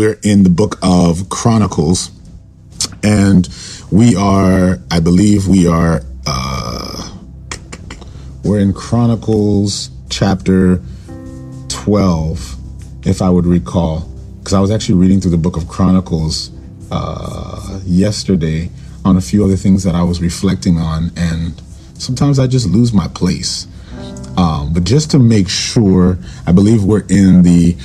we're 0.00 0.18
in 0.22 0.44
the 0.44 0.48
book 0.48 0.78
of 0.82 1.28
Chronicles, 1.28 2.10
and 3.02 3.46
we 3.90 4.16
are, 4.16 4.78
I 4.90 4.98
believe, 4.98 5.46
we 5.46 5.66
are, 5.66 6.00
uh, 6.26 7.18
we're 8.42 8.60
in 8.60 8.72
Chronicles 8.72 9.90
chapter 10.08 10.80
12, 11.68 12.56
if 13.06 13.20
I 13.20 13.28
would 13.28 13.44
recall, 13.44 14.10
because 14.38 14.54
I 14.54 14.60
was 14.60 14.70
actually 14.70 14.94
reading 14.94 15.20
through 15.20 15.32
the 15.32 15.36
book 15.36 15.58
of 15.58 15.68
Chronicles 15.68 16.50
uh, 16.90 17.80
yesterday 17.84 18.70
on 19.04 19.18
a 19.18 19.20
few 19.20 19.44
other 19.44 19.56
things 19.56 19.84
that 19.84 19.94
I 19.94 20.02
was 20.02 20.22
reflecting 20.22 20.78
on, 20.78 21.10
and 21.14 21.60
sometimes 21.92 22.38
I 22.38 22.46
just 22.46 22.66
lose 22.66 22.94
my 22.94 23.08
place. 23.08 23.66
Um, 24.38 24.72
but 24.72 24.84
just 24.84 25.10
to 25.10 25.18
make 25.18 25.50
sure, 25.50 26.16
I 26.46 26.52
believe 26.52 26.84
we're 26.84 27.04
in 27.10 27.42
the 27.42 27.76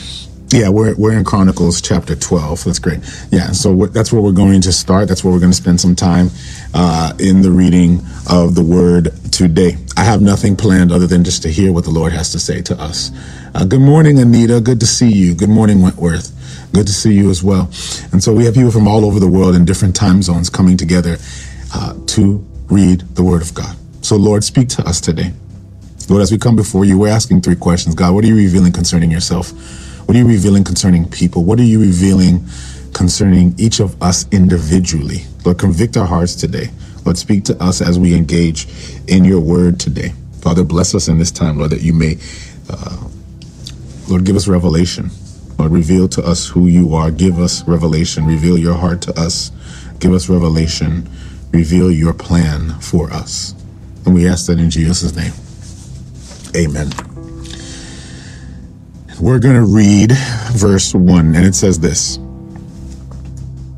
yeah, 0.49 0.69
we're 0.69 0.95
we're 0.95 1.17
in 1.17 1.23
Chronicles 1.23 1.81
chapter 1.81 2.15
twelve. 2.15 2.63
That's 2.63 2.79
great. 2.79 2.99
Yeah, 3.31 3.51
so 3.51 3.87
that's 3.87 4.13
where 4.13 4.21
we're 4.21 4.31
going 4.31 4.61
to 4.61 4.71
start. 4.71 5.07
That's 5.07 5.23
where 5.23 5.33
we're 5.33 5.39
going 5.39 5.51
to 5.51 5.57
spend 5.57 5.81
some 5.81 5.95
time 5.95 6.29
uh, 6.73 7.13
in 7.19 7.41
the 7.41 7.51
reading 7.51 8.01
of 8.29 8.55
the 8.55 8.63
Word 8.63 9.11
today. 9.31 9.77
I 9.97 10.03
have 10.03 10.21
nothing 10.21 10.55
planned 10.55 10.91
other 10.91 11.07
than 11.07 11.23
just 11.23 11.41
to 11.43 11.49
hear 11.49 11.73
what 11.73 11.83
the 11.83 11.89
Lord 11.91 12.13
has 12.13 12.31
to 12.33 12.39
say 12.39 12.61
to 12.63 12.79
us. 12.81 13.11
Uh, 13.53 13.65
good 13.65 13.81
morning, 13.81 14.19
Anita. 14.19 14.61
Good 14.61 14.79
to 14.81 14.85
see 14.87 15.11
you. 15.11 15.33
Good 15.35 15.49
morning, 15.49 15.81
Wentworth. 15.81 16.31
Good 16.73 16.87
to 16.87 16.93
see 16.93 17.13
you 17.13 17.29
as 17.29 17.43
well. 17.43 17.69
And 18.11 18.23
so 18.23 18.33
we 18.33 18.45
have 18.45 18.53
people 18.53 18.71
from 18.71 18.87
all 18.87 19.05
over 19.05 19.19
the 19.19 19.29
world 19.29 19.55
in 19.55 19.65
different 19.65 19.95
time 19.95 20.21
zones 20.21 20.49
coming 20.49 20.77
together 20.77 21.17
uh, 21.73 21.95
to 22.07 22.45
read 22.69 23.01
the 23.15 23.23
Word 23.23 23.41
of 23.41 23.53
God. 23.53 23.75
So, 24.01 24.15
Lord, 24.15 24.43
speak 24.43 24.69
to 24.69 24.87
us 24.87 25.01
today. 25.01 25.33
Lord, 26.09 26.21
as 26.21 26.31
we 26.31 26.37
come 26.37 26.55
before 26.55 26.85
you, 26.85 26.99
we're 26.99 27.07
asking 27.09 27.41
three 27.41 27.55
questions. 27.55 27.95
God, 27.95 28.13
what 28.13 28.23
are 28.23 28.27
you 28.27 28.35
revealing 28.35 28.71
concerning 28.73 29.09
yourself? 29.09 29.51
What 30.05 30.15
are 30.15 30.19
you 30.19 30.27
revealing 30.27 30.63
concerning 30.63 31.09
people? 31.09 31.43
What 31.43 31.59
are 31.59 31.63
you 31.63 31.81
revealing 31.81 32.45
concerning 32.93 33.55
each 33.57 33.79
of 33.79 34.01
us 34.01 34.27
individually? 34.31 35.23
Lord, 35.43 35.57
convict 35.57 35.97
our 35.97 36.05
hearts 36.05 36.35
today. 36.35 36.69
Lord, 37.05 37.17
speak 37.17 37.43
to 37.45 37.63
us 37.63 37.81
as 37.81 37.97
we 37.97 38.15
engage 38.15 38.67
in 39.07 39.25
your 39.25 39.39
word 39.39 39.79
today. 39.79 40.13
Father, 40.41 40.63
bless 40.63 40.93
us 40.93 41.07
in 41.07 41.17
this 41.17 41.31
time, 41.31 41.57
Lord, 41.57 41.71
that 41.71 41.81
you 41.81 41.93
may, 41.93 42.17
uh, 42.69 43.07
Lord, 44.07 44.25
give 44.25 44.35
us 44.35 44.47
revelation. 44.47 45.09
Lord, 45.57 45.71
reveal 45.71 46.07
to 46.09 46.23
us 46.23 46.47
who 46.47 46.67
you 46.67 46.93
are. 46.93 47.09
Give 47.09 47.39
us 47.39 47.67
revelation. 47.67 48.25
Reveal 48.25 48.57
your 48.57 48.75
heart 48.75 49.01
to 49.03 49.19
us. 49.19 49.51
Give 49.99 50.13
us 50.13 50.29
revelation. 50.29 51.09
Reveal 51.51 51.91
your 51.91 52.13
plan 52.13 52.79
for 52.79 53.11
us. 53.11 53.55
And 54.05 54.13
we 54.13 54.27
ask 54.27 54.45
that 54.47 54.59
in 54.59 54.69
Jesus' 54.69 55.15
name. 55.15 55.33
Amen. 56.55 57.14
We're 59.19 59.39
going 59.39 59.55
to 59.55 59.63
read 59.63 60.11
verse 60.51 60.93
1, 60.93 61.35
and 61.35 61.45
it 61.45 61.55
says 61.55 61.79
this 61.79 62.17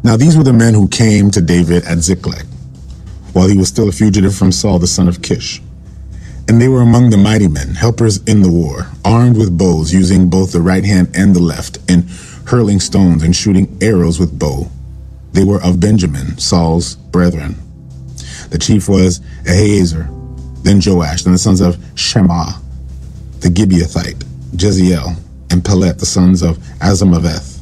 Now 0.04 0.18
these 0.18 0.36
were 0.36 0.44
the 0.44 0.52
men 0.52 0.74
who 0.74 0.88
came 0.88 1.30
to 1.30 1.42
David 1.42 1.84
at 1.86 2.00
Ziklag, 2.00 2.48
while 3.34 3.48
he 3.48 3.56
was 3.56 3.68
still 3.68 3.88
a 3.88 3.92
fugitive 3.92 4.36
from 4.36 4.52
Saul, 4.52 4.80
the 4.80 4.88
son 4.88 5.08
of 5.08 5.22
Kish. 5.22 5.62
And 6.48 6.60
they 6.60 6.68
were 6.68 6.82
among 6.82 7.12
the 7.12 7.18
mighty 7.18 7.48
men, 7.48 7.76
helpers 7.76 8.18
in 8.24 8.42
the 8.42 8.52
war, 8.52 8.88
armed 9.06 9.38
with 9.38 9.56
bows, 9.56 9.94
using 9.94 10.28
both 10.28 10.54
the 10.54 10.62
right 10.62 10.84
hand 10.84 11.12
and 11.14 11.36
the 11.36 11.40
left, 11.40 11.78
and 11.88 12.10
hurling 12.48 12.80
stones 12.80 13.22
and 13.22 13.36
shooting 13.36 13.78
arrows 13.80 14.20
with 14.20 14.40
bow. 14.40 14.72
They 15.34 15.44
were 15.44 15.62
of 15.62 15.80
Benjamin, 15.80 16.40
Saul's 16.40 16.96
brethren. 16.96 17.58
The 18.50 18.58
chief 18.58 18.90
was 18.90 19.20
Ahiezer, 19.46 20.08
then 20.64 20.82
Joash, 20.84 21.24
then 21.24 21.34
the 21.34 21.40
sons 21.40 21.62
of 21.62 21.78
Shema, 21.94 22.54
the 23.42 23.50
Gibeathite, 23.50 24.24
Jeziel, 24.56 25.16
and 25.50 25.64
Pelet, 25.64 26.00
the 26.00 26.06
sons 26.06 26.42
of 26.42 26.58
Azamaveth, 26.80 27.60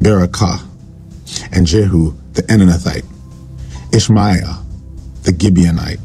Berakah, 0.00 0.62
and 1.52 1.66
Jehu, 1.66 2.14
the 2.32 2.42
Anathite, 2.50 3.04
Ishmaiah, 3.90 4.62
the 5.22 5.32
Gibeonite, 5.32 6.00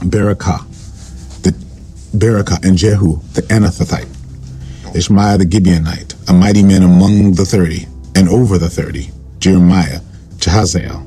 Berakah, 0.00 0.64
the 1.42 1.50
Berakah, 2.16 2.64
and 2.64 2.76
Jehu, 2.76 3.20
the 3.34 3.42
Anathite, 3.50 4.08
Ishmaiah 4.94 5.38
the 5.38 5.46
Gibeonite, 5.46 6.28
a 6.28 6.32
mighty 6.32 6.62
man 6.62 6.82
among 6.82 7.32
the 7.34 7.44
thirty, 7.44 7.86
and 8.16 8.28
over 8.28 8.58
the 8.58 8.68
thirty, 8.68 9.10
Jeremiah, 9.38 10.00
Jahaziel, 10.36 11.06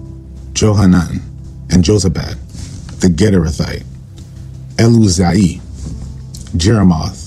Johanan, 0.53 1.21
and 1.69 1.83
Jozabad, 1.83 2.37
the 3.01 3.07
Gederathite, 3.07 3.83
Eluzai, 4.77 5.59
Jeremoth, 6.55 7.22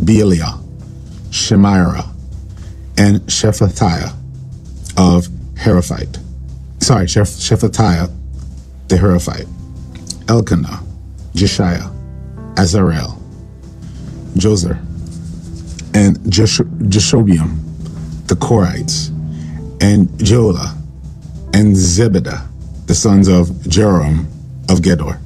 Bealiah, 0.00 0.62
Shemira, 1.30 2.06
and 2.98 3.20
Shephatiah 3.22 4.14
of 4.96 5.28
Heraphite. 5.56 6.18
Sorry, 6.80 7.06
Sheph- 7.06 7.28
Shephatiah 7.28 8.10
the 8.88 8.96
Heraphite, 8.96 9.48
Elkanah, 10.28 10.80
Jeshiah, 11.34 11.92
Azarel, 12.54 13.18
Joser, 14.34 14.78
and 15.94 16.18
Jesh- 16.30 16.58
the 18.28 18.36
Korites, 18.36 19.08
and 19.80 20.08
Jola, 20.18 20.76
and 21.52 21.74
Zebedah, 21.74 22.46
the 22.86 22.94
sons 22.94 23.28
of 23.28 23.48
Jeroham 23.68 24.26
of 24.68 24.80
Gedor. 24.80 25.18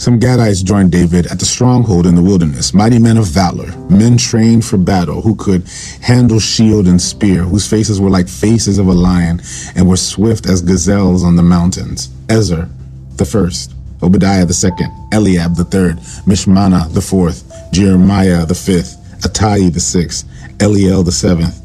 Some 0.00 0.18
Gadites 0.18 0.64
joined 0.64 0.92
David 0.92 1.26
at 1.26 1.38
the 1.38 1.44
stronghold 1.44 2.06
in 2.06 2.14
the 2.14 2.22
wilderness, 2.22 2.72
mighty 2.72 2.98
men 2.98 3.18
of 3.18 3.26
valor, 3.26 3.70
men 3.90 4.16
trained 4.16 4.64
for 4.64 4.78
battle, 4.78 5.20
who 5.20 5.34
could 5.34 5.68
handle 6.00 6.40
shield 6.40 6.88
and 6.88 6.98
spear, 6.98 7.42
whose 7.42 7.66
faces 7.68 8.00
were 8.00 8.08
like 8.08 8.26
faces 8.26 8.78
of 8.78 8.86
a 8.86 8.94
lion, 8.94 9.42
and 9.76 9.86
were 9.86 9.98
swift 9.98 10.46
as 10.46 10.62
gazelles 10.62 11.22
on 11.22 11.36
the 11.36 11.42
mountains. 11.42 12.08
Ezer, 12.30 12.70
the 13.16 13.26
first, 13.26 13.74
Obadiah 14.02 14.46
the 14.46 14.54
second, 14.54 14.90
Eliab 15.12 15.54
the 15.54 15.64
third, 15.64 15.98
Mishmana 16.24 16.90
the 16.94 17.02
fourth, 17.02 17.44
Jeremiah 17.70 18.46
the 18.46 18.54
fifth, 18.54 18.96
Attai 19.20 19.70
the 19.70 19.80
sixth, 19.80 20.26
Eliel 20.60 21.04
the 21.04 21.12
seventh, 21.12 21.60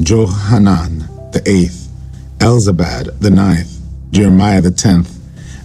Johanan 0.00 1.00
the 1.32 1.42
eighth, 1.44 1.88
Elzabad 2.38 3.18
the 3.18 3.30
ninth, 3.30 3.80
Jeremiah 4.12 4.60
the 4.60 4.70
tenth, 4.70 5.10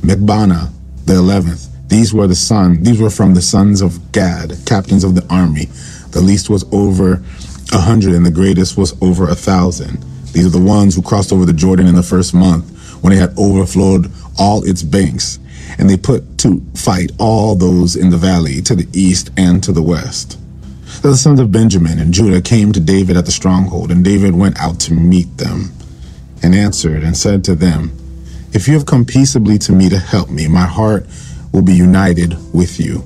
Mekbana 0.01 0.71
the 1.05 1.17
eleventh, 1.17 1.67
these 1.87 2.13
were 2.13 2.27
the 2.27 2.35
son, 2.35 2.83
these 2.83 2.99
were 2.99 3.09
from 3.09 3.33
the 3.33 3.41
sons 3.41 3.81
of 3.81 4.11
Gad, 4.11 4.53
captains 4.65 5.03
of 5.03 5.15
the 5.15 5.25
army. 5.29 5.65
The 6.11 6.21
least 6.21 6.49
was 6.49 6.65
over 6.71 7.23
a 7.73 7.79
hundred 7.79 8.15
and 8.15 8.25
the 8.25 8.31
greatest 8.31 8.77
was 8.77 8.99
over 9.01 9.29
a 9.29 9.35
thousand. 9.35 10.03
These 10.31 10.45
are 10.45 10.57
the 10.57 10.65
ones 10.65 10.95
who 10.95 11.01
crossed 11.01 11.31
over 11.31 11.45
the 11.45 11.53
Jordan 11.53 11.87
in 11.87 11.95
the 11.95 12.03
first 12.03 12.33
month 12.33 12.71
when 13.03 13.13
it 13.13 13.19
had 13.19 13.37
overflowed 13.37 14.11
all 14.37 14.67
its 14.67 14.83
banks. 14.83 15.39
And 15.77 15.89
they 15.89 15.97
put 15.97 16.37
to 16.39 16.61
fight 16.73 17.11
all 17.19 17.55
those 17.55 17.95
in 17.95 18.09
the 18.09 18.17
valley 18.17 18.61
to 18.63 18.75
the 18.75 18.87
east 18.93 19.29
and 19.37 19.63
to 19.63 19.71
the 19.71 19.81
west. 19.81 20.39
So 20.85 21.11
the 21.11 21.17
sons 21.17 21.39
of 21.39 21.51
Benjamin 21.51 21.99
and 21.99 22.13
Judah 22.13 22.41
came 22.41 22.71
to 22.71 22.79
David 22.79 23.17
at 23.17 23.25
the 23.25 23.31
stronghold, 23.31 23.91
and 23.91 24.03
David 24.03 24.33
went 24.35 24.59
out 24.59 24.79
to 24.81 24.93
meet 24.93 25.37
them 25.37 25.71
and 26.41 26.55
answered 26.55 27.03
and 27.03 27.17
said 27.17 27.43
to 27.45 27.55
them, 27.55 27.91
If 28.53 28.67
you 28.67 28.75
have 28.75 28.85
come 28.85 29.03
peaceably 29.03 29.57
to 29.59 29.71
me 29.71 29.89
to 29.89 29.99
help 29.99 30.29
me, 30.29 30.47
my 30.47 30.65
heart 30.65 31.05
will 31.55 31.61
be 31.61 31.73
united 31.73 32.35
with 32.53 32.81
you. 32.81 33.01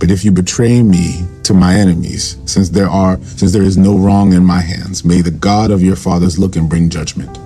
But 0.00 0.10
if 0.10 0.24
you 0.24 0.32
betray 0.32 0.82
me 0.82 1.26
to 1.42 1.52
my 1.52 1.74
enemies, 1.74 2.38
since 2.46 2.70
there 2.70 2.88
are 2.88 3.20
since 3.22 3.52
there 3.52 3.62
is 3.62 3.76
no 3.76 3.98
wrong 3.98 4.32
in 4.32 4.42
my 4.42 4.62
hands, 4.62 5.04
may 5.04 5.20
the 5.20 5.30
God 5.30 5.70
of 5.70 5.82
your 5.82 5.96
fathers 5.96 6.38
look 6.38 6.56
and 6.56 6.68
bring 6.68 6.88
judgment. 6.88 7.38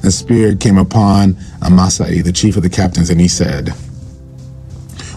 The 0.00 0.10
spirit 0.10 0.60
came 0.60 0.78
upon 0.78 1.34
Amasai, 1.60 2.24
the 2.24 2.32
chief 2.32 2.56
of 2.56 2.62
the 2.62 2.70
captains, 2.70 3.10
and 3.10 3.20
he 3.20 3.28
said, 3.28 3.74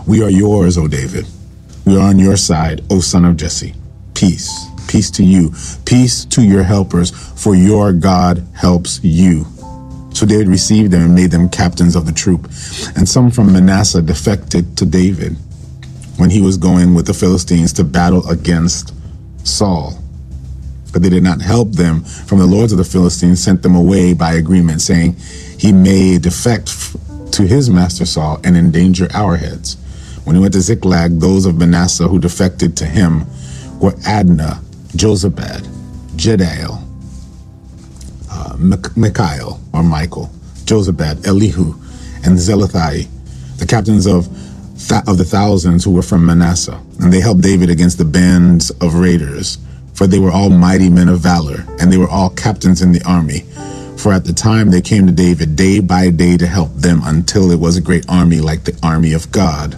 We 0.05 0.21
are 0.21 0.29
yours, 0.29 0.77
O 0.77 0.89
David. 0.89 1.25
We 1.85 1.95
are 1.95 2.09
on 2.09 2.19
your 2.19 2.35
side, 2.35 2.83
O 2.89 2.99
son 2.99 3.23
of 3.23 3.37
Jesse. 3.37 3.75
Peace. 4.13 4.51
Peace 4.89 5.09
to 5.11 5.23
you. 5.23 5.53
Peace 5.85 6.25
to 6.25 6.43
your 6.43 6.63
helpers, 6.63 7.11
for 7.11 7.55
your 7.55 7.93
God 7.93 8.45
helps 8.53 9.01
you. 9.03 9.45
So 10.13 10.25
David 10.25 10.47
received 10.47 10.91
them 10.91 11.01
and 11.01 11.15
made 11.15 11.31
them 11.31 11.49
captains 11.49 11.95
of 11.95 12.05
the 12.05 12.11
troop. 12.11 12.45
And 12.95 13.07
some 13.09 13.31
from 13.31 13.51
Manasseh 13.51 14.01
defected 14.01 14.77
to 14.77 14.85
David 14.85 15.35
when 16.17 16.29
he 16.29 16.41
was 16.41 16.57
going 16.57 16.93
with 16.93 17.07
the 17.07 17.13
Philistines 17.13 17.73
to 17.73 17.83
battle 17.83 18.27
against 18.29 18.93
Saul. 19.43 19.99
But 20.91 21.01
they 21.01 21.09
did 21.09 21.23
not 21.23 21.41
help 21.41 21.71
them 21.71 22.03
from 22.03 22.37
the 22.37 22.45
lords 22.45 22.71
of 22.71 22.77
the 22.77 22.83
Philistines, 22.83 23.43
sent 23.43 23.63
them 23.63 23.75
away 23.75 24.13
by 24.13 24.33
agreement, 24.33 24.81
saying, 24.81 25.15
He 25.57 25.73
may 25.73 26.19
defect 26.19 26.69
to 27.33 27.47
his 27.47 27.69
master 27.69 28.05
Saul 28.05 28.39
and 28.43 28.55
endanger 28.55 29.07
our 29.13 29.37
heads. 29.37 29.75
When 30.23 30.35
he 30.35 30.41
went 30.41 30.53
to 30.53 30.61
Ziklag, 30.61 31.19
those 31.19 31.47
of 31.47 31.57
Manasseh 31.57 32.07
who 32.07 32.19
defected 32.19 32.77
to 32.77 32.85
him 32.85 33.25
were 33.79 33.93
Adnah, 34.03 34.63
Jozabad, 34.89 35.61
Jediael, 36.15 36.79
uh, 38.43 38.55
Mikhail 38.95 39.59
or 39.73 39.83
Michael, 39.83 40.29
Jozabad, 40.65 41.25
Elihu, 41.25 41.73
and 42.23 42.37
Zelathai, 42.37 43.07
the 43.57 43.65
captains 43.65 44.05
of 44.05 44.27
th- 44.87 45.03
of 45.07 45.17
the 45.17 45.25
thousands 45.25 45.83
who 45.83 45.91
were 45.91 46.01
from 46.01 46.25
Manasseh, 46.25 46.81
and 46.99 47.13
they 47.13 47.21
helped 47.21 47.41
David 47.41 47.69
against 47.69 47.97
the 47.97 48.05
bands 48.05 48.69
of 48.81 48.95
raiders 48.95 49.57
for 49.93 50.07
they 50.07 50.19
were 50.19 50.31
all 50.31 50.49
mighty 50.49 50.89
men 50.89 51.07
of 51.07 51.19
valor, 51.19 51.65
and 51.79 51.91
they 51.91 51.97
were 51.97 52.09
all 52.09 52.29
captains 52.31 52.81
in 52.81 52.91
the 52.91 53.03
army. 53.03 53.41
For 53.97 54.11
at 54.11 54.25
the 54.25 54.33
time 54.33 54.69
they 54.69 54.81
came 54.81 55.05
to 55.05 55.13
David 55.13 55.55
day 55.55 55.79
by 55.79 56.09
day 56.09 56.35
to 56.37 56.47
help 56.47 56.73
them 56.73 57.01
until 57.05 57.51
it 57.51 57.59
was 57.59 57.77
a 57.77 57.81
great 57.81 58.05
army 58.09 58.41
like 58.41 58.63
the 58.63 58.77
army 58.83 59.13
of 59.13 59.31
God. 59.31 59.77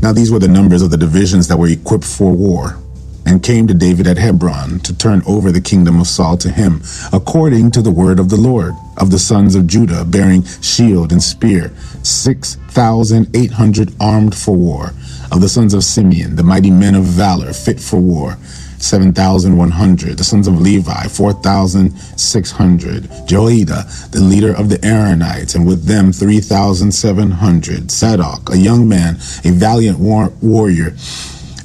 Now 0.00 0.12
these 0.12 0.30
were 0.30 0.38
the 0.38 0.48
numbers 0.48 0.80
of 0.80 0.90
the 0.90 0.96
divisions 0.96 1.48
that 1.48 1.58
were 1.58 1.68
equipped 1.68 2.04
for 2.04 2.32
war, 2.32 2.78
and 3.26 3.42
came 3.42 3.66
to 3.66 3.74
David 3.74 4.06
at 4.06 4.18
Hebron 4.18 4.80
to 4.80 4.96
turn 4.96 5.22
over 5.26 5.50
the 5.50 5.60
kingdom 5.60 6.00
of 6.00 6.06
Saul 6.06 6.36
to 6.38 6.50
him, 6.50 6.82
according 7.12 7.70
to 7.72 7.82
the 7.82 7.90
word 7.90 8.18
of 8.18 8.28
the 8.28 8.36
Lord, 8.36 8.74
of 8.96 9.10
the 9.10 9.18
sons 9.18 9.54
of 9.54 9.66
Judah, 9.66 10.04
bearing 10.04 10.44
shield 10.60 11.12
and 11.12 11.22
spear, 11.22 11.72
six 12.02 12.56
thousand 12.68 13.34
eight 13.34 13.52
hundred 13.52 13.92
armed 14.00 14.34
for 14.34 14.54
war, 14.56 14.92
of 15.32 15.40
the 15.40 15.48
sons 15.48 15.74
of 15.74 15.84
Simeon, 15.84 16.36
the 16.36 16.42
mighty 16.42 16.70
men 16.70 16.94
of 16.94 17.04
valor, 17.04 17.52
fit 17.52 17.80
for 17.80 17.98
war, 17.98 18.36
7,100. 18.78 20.18
The 20.18 20.24
sons 20.24 20.46
of 20.46 20.60
Levi, 20.60 21.08
4,600. 21.08 23.04
Joiada, 23.26 24.10
the 24.10 24.20
leader 24.20 24.54
of 24.54 24.68
the 24.68 24.76
Aaronites, 24.84 25.54
and 25.54 25.66
with 25.66 25.86
them 25.86 26.12
3,700. 26.12 27.90
Zadok, 27.90 28.50
a 28.52 28.58
young 28.58 28.86
man, 28.88 29.14
a 29.44 29.50
valiant 29.52 29.98
war- 29.98 30.32
warrior, 30.42 30.94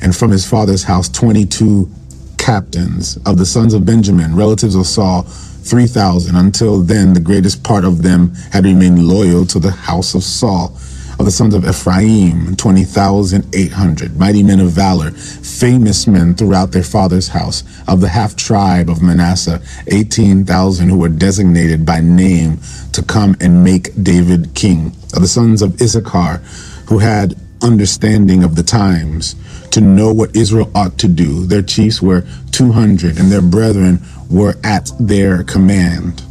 and 0.01 0.15
from 0.15 0.31
his 0.31 0.45
father's 0.45 0.83
house 0.83 1.09
22 1.09 1.89
captains. 2.37 3.17
Of 3.25 3.37
the 3.37 3.45
sons 3.45 3.73
of 3.73 3.85
Benjamin, 3.85 4.35
relatives 4.35 4.75
of 4.75 4.87
Saul, 4.87 5.23
3,000. 5.23 6.35
Until 6.35 6.81
then, 6.81 7.13
the 7.13 7.19
greatest 7.19 7.63
part 7.63 7.85
of 7.85 8.01
them 8.01 8.33
had 8.51 8.65
remained 8.65 9.05
loyal 9.05 9.45
to 9.47 9.59
the 9.59 9.71
house 9.71 10.15
of 10.15 10.23
Saul 10.23 10.77
of 11.19 11.25
the 11.25 11.31
sons 11.31 11.53
of 11.53 11.67
Ephraim, 11.67 12.55
20,800, 12.55 14.17
mighty 14.17 14.41
men 14.41 14.61
of 14.61 14.71
valor, 14.71 15.11
famous 15.11 16.07
men 16.07 16.33
throughout 16.33 16.71
their 16.71 16.83
father's 16.83 17.27
house, 17.27 17.65
of 17.89 17.99
the 17.99 18.07
half 18.07 18.37
tribe 18.37 18.89
of 18.89 19.03
Manasseh, 19.03 19.61
18,000 19.87 20.87
who 20.87 20.97
were 20.97 21.09
designated 21.09 21.85
by 21.85 21.99
name 21.99 22.57
to 22.93 23.03
come 23.03 23.35
and 23.41 23.65
make 23.65 23.91
David 24.01 24.55
king, 24.55 24.93
of 25.13 25.21
the 25.21 25.27
sons 25.27 25.61
of 25.61 25.81
Issachar, 25.81 26.37
who 26.87 26.99
had 26.99 27.35
understanding 27.61 28.41
of 28.41 28.55
the 28.55 28.63
times, 28.63 29.35
to 29.71 29.81
know 29.81 30.13
what 30.13 30.35
Israel 30.35 30.71
ought 30.75 30.97
to 30.99 31.07
do. 31.07 31.45
Their 31.45 31.61
chiefs 31.61 32.01
were 32.01 32.25
200, 32.51 33.17
and 33.17 33.31
their 33.31 33.41
brethren 33.41 33.99
were 34.29 34.55
at 34.63 34.91
their 34.99 35.43
command. 35.43 36.23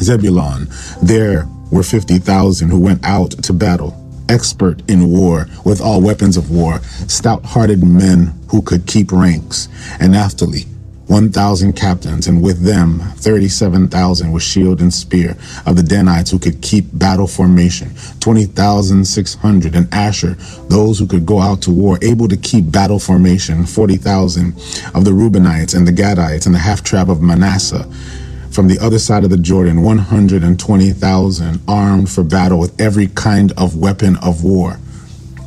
Zebulun, 0.00 0.68
there 1.02 1.48
were 1.70 1.82
50,000 1.82 2.70
who 2.70 2.78
went 2.78 3.04
out 3.04 3.30
to 3.42 3.52
battle, 3.52 3.94
expert 4.28 4.82
in 4.88 5.10
war 5.10 5.46
with 5.64 5.80
all 5.80 6.00
weapons 6.00 6.36
of 6.36 6.50
war, 6.50 6.80
stout 7.08 7.44
hearted 7.44 7.82
men 7.82 8.38
who 8.48 8.62
could 8.62 8.86
keep 8.86 9.12
ranks, 9.12 9.68
and 10.00 10.12
Naphtali, 10.12 10.66
1,000 11.06 11.74
captains, 11.74 12.26
and 12.26 12.42
with 12.42 12.62
them 12.62 12.98
37,000 13.16 14.32
with 14.32 14.42
shield 14.42 14.80
and 14.80 14.92
spear 14.92 15.36
of 15.64 15.76
the 15.76 15.82
Danites 15.82 16.30
who 16.30 16.38
could 16.38 16.60
keep 16.60 16.86
battle 16.92 17.26
formation, 17.28 17.92
20,600, 18.20 19.74
and 19.74 19.92
Asher, 19.94 20.34
those 20.68 20.98
who 20.98 21.06
could 21.06 21.24
go 21.24 21.40
out 21.40 21.62
to 21.62 21.70
war, 21.70 21.98
able 22.02 22.26
to 22.28 22.36
keep 22.36 22.72
battle 22.72 22.98
formation, 22.98 23.64
40,000 23.64 24.54
of 24.94 25.04
the 25.04 25.12
Reubenites 25.12 25.76
and 25.76 25.86
the 25.86 25.92
Gadites 25.92 26.46
and 26.46 26.54
the 26.54 26.58
half 26.58 26.82
tribe 26.82 27.10
of 27.10 27.22
Manasseh 27.22 27.88
from 28.50 28.68
the 28.68 28.78
other 28.78 28.98
side 28.98 29.22
of 29.22 29.28
the 29.28 29.36
Jordan, 29.36 29.82
120,000 29.82 31.60
armed 31.68 32.10
for 32.10 32.24
battle 32.24 32.58
with 32.58 32.80
every 32.80 33.06
kind 33.08 33.52
of 33.52 33.76
weapon 33.76 34.16
of 34.16 34.42
war. 34.42 34.78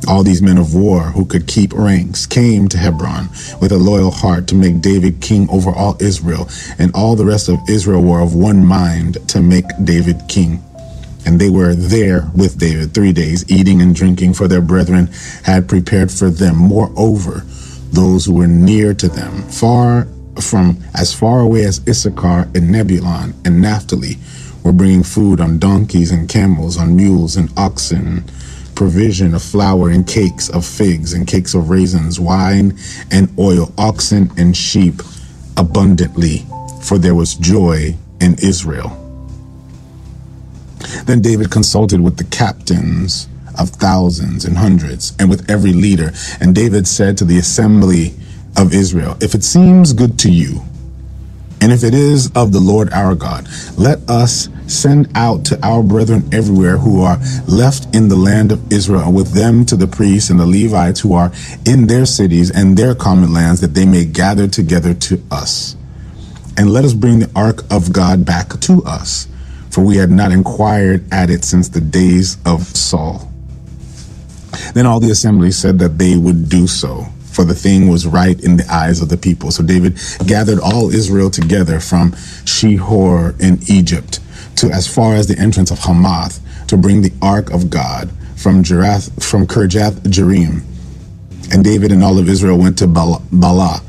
All 0.08 0.22
these 0.22 0.42
men 0.42 0.58
of 0.58 0.74
war 0.74 1.02
who 1.02 1.24
could 1.24 1.46
keep 1.46 1.72
ranks 1.72 2.26
came 2.26 2.68
to 2.68 2.78
Hebron 2.78 3.28
with 3.60 3.70
a 3.70 3.78
loyal 3.78 4.10
heart 4.10 4.46
to 4.48 4.54
make 4.54 4.80
David 4.80 5.20
king 5.20 5.48
over 5.50 5.70
all 5.70 5.96
Israel, 6.00 6.48
and 6.78 6.90
all 6.94 7.16
the 7.16 7.26
rest 7.26 7.48
of 7.48 7.58
Israel 7.68 8.02
were 8.02 8.20
of 8.20 8.34
one 8.34 8.64
mind 8.64 9.18
to 9.28 9.40
make 9.40 9.66
David 9.84 10.20
king. 10.28 10.62
And 11.26 11.38
they 11.38 11.50
were 11.50 11.74
there 11.74 12.30
with 12.34 12.58
David 12.58 12.94
three 12.94 13.12
days, 13.12 13.44
eating 13.50 13.82
and 13.82 13.94
drinking, 13.94 14.34
for 14.34 14.48
their 14.48 14.62
brethren 14.62 15.10
had 15.44 15.68
prepared 15.68 16.10
for 16.10 16.30
them. 16.30 16.56
Moreover, 16.56 17.44
those 17.92 18.24
who 18.24 18.34
were 18.34 18.46
near 18.46 18.94
to 18.94 19.08
them, 19.08 19.42
far 19.48 20.08
from 20.40 20.78
as 20.94 21.12
far 21.12 21.40
away 21.40 21.64
as 21.64 21.86
Issachar 21.86 22.48
and 22.54 22.74
Zebulun 22.74 23.34
and 23.44 23.60
Naphtali 23.60 24.16
were 24.64 24.72
bringing 24.72 25.02
food 25.02 25.40
on 25.40 25.58
donkeys 25.58 26.10
and 26.10 26.28
camels, 26.28 26.78
on 26.78 26.96
mules 26.96 27.36
and 27.36 27.50
oxen, 27.56 28.24
provision 28.80 29.34
of 29.34 29.42
flour 29.42 29.90
and 29.90 30.06
cakes 30.06 30.48
of 30.48 30.64
figs 30.64 31.12
and 31.12 31.26
cakes 31.26 31.52
of 31.52 31.68
raisins, 31.68 32.18
wine 32.18 32.74
and 33.10 33.28
oil, 33.38 33.70
oxen 33.76 34.30
and 34.38 34.56
sheep 34.56 35.02
abundantly, 35.58 36.46
for 36.82 36.96
there 36.96 37.14
was 37.14 37.34
joy 37.34 37.94
in 38.22 38.34
Israel. 38.42 38.88
Then 41.04 41.20
David 41.20 41.50
consulted 41.50 42.00
with 42.00 42.16
the 42.16 42.24
captains 42.24 43.28
of 43.58 43.68
thousands 43.68 44.46
and 44.46 44.56
hundreds, 44.56 45.14
and 45.18 45.28
with 45.28 45.50
every 45.50 45.74
leader. 45.74 46.12
And 46.40 46.54
David 46.54 46.88
said 46.88 47.18
to 47.18 47.26
the 47.26 47.36
assembly, 47.36 48.14
of 48.56 48.74
Israel. 48.74 49.16
If 49.20 49.34
it 49.34 49.44
seems 49.44 49.92
good 49.92 50.18
to 50.20 50.30
you, 50.30 50.62
and 51.60 51.72
if 51.72 51.84
it 51.84 51.92
is 51.92 52.30
of 52.34 52.52
the 52.52 52.60
Lord 52.60 52.90
our 52.92 53.14
God, 53.14 53.46
let 53.76 53.98
us 54.08 54.48
send 54.66 55.10
out 55.14 55.44
to 55.46 55.66
our 55.66 55.82
brethren 55.82 56.26
everywhere 56.32 56.78
who 56.78 57.02
are 57.02 57.18
left 57.46 57.94
in 57.94 58.08
the 58.08 58.16
land 58.16 58.50
of 58.50 58.72
Israel, 58.72 59.12
with 59.12 59.32
them 59.32 59.66
to 59.66 59.76
the 59.76 59.86
priests 59.86 60.30
and 60.30 60.40
the 60.40 60.46
Levites 60.46 61.00
who 61.00 61.12
are 61.12 61.30
in 61.66 61.86
their 61.86 62.06
cities 62.06 62.50
and 62.50 62.76
their 62.76 62.94
common 62.94 63.32
lands, 63.32 63.60
that 63.60 63.74
they 63.74 63.84
may 63.84 64.06
gather 64.06 64.48
together 64.48 64.94
to 64.94 65.22
us. 65.30 65.76
And 66.56 66.72
let 66.72 66.84
us 66.84 66.94
bring 66.94 67.18
the 67.18 67.30
ark 67.36 67.62
of 67.70 67.92
God 67.92 68.24
back 68.24 68.58
to 68.60 68.82
us, 68.84 69.28
for 69.70 69.84
we 69.84 69.96
had 69.96 70.10
not 70.10 70.32
inquired 70.32 71.04
at 71.12 71.28
it 71.28 71.44
since 71.44 71.68
the 71.68 71.80
days 71.80 72.38
of 72.46 72.62
Saul. 72.62 73.30
Then 74.72 74.86
all 74.86 75.00
the 75.00 75.10
assembly 75.10 75.50
said 75.52 75.78
that 75.80 75.98
they 75.98 76.16
would 76.16 76.48
do 76.48 76.66
so 76.66 77.06
for 77.40 77.46
the 77.46 77.54
thing 77.54 77.88
was 77.88 78.06
right 78.06 78.38
in 78.44 78.58
the 78.58 78.70
eyes 78.70 79.00
of 79.00 79.08
the 79.08 79.16
people. 79.16 79.50
So 79.50 79.62
David 79.62 79.98
gathered 80.26 80.58
all 80.60 80.94
Israel 80.94 81.30
together 81.30 81.80
from 81.80 82.12
Shihor 82.44 83.40
in 83.40 83.60
Egypt 83.66 84.20
to 84.56 84.70
as 84.70 84.86
far 84.86 85.14
as 85.14 85.26
the 85.26 85.38
entrance 85.38 85.70
of 85.70 85.78
Hamath 85.78 86.38
to 86.68 86.76
bring 86.76 87.00
the 87.00 87.14
ark 87.22 87.50
of 87.50 87.70
God 87.70 88.10
from 88.36 88.62
Jerath, 88.62 89.24
from 89.24 89.46
Kirjath 89.46 90.00
Jearim. 90.02 90.64
And 91.50 91.64
David 91.64 91.92
and 91.92 92.04
all 92.04 92.18
of 92.18 92.28
Israel 92.28 92.58
went 92.58 92.76
to 92.76 92.86
Baalah, 92.86 93.82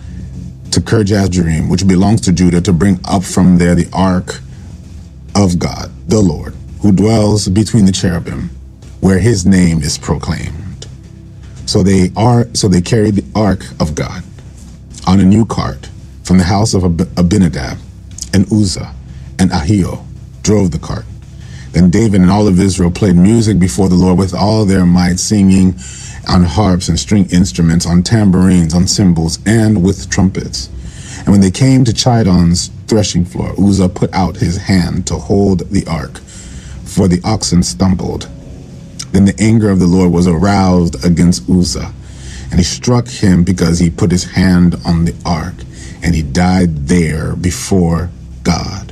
to 0.71 0.79
Kirjath 0.79 1.27
Jearim, 1.27 1.69
which 1.69 1.85
belongs 1.85 2.21
to 2.21 2.31
Judah, 2.31 2.61
to 2.61 2.71
bring 2.71 3.01
up 3.03 3.25
from 3.25 3.57
there 3.57 3.75
the 3.75 3.89
ark 3.91 4.39
of 5.35 5.59
God, 5.59 5.91
the 6.07 6.21
Lord, 6.21 6.55
who 6.83 6.93
dwells 6.93 7.49
between 7.49 7.83
the 7.83 7.91
cherubim, 7.91 8.49
where 9.01 9.19
his 9.19 9.45
name 9.45 9.81
is 9.81 9.97
proclaimed. 9.97 10.60
So 11.65 11.83
they 11.83 12.11
are 12.15 12.47
so 12.53 12.67
they 12.67 12.81
carried 12.81 13.15
the 13.15 13.25
ark 13.39 13.65
of 13.79 13.95
God 13.95 14.23
on 15.07 15.19
a 15.19 15.23
new 15.23 15.45
cart 15.45 15.89
from 16.23 16.37
the 16.37 16.43
house 16.43 16.73
of 16.73 16.83
Abinadab, 16.83 17.77
and 18.33 18.51
Uzzah 18.51 18.93
and 19.39 19.51
Ahio 19.51 20.05
drove 20.43 20.71
the 20.71 20.79
cart. 20.79 21.05
Then 21.71 21.89
David 21.89 22.21
and 22.21 22.29
all 22.29 22.47
of 22.47 22.59
Israel 22.59 22.91
played 22.91 23.15
music 23.15 23.59
before 23.59 23.89
the 23.89 23.95
Lord 23.95 24.17
with 24.17 24.33
all 24.33 24.65
their 24.65 24.85
might, 24.85 25.19
singing 25.19 25.75
on 26.27 26.43
harps 26.43 26.89
and 26.89 26.99
string 26.99 27.27
instruments, 27.31 27.85
on 27.85 28.03
tambourines, 28.03 28.73
on 28.73 28.87
cymbals, 28.87 29.39
and 29.45 29.83
with 29.83 30.09
trumpets. 30.09 30.69
And 31.19 31.29
when 31.29 31.41
they 31.41 31.51
came 31.51 31.83
to 31.85 31.93
Chidon's 31.93 32.69
threshing 32.87 33.25
floor, 33.25 33.53
Uzzah 33.57 33.89
put 33.89 34.13
out 34.13 34.37
his 34.37 34.57
hand 34.57 35.07
to 35.07 35.15
hold 35.15 35.59
the 35.71 35.85
ark, 35.87 36.17
for 36.83 37.07
the 37.07 37.21
oxen 37.23 37.63
stumbled 37.63 38.29
then 39.11 39.25
the 39.25 39.35
anger 39.39 39.69
of 39.69 39.79
the 39.79 39.87
Lord 39.87 40.11
was 40.11 40.27
aroused 40.27 41.03
against 41.05 41.49
Uzzah, 41.49 41.93
and 42.49 42.59
he 42.59 42.63
struck 42.63 43.07
him 43.07 43.43
because 43.43 43.79
he 43.79 43.89
put 43.89 44.11
his 44.11 44.23
hand 44.23 44.75
on 44.85 45.05
the 45.05 45.15
ark, 45.25 45.55
and 46.03 46.15
he 46.15 46.21
died 46.21 46.87
there 46.87 47.35
before 47.35 48.09
God. 48.43 48.91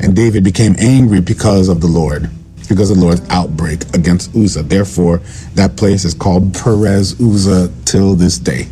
And 0.00 0.16
David 0.16 0.44
became 0.44 0.74
angry 0.78 1.20
because 1.20 1.68
of 1.68 1.80
the 1.80 1.86
Lord, 1.86 2.28
because 2.68 2.90
of 2.90 2.96
the 2.96 3.04
Lord's 3.04 3.28
outbreak 3.28 3.82
against 3.94 4.34
Uzzah. 4.34 4.64
Therefore, 4.64 5.18
that 5.54 5.76
place 5.76 6.04
is 6.04 6.14
called 6.14 6.54
Perez 6.54 7.20
Uzzah 7.20 7.72
till 7.84 8.14
this 8.14 8.38
day. 8.38 8.68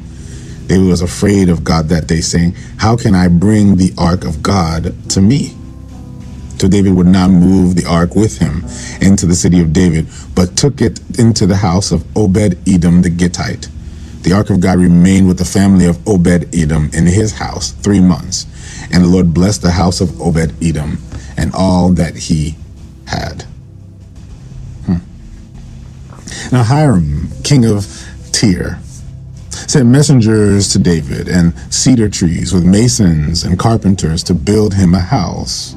David 0.66 0.86
was 0.86 1.02
afraid 1.02 1.48
of 1.48 1.64
God 1.64 1.88
that 1.88 2.06
day, 2.06 2.20
saying, 2.20 2.54
How 2.78 2.96
can 2.96 3.14
I 3.14 3.28
bring 3.28 3.76
the 3.76 3.92
ark 3.98 4.24
of 4.24 4.42
God 4.42 4.94
to 5.10 5.20
me? 5.20 5.56
So 6.60 6.68
David 6.68 6.92
would 6.92 7.06
not 7.06 7.30
move 7.30 7.74
the 7.74 7.86
ark 7.86 8.14
with 8.14 8.36
him 8.36 8.66
into 9.00 9.24
the 9.24 9.34
city 9.34 9.62
of 9.62 9.72
David, 9.72 10.08
but 10.34 10.58
took 10.58 10.82
it 10.82 11.00
into 11.18 11.46
the 11.46 11.56
house 11.56 11.90
of 11.90 12.04
Obed 12.14 12.58
Edom 12.68 13.00
the 13.00 13.08
Gittite. 13.08 13.68
The 14.24 14.34
ark 14.34 14.50
of 14.50 14.60
God 14.60 14.78
remained 14.78 15.26
with 15.26 15.38
the 15.38 15.46
family 15.46 15.86
of 15.86 16.06
Obed 16.06 16.54
Edom 16.54 16.90
in 16.92 17.06
his 17.06 17.32
house 17.32 17.70
three 17.70 17.98
months. 17.98 18.44
And 18.92 19.02
the 19.02 19.08
Lord 19.08 19.32
blessed 19.32 19.62
the 19.62 19.70
house 19.70 20.02
of 20.02 20.20
Obed 20.20 20.52
Edom 20.62 20.98
and 21.38 21.50
all 21.54 21.92
that 21.92 22.14
he 22.14 22.56
had. 23.06 23.44
Hmm. 24.84 24.96
Now 26.52 26.62
Hiram, 26.64 27.30
king 27.42 27.64
of 27.64 27.86
Tyre, 28.32 28.78
sent 29.48 29.88
messengers 29.88 30.70
to 30.74 30.78
David 30.78 31.26
and 31.26 31.54
cedar 31.72 32.10
trees 32.10 32.52
with 32.52 32.66
masons 32.66 33.44
and 33.44 33.58
carpenters 33.58 34.22
to 34.24 34.34
build 34.34 34.74
him 34.74 34.92
a 34.92 35.00
house. 35.00 35.74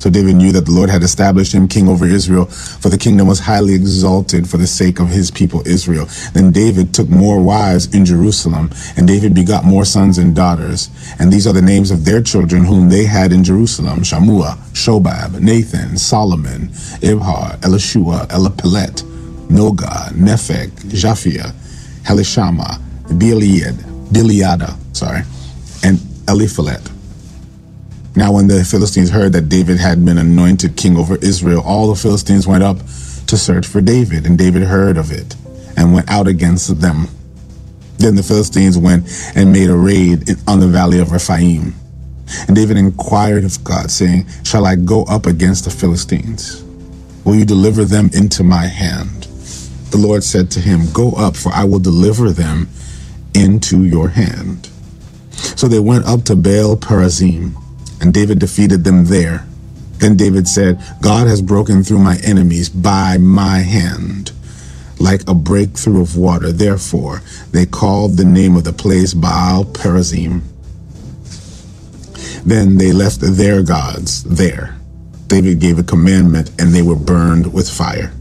So 0.00 0.08
David 0.08 0.36
knew 0.36 0.50
that 0.52 0.64
the 0.64 0.72
Lord 0.72 0.88
had 0.88 1.02
established 1.02 1.52
him 1.52 1.68
king 1.68 1.86
over 1.86 2.06
Israel, 2.06 2.46
for 2.46 2.88
the 2.88 2.96
kingdom 2.96 3.28
was 3.28 3.38
highly 3.40 3.74
exalted 3.74 4.48
for 4.48 4.56
the 4.56 4.66
sake 4.66 4.98
of 4.98 5.10
his 5.10 5.30
people 5.30 5.62
Israel. 5.66 6.08
Then 6.32 6.50
David 6.52 6.94
took 6.94 7.08
more 7.10 7.40
wives 7.42 7.94
in 7.94 8.06
Jerusalem, 8.06 8.70
and 8.96 9.06
David 9.06 9.34
begot 9.34 9.64
more 9.64 9.84
sons 9.84 10.16
and 10.16 10.34
daughters. 10.34 10.88
And 11.18 11.30
these 11.30 11.46
are 11.46 11.52
the 11.52 11.60
names 11.60 11.90
of 11.90 12.06
their 12.06 12.22
children 12.22 12.64
whom 12.64 12.88
they 12.88 13.04
had 13.04 13.30
in 13.30 13.44
Jerusalem 13.44 14.00
Shammua, 14.00 14.56
Shobab, 14.72 15.38
Nathan, 15.38 15.98
Solomon, 15.98 16.68
Ibhar, 17.02 17.58
Elishua, 17.60 18.26
Eliphelet, 18.28 19.02
Noga, 19.48 20.08
Nepheg, 20.12 20.70
Japhia, 20.88 21.52
Helishama, 22.04 22.80
Gilead, 23.18 23.74
Gileada, 24.12 24.74
sorry, 24.96 25.22
and 25.84 25.98
Eliphelet. 26.26 26.99
Now, 28.20 28.32
when 28.32 28.48
the 28.48 28.62
Philistines 28.66 29.08
heard 29.08 29.32
that 29.32 29.48
David 29.48 29.78
had 29.78 30.04
been 30.04 30.18
anointed 30.18 30.76
king 30.76 30.98
over 30.98 31.16
Israel, 31.22 31.62
all 31.64 31.88
the 31.88 31.98
Philistines 31.98 32.46
went 32.46 32.62
up 32.62 32.76
to 33.28 33.38
search 33.38 33.66
for 33.66 33.80
David, 33.80 34.26
and 34.26 34.36
David 34.36 34.64
heard 34.64 34.98
of 34.98 35.10
it 35.10 35.34
and 35.74 35.94
went 35.94 36.10
out 36.10 36.28
against 36.28 36.82
them. 36.82 37.08
Then 37.96 38.16
the 38.16 38.22
Philistines 38.22 38.76
went 38.76 39.08
and 39.34 39.54
made 39.54 39.70
a 39.70 39.74
raid 39.74 40.36
on 40.46 40.60
the 40.60 40.68
valley 40.68 40.98
of 40.98 41.12
Rephaim. 41.12 41.72
And 42.46 42.54
David 42.54 42.76
inquired 42.76 43.44
of 43.44 43.64
God, 43.64 43.90
saying, 43.90 44.26
Shall 44.44 44.66
I 44.66 44.76
go 44.76 45.04
up 45.04 45.24
against 45.24 45.64
the 45.64 45.70
Philistines? 45.70 46.62
Will 47.24 47.36
you 47.36 47.46
deliver 47.46 47.86
them 47.86 48.10
into 48.12 48.44
my 48.44 48.66
hand? 48.66 49.28
The 49.92 49.98
Lord 49.98 50.24
said 50.24 50.50
to 50.50 50.60
him, 50.60 50.92
Go 50.92 51.12
up, 51.12 51.36
for 51.36 51.52
I 51.54 51.64
will 51.64 51.80
deliver 51.80 52.32
them 52.32 52.68
into 53.34 53.82
your 53.84 54.10
hand. 54.10 54.68
So 55.32 55.68
they 55.68 55.80
went 55.80 56.04
up 56.04 56.24
to 56.24 56.36
Baal 56.36 56.76
Perazim 56.76 57.56
and 58.00 58.14
David 58.14 58.38
defeated 58.38 58.84
them 58.84 59.06
there. 59.06 59.44
Then 59.98 60.16
David 60.16 60.48
said, 60.48 60.82
God 61.02 61.26
has 61.26 61.42
broken 61.42 61.84
through 61.84 61.98
my 61.98 62.18
enemies 62.24 62.68
by 62.70 63.18
my 63.18 63.58
hand, 63.58 64.32
like 64.98 65.28
a 65.28 65.34
breakthrough 65.34 66.00
of 66.00 66.16
water. 66.16 66.52
Therefore, 66.52 67.20
they 67.52 67.66
called 67.66 68.16
the 68.16 68.24
name 68.24 68.56
of 68.56 68.64
the 68.64 68.72
place 68.72 69.12
Baal 69.12 69.64
Perazim. 69.64 70.42
Then 72.44 72.78
they 72.78 72.92
left 72.92 73.20
their 73.20 73.62
gods 73.62 74.24
there. 74.24 74.76
David 75.26 75.60
gave 75.60 75.78
a 75.78 75.82
commandment, 75.82 76.50
and 76.58 76.72
they 76.72 76.82
were 76.82 76.96
burned 76.96 77.52
with 77.52 77.68
fire. 77.68 78.12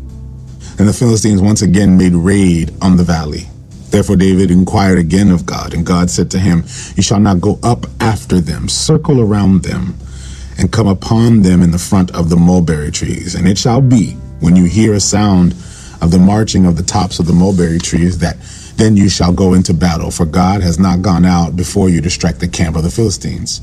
And 0.78 0.88
the 0.88 0.94
Philistines 0.94 1.42
once 1.42 1.62
again 1.62 1.98
made 1.98 2.14
raid 2.14 2.74
on 2.82 2.98
the 2.98 3.04
valley. 3.04 3.48
Therefore 3.92 4.16
David 4.16 4.52
inquired 4.52 5.00
again 5.00 5.32
of 5.32 5.46
God, 5.46 5.74
and 5.74 5.86
God 5.86 6.10
said 6.10 6.30
to 6.32 6.40
him, 6.40 6.64
You 6.96 7.04
shall 7.04 7.20
not 7.20 7.42
go 7.42 7.60
up 7.64 7.86
after 8.00 8.40
them, 8.40 8.70
circle 8.70 9.20
around 9.20 9.64
them, 9.64 9.96
and 10.58 10.72
come 10.72 10.88
upon 10.88 11.42
them 11.42 11.62
in 11.62 11.72
the 11.72 11.80
front 11.80 12.12
of 12.12 12.30
the 12.30 12.36
mulberry 12.36 12.92
trees. 12.92 13.34
And 13.34 13.48
it 13.48 13.58
shall 13.58 13.82
be, 13.82 14.12
when 14.42 14.56
you 14.56 14.66
hear 14.66 14.94
a 14.94 15.00
sound 15.00 15.54
of 16.02 16.12
the 16.12 16.20
marching 16.20 16.66
of 16.66 16.78
the 16.78 16.84
tops 16.84 17.20
of 17.20 17.26
the 17.26 17.34
mulberry 17.34 17.80
trees, 17.80 18.20
that 18.20 18.38
then 18.76 18.96
you 18.96 19.10
shall 19.10 19.34
go 19.34 19.54
into 19.54 19.74
battle, 19.74 20.12
for 20.12 20.26
God 20.26 20.62
has 20.62 20.80
not 20.80 21.02
gone 21.02 21.26
out 21.26 21.56
before 21.56 21.90
you 21.90 22.00
to 22.02 22.10
strike 22.10 22.38
the 22.38 22.48
camp 22.48 22.76
of 22.76 22.84
the 22.84 22.92
Philistines. 22.92 23.62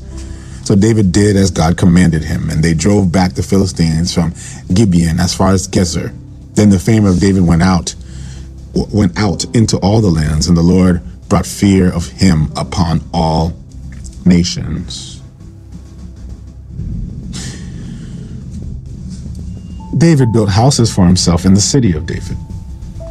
So 0.63 0.75
David 0.75 1.13
did 1.13 1.37
as 1.37 1.49
God 1.49 1.77
commanded 1.77 2.23
him, 2.23 2.49
and 2.49 2.61
they 2.61 2.73
drove 2.73 3.11
back 3.11 3.33
the 3.33 3.41
Philistines 3.41 4.13
from 4.13 4.33
Gibeon 4.73 5.19
as 5.19 5.33
far 5.33 5.51
as 5.51 5.67
Gezer. 5.67 6.13
Then 6.55 6.69
the 6.69 6.79
fame 6.79 7.05
of 7.05 7.19
David 7.19 7.47
went 7.47 7.63
out 7.63 7.95
went 8.91 9.17
out 9.17 9.43
into 9.55 9.77
all 9.77 10.01
the 10.01 10.09
lands, 10.09 10.47
and 10.47 10.55
the 10.55 10.61
Lord 10.61 11.01
brought 11.29 11.45
fear 11.45 11.91
of 11.91 12.07
him 12.07 12.51
upon 12.55 13.01
all 13.13 13.53
nations. 14.25 15.21
David 19.97 20.31
built 20.31 20.49
houses 20.49 20.93
for 20.93 21.05
himself 21.05 21.43
in 21.45 21.55
the 21.55 21.61
city 21.61 21.93
of 21.93 22.05
David, 22.05 22.37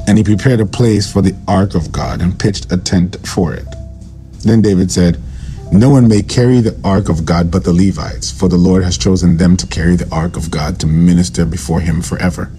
and 0.06 0.16
he 0.16 0.22
prepared 0.22 0.60
a 0.60 0.66
place 0.66 1.10
for 1.10 1.20
the 1.20 1.36
ark 1.48 1.74
of 1.74 1.90
God 1.90 2.20
and 2.20 2.38
pitched 2.38 2.70
a 2.70 2.76
tent 2.76 3.16
for 3.26 3.52
it. 3.52 3.66
Then 4.44 4.62
David 4.62 4.92
said, 4.92 5.18
No 5.72 5.90
one 5.90 6.06
may 6.06 6.22
carry 6.22 6.60
the 6.60 6.78
ark 6.84 7.08
of 7.08 7.26
God 7.26 7.50
but 7.50 7.64
the 7.64 7.72
Levites, 7.72 8.30
for 8.30 8.48
the 8.48 8.56
Lord 8.56 8.84
has 8.84 8.96
chosen 8.96 9.36
them 9.36 9.56
to 9.56 9.66
carry 9.66 9.96
the 9.96 10.08
ark 10.14 10.36
of 10.36 10.50
God 10.50 10.78
to 10.80 10.86
minister 10.86 11.44
before 11.44 11.80
him 11.80 12.02
forever. 12.02 12.52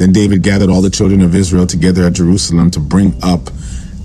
Then 0.00 0.12
David 0.12 0.42
gathered 0.42 0.70
all 0.70 0.80
the 0.80 0.88
children 0.88 1.20
of 1.20 1.34
Israel 1.34 1.66
together 1.66 2.04
at 2.04 2.14
Jerusalem 2.14 2.70
to 2.70 2.80
bring 2.80 3.22
up 3.22 3.50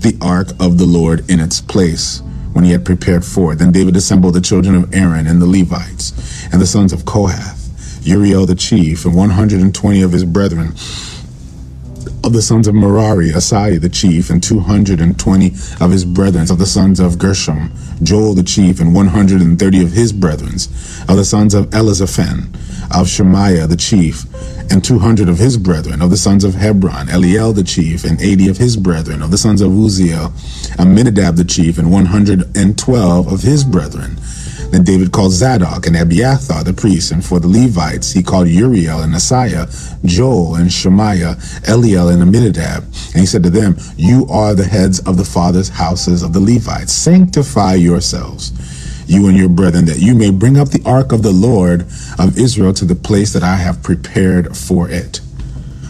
the 0.00 0.14
ark 0.20 0.48
of 0.60 0.76
the 0.76 0.84
Lord 0.84 1.30
in 1.30 1.40
its 1.40 1.62
place 1.62 2.20
when 2.52 2.64
he 2.64 2.72
had 2.72 2.84
prepared 2.84 3.24
for 3.24 3.54
it. 3.54 3.56
Then 3.60 3.72
David 3.72 3.96
assembled 3.96 4.34
the 4.34 4.42
children 4.42 4.74
of 4.74 4.94
Aaron 4.94 5.26
and 5.26 5.40
the 5.40 5.46
Levites 5.46 6.12
and 6.52 6.60
the 6.60 6.66
sons 6.66 6.92
of 6.92 7.06
Kohath, 7.06 8.06
Uriel 8.06 8.44
the 8.44 8.54
chief, 8.54 9.06
and 9.06 9.14
120 9.14 10.02
of 10.02 10.12
his 10.12 10.26
brethren 10.26 10.74
of 12.22 12.34
the 12.34 12.42
sons 12.42 12.68
of 12.68 12.74
Merari, 12.74 13.30
Asai 13.30 13.80
the 13.80 13.88
chief, 13.88 14.28
and 14.28 14.42
220 14.42 15.46
of 15.80 15.90
his 15.92 16.04
brethren, 16.04 16.50
of 16.50 16.58
the 16.58 16.66
sons 16.66 17.00
of 17.00 17.18
Gershom, 17.18 17.72
Joel 18.02 18.34
the 18.34 18.42
chief, 18.42 18.80
and 18.80 18.94
130 18.94 19.82
of 19.82 19.92
his 19.92 20.12
brethren, 20.12 20.56
of 21.08 21.16
the 21.16 21.24
sons 21.24 21.54
of 21.54 21.70
Elizaphan, 21.70 22.52
of 22.90 23.08
Shemaiah 23.08 23.66
the 23.66 23.76
chief, 23.76 24.24
and 24.70 24.84
200 24.84 25.28
of 25.28 25.38
his 25.38 25.56
brethren, 25.56 26.02
of 26.02 26.10
the 26.10 26.16
sons 26.16 26.44
of 26.44 26.54
Hebron, 26.54 27.06
Eliel 27.08 27.54
the 27.54 27.64
chief, 27.64 28.04
and 28.04 28.20
80 28.20 28.48
of 28.48 28.56
his 28.56 28.76
brethren, 28.76 29.22
of 29.22 29.30
the 29.30 29.38
sons 29.38 29.60
of 29.60 29.70
Uzziel, 29.70 30.32
Amminadab 30.78 31.36
the 31.36 31.44
chief, 31.44 31.78
and 31.78 31.90
112 31.90 33.32
of 33.32 33.42
his 33.42 33.64
brethren, 33.64 34.16
then 34.70 34.84
David 34.84 35.12
called 35.12 35.32
Zadok 35.32 35.86
and 35.86 35.96
Abiathar 35.96 36.64
the 36.64 36.72
priests, 36.72 37.10
and 37.10 37.24
for 37.24 37.38
the 37.38 37.48
Levites 37.48 38.12
he 38.12 38.22
called 38.22 38.48
Uriel 38.48 39.02
and 39.02 39.14
Asaiah, 39.14 39.68
Joel 40.04 40.56
and 40.56 40.72
Shemaiah, 40.72 41.36
Eliel 41.68 42.12
and 42.12 42.22
Amminadab. 42.22 42.82
And 42.82 43.20
he 43.20 43.26
said 43.26 43.42
to 43.44 43.50
them, 43.50 43.76
You 43.96 44.26
are 44.28 44.54
the 44.54 44.64
heads 44.64 45.00
of 45.00 45.16
the 45.16 45.24
fathers' 45.24 45.68
houses 45.68 46.22
of 46.22 46.32
the 46.32 46.40
Levites. 46.40 46.92
Sanctify 46.92 47.74
yourselves, 47.74 48.52
you 49.06 49.28
and 49.28 49.36
your 49.36 49.48
brethren, 49.48 49.84
that 49.86 49.98
you 49.98 50.14
may 50.14 50.30
bring 50.30 50.56
up 50.56 50.68
the 50.68 50.82
ark 50.84 51.12
of 51.12 51.22
the 51.22 51.32
Lord 51.32 51.82
of 52.18 52.38
Israel 52.38 52.72
to 52.74 52.84
the 52.84 52.94
place 52.94 53.32
that 53.32 53.42
I 53.42 53.56
have 53.56 53.82
prepared 53.82 54.56
for 54.56 54.88
it. 54.88 55.20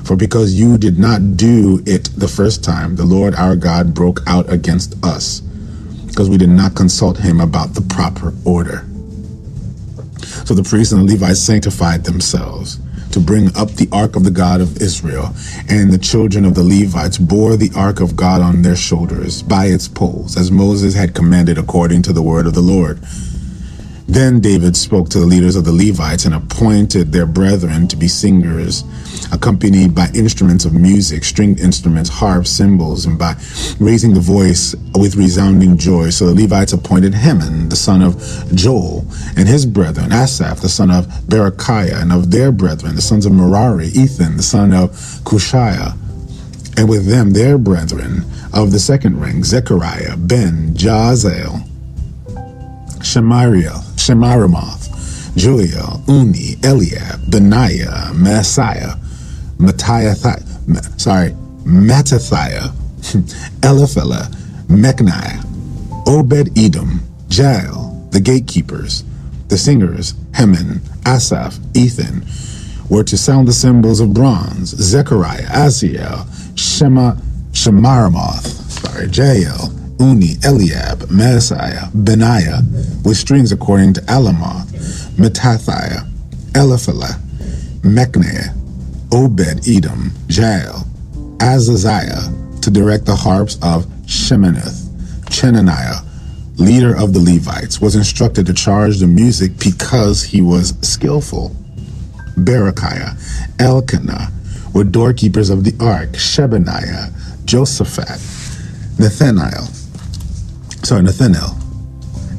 For 0.05 0.17
because 0.17 0.55
you 0.55 0.79
did 0.79 0.99
not 0.99 1.37
do 1.37 1.83
it 1.87 2.11
the 2.17 2.29
first 2.29 2.63
time, 2.63 2.97
the 2.97 3.05
Lord 3.05 3.35
our 3.35 3.57
God 3.57 3.95
broke 3.95 4.21
out 4.27 4.51
against 4.51 4.95
us 5.05 5.41
because 6.07 6.31
we 6.31 6.39
did 6.39 6.51
not 6.51 6.75
consult 6.75 7.19
him 7.19 7.41
about 7.41 7.75
the 7.75 7.83
proper 7.83 8.33
order. 8.45 8.87
So 10.45 10.55
the 10.55 10.63
priests 10.63 10.93
and 10.93 11.09
the 11.09 11.13
Levites 11.13 11.41
sanctified 11.41 12.05
themselves 12.05 12.79
to 13.17 13.21
bring 13.21 13.49
up 13.57 13.71
the 13.71 13.89
ark 13.93 14.15
of 14.15 14.25
the 14.25 14.31
God 14.31 14.61
of 14.61 14.77
Israel, 14.83 15.35
and 15.71 15.91
the 15.91 15.97
children 15.97 16.45
of 16.45 16.55
the 16.55 16.63
Levites 16.63 17.17
bore 17.17 17.57
the 17.57 17.71
ark 17.75 17.99
of 17.99 18.15
God 18.15 18.43
on 18.43 18.61
their 18.61 18.77
shoulders 18.77 19.43
by 19.43 19.67
its 19.67 19.89
poles, 19.89 20.37
as 20.37 20.51
Moses 20.51 20.93
had 20.95 21.15
commanded 21.15 21.57
according 21.57 22.03
to 22.03 22.13
the 22.13 22.21
word 22.21 22.47
of 22.47 22.53
the 22.53 22.61
Lord. 22.61 23.01
Then 24.09 24.39
David 24.39 24.77
spoke 24.77 25.09
to 25.11 25.19
the 25.19 25.27
leaders 25.27 25.57
of 25.57 25.65
the 25.65 25.73
Levites 25.73 26.27
and 26.27 26.35
appointed 26.35 27.11
their 27.11 27.27
brethren 27.27 27.89
to 27.89 27.97
be 27.97 28.07
singers, 28.07 28.85
accompanied 29.33 29.97
by 29.97 30.09
instruments 30.15 30.65
of 30.65 30.75
music, 30.75 31.25
stringed 31.25 31.59
instruments, 31.59 32.09
harps, 32.09 32.51
cymbals, 32.51 33.05
and 33.05 33.19
by 33.19 33.35
raising 33.81 34.15
the 34.15 34.21
voice 34.21 34.77
with 34.95 35.17
resounding 35.17 35.77
joy. 35.77 36.11
So 36.11 36.27
the 36.27 36.41
Levites 36.41 36.73
appointed 36.73 37.15
Heman, 37.15 37.69
the 37.69 37.77
son 37.77 38.01
of 38.01 38.17
Joel, 38.55 39.05
and 39.37 39.49
his 39.49 39.67
brethren, 39.67 40.13
Asaph, 40.13 40.61
the 40.61 40.69
son 40.69 40.93
of 40.93 41.07
Berechiah, 41.27 42.01
and 42.01 42.13
of 42.13 42.31
their 42.31 42.53
brethren, 42.53 42.95
the 42.95 43.03
sons 43.03 43.27
of 43.27 43.33
Merari, 43.33 43.89
Ethan, 43.89 44.37
the 44.37 44.43
son 44.43 44.73
of 44.73 44.91
Cushiah, 45.25 45.97
and 46.79 46.89
with 46.89 47.07
them 47.07 47.33
their 47.33 47.59
brethren 47.59 48.25
of 48.53 48.71
the 48.71 48.79
second 48.79 49.21
ring, 49.21 49.43
Zechariah, 49.43 50.17
Ben, 50.17 50.75
Jaazeel, 50.75 51.69
Shemariel, 53.01 53.83
Shemiramoth, 53.97 55.35
Juliel, 55.37 56.03
Uni, 56.09 56.57
Eliab, 56.63 57.31
Benaiah, 57.31 58.13
Messiah, 58.15 58.95
Matthiah, 59.59 60.15
sorry, 60.99 61.31
Mattathiah, 61.65 62.73
Eliphelah, 63.61 64.35
Mechniah, 64.69 65.43
Obed 66.07 66.57
Edom, 66.59 67.01
Jael, 67.29 68.09
the 68.11 68.21
gatekeepers, 68.21 69.05
the 69.49 69.59
singers, 69.59 70.15
Heman, 70.37 70.81
Asaph, 71.05 71.59
Ethan, 71.75 72.25
were 72.89 73.05
to 73.05 73.17
sound 73.17 73.49
the 73.49 73.53
cymbals 73.53 74.01
of 74.01 74.15
bronze, 74.15 74.71
Zechariah, 74.71 75.47
Aziel, 75.47 76.27
Shema, 76.59 77.15
Shemiramoth, 77.53 78.47
sorry, 78.71 79.09
Jael, 79.09 79.71
Uni, 79.99 80.37
Eliab, 80.45 81.11
Messiah, 81.11 81.89
Benaiah, 81.95 82.61
with 83.05 83.17
strings 83.17 83.53
according 83.53 83.95
to 83.95 84.01
Alamoth, 84.03 84.67
Mattathiah, 85.17 86.09
Eliphelah, 86.53 87.19
Mechniah, 87.83 88.55
Obed 89.13 89.67
Edom, 89.69 90.13
Jael, 90.29 90.87
Azaziah, 91.39 92.61
to 92.61 92.71
direct 92.71 93.07
the 93.07 93.17
harps 93.17 93.55
of 93.63 93.87
Sheminith, 94.07 94.87
Chenaniah, 95.31 96.05
leader 96.57 96.97
of 96.97 97.13
the 97.13 97.21
Levites, 97.21 97.81
was 97.81 97.97
instructed 97.97 98.47
to 98.47 98.55
charge 98.55 98.99
the 98.99 99.07
music 99.07 99.59
because 99.59 100.23
he 100.23 100.41
was 100.41 100.75
skillful. 100.81 101.55
Berechiah, 102.37 103.17
Elkanah 103.61 104.31
were 104.75 104.85
doorkeepers 104.85 105.49
of 105.49 105.65
the 105.65 105.75
ark, 105.83 106.11
Shebaniah, 106.11 107.11
Josaphat, 107.45 108.21
Nathaniel, 108.99 109.69
sorry, 110.87 111.03
Nathaniel, 111.03 111.49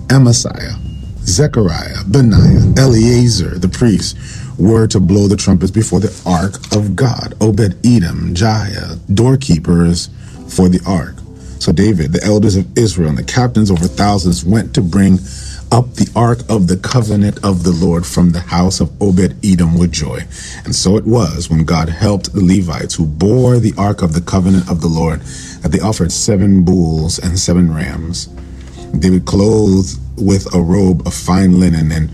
Amasiah, 0.08 0.80
Zechariah, 1.26 2.06
Benaiah, 2.08 2.74
Eleazar, 2.78 3.60
the 3.60 3.68
priest, 3.68 4.18
were 4.58 4.88
to 4.88 5.02
blow 5.02 5.28
the 5.28 5.36
trumpets 5.36 5.70
before 5.70 6.00
the 6.00 6.22
ark 6.26 6.56
of 6.74 6.96
God. 6.96 7.36
Obed 7.42 7.76
Edom, 7.86 8.34
Jaiah, 8.34 8.98
doorkeepers 9.14 10.08
for 10.48 10.70
the 10.70 10.80
ark. 10.88 11.16
So 11.60 11.74
David, 11.74 12.14
the 12.14 12.24
elders 12.24 12.56
of 12.56 12.66
Israel, 12.78 13.10
and 13.10 13.18
the 13.18 13.24
captains 13.24 13.70
over 13.70 13.86
thousands 13.86 14.46
went 14.46 14.74
to 14.76 14.82
bring 14.82 15.18
up 15.72 15.94
the 15.96 16.12
ark 16.16 16.40
of 16.50 16.68
the 16.68 16.78
covenant 16.78 17.44
of 17.44 17.64
the 17.64 17.72
Lord 17.72 18.06
from 18.06 18.32
the 18.32 18.40
house 18.40 18.80
of 18.80 18.92
Obed 19.02 19.36
Edom 19.44 19.78
with 19.78 19.92
joy. 19.92 20.22
And 20.66 20.76
so 20.76 20.98
it 20.98 21.06
was 21.06 21.50
when 21.50 21.66
God 21.66 21.90
helped 21.90 22.34
the 22.34 22.44
Levites 22.44 22.96
who 22.96 23.06
bore 23.06 23.60
the 23.60 23.74
ark 23.78 24.02
of 24.02 24.14
the 24.14 24.22
covenant 24.22 24.70
of 24.70 24.82
the 24.82 24.88
Lord 24.88 25.22
that 25.62 25.72
they 25.72 25.80
offered 25.80 26.12
seven 26.12 26.64
bulls 26.64 27.20
and 27.20 27.38
seven 27.38 27.74
rams. 27.74 28.30
They 28.94 29.10
were 29.10 29.20
clothed 29.20 30.00
with 30.18 30.54
a 30.54 30.62
robe 30.62 31.06
of 31.06 31.14
fine 31.14 31.60
linen, 31.60 31.92
and 31.92 32.10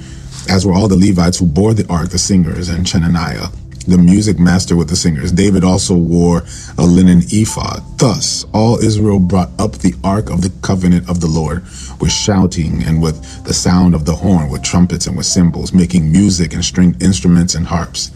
as 0.50 0.66
were 0.66 0.74
all 0.74 0.88
the 0.88 0.98
Levites 0.98 1.40
who 1.40 1.46
bore 1.46 1.74
the 1.74 1.88
ark, 1.90 2.10
the 2.10 2.20
singers, 2.20 2.70
and 2.70 2.86
Chenaniah 2.86 3.48
the 3.84 3.98
music 3.98 4.40
master 4.40 4.76
with 4.76 4.90
the 4.90 4.96
singers. 4.96 5.32
David 5.32 5.64
also 5.64 5.96
wore 5.96 6.44
a 6.78 6.86
linen 6.86 7.22
ephod. 7.30 7.84
Thus, 7.98 8.46
all 8.54 8.80
Israel 8.80 9.20
brought 9.20 9.50
up 9.60 9.74
the 9.74 9.94
ark 10.04 10.30
of 10.30 10.42
the 10.42 10.52
covenant 10.62 11.10
of 11.10 11.20
the 11.20 11.28
Lord 11.28 11.64
with 12.00 12.12
shouting 12.12 12.84
and 12.84 13.02
with 13.02 13.44
the 13.44 13.54
sound 13.54 13.94
of 13.94 14.06
the 14.06 14.16
horn, 14.16 14.50
with 14.50 14.64
trumpets 14.64 15.08
and 15.08 15.18
with 15.18 15.26
cymbals, 15.26 15.74
making 15.74 16.12
music 16.12 16.54
and 16.54 16.64
stringed 16.64 17.02
instruments 17.04 17.56
and 17.56 17.66
harps. 17.66 18.12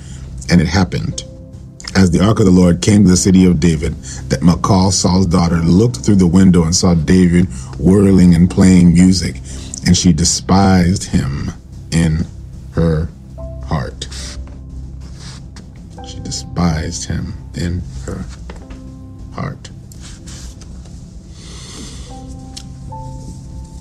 And 0.49 0.61
it 0.61 0.67
happened, 0.67 1.23
as 1.95 2.11
the 2.11 2.23
ark 2.23 2.39
of 2.39 2.45
the 2.45 2.51
Lord 2.51 2.81
came 2.81 3.03
to 3.03 3.09
the 3.09 3.17
city 3.17 3.45
of 3.45 3.59
David, 3.59 3.93
that 4.29 4.43
Michal, 4.43 4.91
Saul's 4.91 5.27
daughter, 5.27 5.57
looked 5.57 5.97
through 5.97 6.15
the 6.15 6.27
window 6.27 6.63
and 6.63 6.75
saw 6.75 6.93
David 6.93 7.45
whirling 7.79 8.33
and 8.33 8.49
playing 8.49 8.93
music, 8.93 9.37
and 9.85 9.97
she 9.97 10.13
despised 10.13 11.05
him 11.05 11.51
in 11.91 12.25
her 12.71 13.09
heart 13.65 14.07
despised 16.27 17.07
him 17.07 17.33
in 17.53 17.81
her 18.05 18.25
heart. 19.33 19.69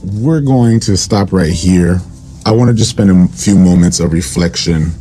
We're 0.05 0.43
going 0.43 0.79
to 0.81 0.97
stop 0.97 1.33
right 1.33 1.53
here. 1.53 1.99
I 2.45 2.53
want 2.53 2.69
to 2.71 2.75
just 2.75 2.91
spend 2.91 3.11
a 3.11 3.27
few 3.35 3.57
moments 3.57 3.99
of 3.99 4.13
reflection 4.13 4.93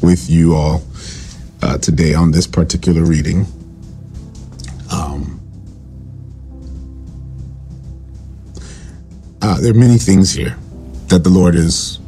with 0.00 0.30
you 0.30 0.54
all 0.54 0.82
uh, 1.60 1.76
today 1.76 2.14
on 2.14 2.30
this 2.30 2.46
particular 2.46 3.04
reading. 3.04 3.44
Um, 4.90 5.38
uh, 9.42 9.60
there 9.60 9.72
are 9.72 9.78
many 9.78 9.98
things 9.98 10.32
here 10.32 10.56
that 11.08 11.24
the 11.24 11.30
Lord 11.30 11.56
is 11.56 11.98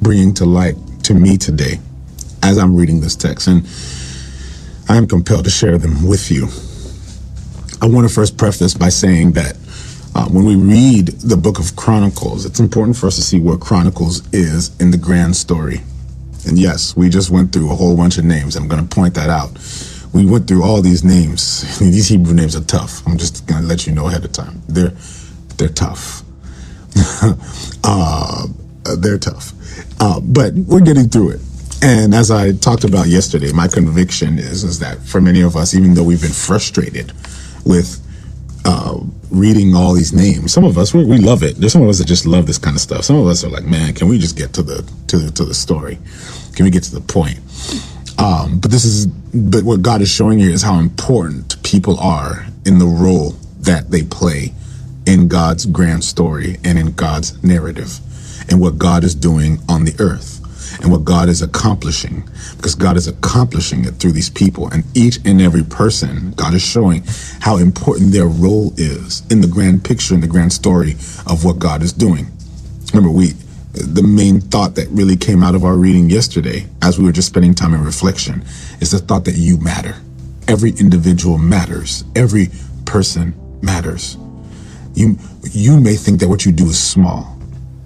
bringing 0.00 0.32
to 0.34 0.46
light 0.46 0.76
to 1.02 1.12
me 1.12 1.36
today 1.36 1.78
as 2.42 2.56
I'm 2.56 2.74
reading 2.74 3.02
this 3.02 3.16
text. 3.16 3.48
And 3.48 3.66
I 4.94 4.96
am 4.96 5.08
compelled 5.08 5.42
to 5.42 5.50
share 5.50 5.76
them 5.76 6.06
with 6.06 6.30
you. 6.30 6.46
I 7.82 7.92
want 7.92 8.08
to 8.08 8.14
first 8.14 8.38
preface 8.38 8.74
by 8.74 8.90
saying 8.90 9.32
that 9.32 9.56
uh, 10.14 10.28
when 10.28 10.44
we 10.44 10.54
read 10.54 11.08
the 11.08 11.36
book 11.36 11.58
of 11.58 11.74
Chronicles, 11.74 12.46
it's 12.46 12.60
important 12.60 12.96
for 12.96 13.08
us 13.08 13.16
to 13.16 13.22
see 13.22 13.40
where 13.40 13.56
Chronicles 13.56 14.22
is 14.32 14.70
in 14.80 14.92
the 14.92 14.96
grand 14.96 15.34
story. 15.34 15.80
And 16.46 16.56
yes, 16.56 16.96
we 16.96 17.08
just 17.08 17.28
went 17.28 17.52
through 17.52 17.72
a 17.72 17.74
whole 17.74 17.96
bunch 17.96 18.18
of 18.18 18.24
names. 18.24 18.54
I'm 18.54 18.68
going 18.68 18.86
to 18.86 18.94
point 18.94 19.14
that 19.14 19.30
out. 19.30 19.50
We 20.12 20.24
went 20.24 20.46
through 20.46 20.62
all 20.62 20.80
these 20.80 21.02
names. 21.02 21.76
these 21.80 22.06
Hebrew 22.06 22.32
names 22.32 22.54
are 22.54 22.62
tough. 22.62 23.04
I'm 23.04 23.18
just 23.18 23.48
going 23.48 23.62
to 23.62 23.66
let 23.66 23.88
you 23.88 23.92
know 23.92 24.06
ahead 24.06 24.24
of 24.24 24.30
time. 24.30 24.62
They're 24.68 24.92
they're 25.56 25.70
tough. 25.70 26.22
uh, 27.82 28.46
they're 28.98 29.18
tough. 29.18 29.54
Uh, 29.98 30.20
but 30.20 30.54
we're 30.54 30.82
getting 30.82 31.08
through 31.08 31.30
it. 31.30 31.40
And 31.84 32.14
as 32.14 32.30
I 32.30 32.52
talked 32.52 32.84
about 32.84 33.08
yesterday, 33.08 33.52
my 33.52 33.68
conviction 33.68 34.38
is 34.38 34.64
is 34.64 34.78
that 34.78 34.98
for 35.00 35.20
many 35.20 35.42
of 35.42 35.54
us, 35.54 35.74
even 35.74 35.92
though 35.92 36.02
we've 36.02 36.22
been 36.22 36.32
frustrated 36.32 37.12
with 37.66 38.00
uh, 38.64 39.00
reading 39.30 39.74
all 39.76 39.92
these 39.92 40.14
names, 40.14 40.50
some 40.50 40.64
of 40.64 40.78
us 40.78 40.94
we, 40.94 41.04
we, 41.04 41.18
love 41.18 41.42
it. 41.42 41.56
There's 41.56 41.74
some 41.74 41.82
of 41.82 41.90
us 41.90 41.98
that 41.98 42.06
just 42.06 42.24
love 42.24 42.46
this 42.46 42.56
kind 42.56 42.74
of 42.74 42.80
stuff. 42.80 43.04
Some 43.04 43.16
of 43.16 43.26
us 43.26 43.44
are 43.44 43.50
like, 43.50 43.64
man, 43.64 43.92
can 43.92 44.08
we 44.08 44.18
just 44.18 44.34
get 44.34 44.54
to 44.54 44.62
the 44.62 44.76
to 45.08 45.18
the, 45.18 45.30
to 45.32 45.44
the 45.44 45.52
story? 45.52 45.98
Can 46.54 46.64
we 46.64 46.70
get 46.70 46.84
to 46.84 46.94
the 46.94 47.02
point? 47.02 47.38
Um, 48.18 48.60
but 48.60 48.70
this 48.70 48.86
is 48.86 49.06
but 49.06 49.62
what 49.64 49.82
God 49.82 50.00
is 50.00 50.08
showing 50.08 50.38
here 50.38 50.52
is 50.52 50.62
how 50.62 50.78
important 50.78 51.62
people 51.62 52.00
are 52.00 52.46
in 52.64 52.78
the 52.78 52.86
role 52.86 53.32
that 53.60 53.90
they 53.90 54.04
play 54.04 54.54
in 55.04 55.28
God's 55.28 55.66
grand 55.66 56.02
story 56.02 56.56
and 56.64 56.78
in 56.78 56.92
God's 56.92 57.44
narrative 57.44 58.00
and 58.48 58.58
what 58.58 58.78
God 58.78 59.04
is 59.04 59.14
doing 59.14 59.58
on 59.68 59.84
the 59.84 59.94
earth 59.98 60.33
and 60.84 60.92
what 60.92 61.04
God 61.04 61.30
is 61.30 61.40
accomplishing 61.40 62.22
because 62.56 62.74
God 62.74 62.98
is 62.98 63.08
accomplishing 63.08 63.86
it 63.86 63.92
through 63.92 64.12
these 64.12 64.28
people 64.28 64.68
and 64.68 64.84
each 64.94 65.18
and 65.24 65.40
every 65.40 65.64
person 65.64 66.32
God 66.32 66.52
is 66.52 66.62
showing 66.62 67.02
how 67.40 67.56
important 67.56 68.12
their 68.12 68.26
role 68.26 68.74
is 68.76 69.22
in 69.30 69.40
the 69.40 69.48
grand 69.48 69.82
picture 69.82 70.12
and 70.12 70.22
the 70.22 70.28
grand 70.28 70.52
story 70.52 70.92
of 71.26 71.42
what 71.42 71.58
God 71.58 71.82
is 71.82 71.92
doing. 71.92 72.26
Remember 72.92 73.10
we 73.10 73.32
the 73.72 74.02
main 74.02 74.40
thought 74.40 74.76
that 74.76 74.86
really 74.90 75.16
came 75.16 75.42
out 75.42 75.54
of 75.54 75.64
our 75.64 75.74
reading 75.74 76.08
yesterday 76.08 76.66
as 76.82 76.98
we 76.98 77.04
were 77.04 77.12
just 77.12 77.28
spending 77.28 77.54
time 77.54 77.74
in 77.74 77.82
reflection 77.82 78.44
is 78.80 78.92
the 78.92 78.98
thought 78.98 79.24
that 79.24 79.34
you 79.34 79.58
matter. 79.58 79.96
Every 80.46 80.70
individual 80.72 81.38
matters. 81.38 82.04
Every 82.14 82.50
person 82.84 83.34
matters. 83.62 84.18
You 84.94 85.16
you 85.50 85.80
may 85.80 85.96
think 85.96 86.20
that 86.20 86.28
what 86.28 86.44
you 86.44 86.52
do 86.52 86.66
is 86.66 86.78
small 86.78 87.33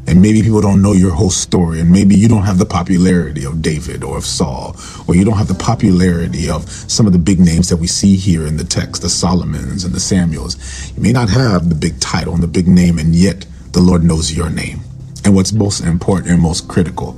and 0.08 0.22
maybe 0.22 0.40
people 0.42 0.62
don't 0.62 0.80
know 0.80 0.94
your 0.94 1.12
whole 1.12 1.28
story. 1.28 1.80
And 1.80 1.92
maybe 1.92 2.14
you 2.14 2.28
don't 2.28 2.44
have 2.44 2.56
the 2.56 2.64
popularity 2.64 3.44
of 3.44 3.60
David 3.60 4.02
or 4.02 4.16
of 4.16 4.24
Saul 4.24 4.74
or 5.06 5.14
you 5.14 5.22
don't 5.22 5.36
have 5.36 5.48
the 5.48 5.54
popularity 5.54 6.48
of 6.48 6.66
some 6.70 7.06
of 7.06 7.12
the 7.12 7.18
big 7.18 7.38
names 7.38 7.68
that 7.68 7.76
we 7.76 7.86
see 7.86 8.16
here 8.16 8.46
in 8.46 8.56
the 8.56 8.64
text 8.64 9.02
the 9.02 9.10
Solomons 9.10 9.84
and 9.84 9.92
the 9.92 10.00
Samuels. 10.00 10.56
You 10.96 11.02
may 11.02 11.12
not 11.12 11.28
have 11.28 11.68
the 11.68 11.74
big 11.74 12.00
title 12.00 12.32
and 12.32 12.42
the 12.42 12.48
big 12.48 12.66
name 12.66 12.98
and 12.98 13.14
yet 13.14 13.44
the 13.72 13.80
Lord 13.80 14.02
knows 14.02 14.32
your 14.32 14.48
name. 14.48 14.80
And 15.26 15.34
what's 15.34 15.52
most 15.52 15.80
important 15.80 16.32
and 16.32 16.40
most 16.40 16.68
critical 16.68 17.14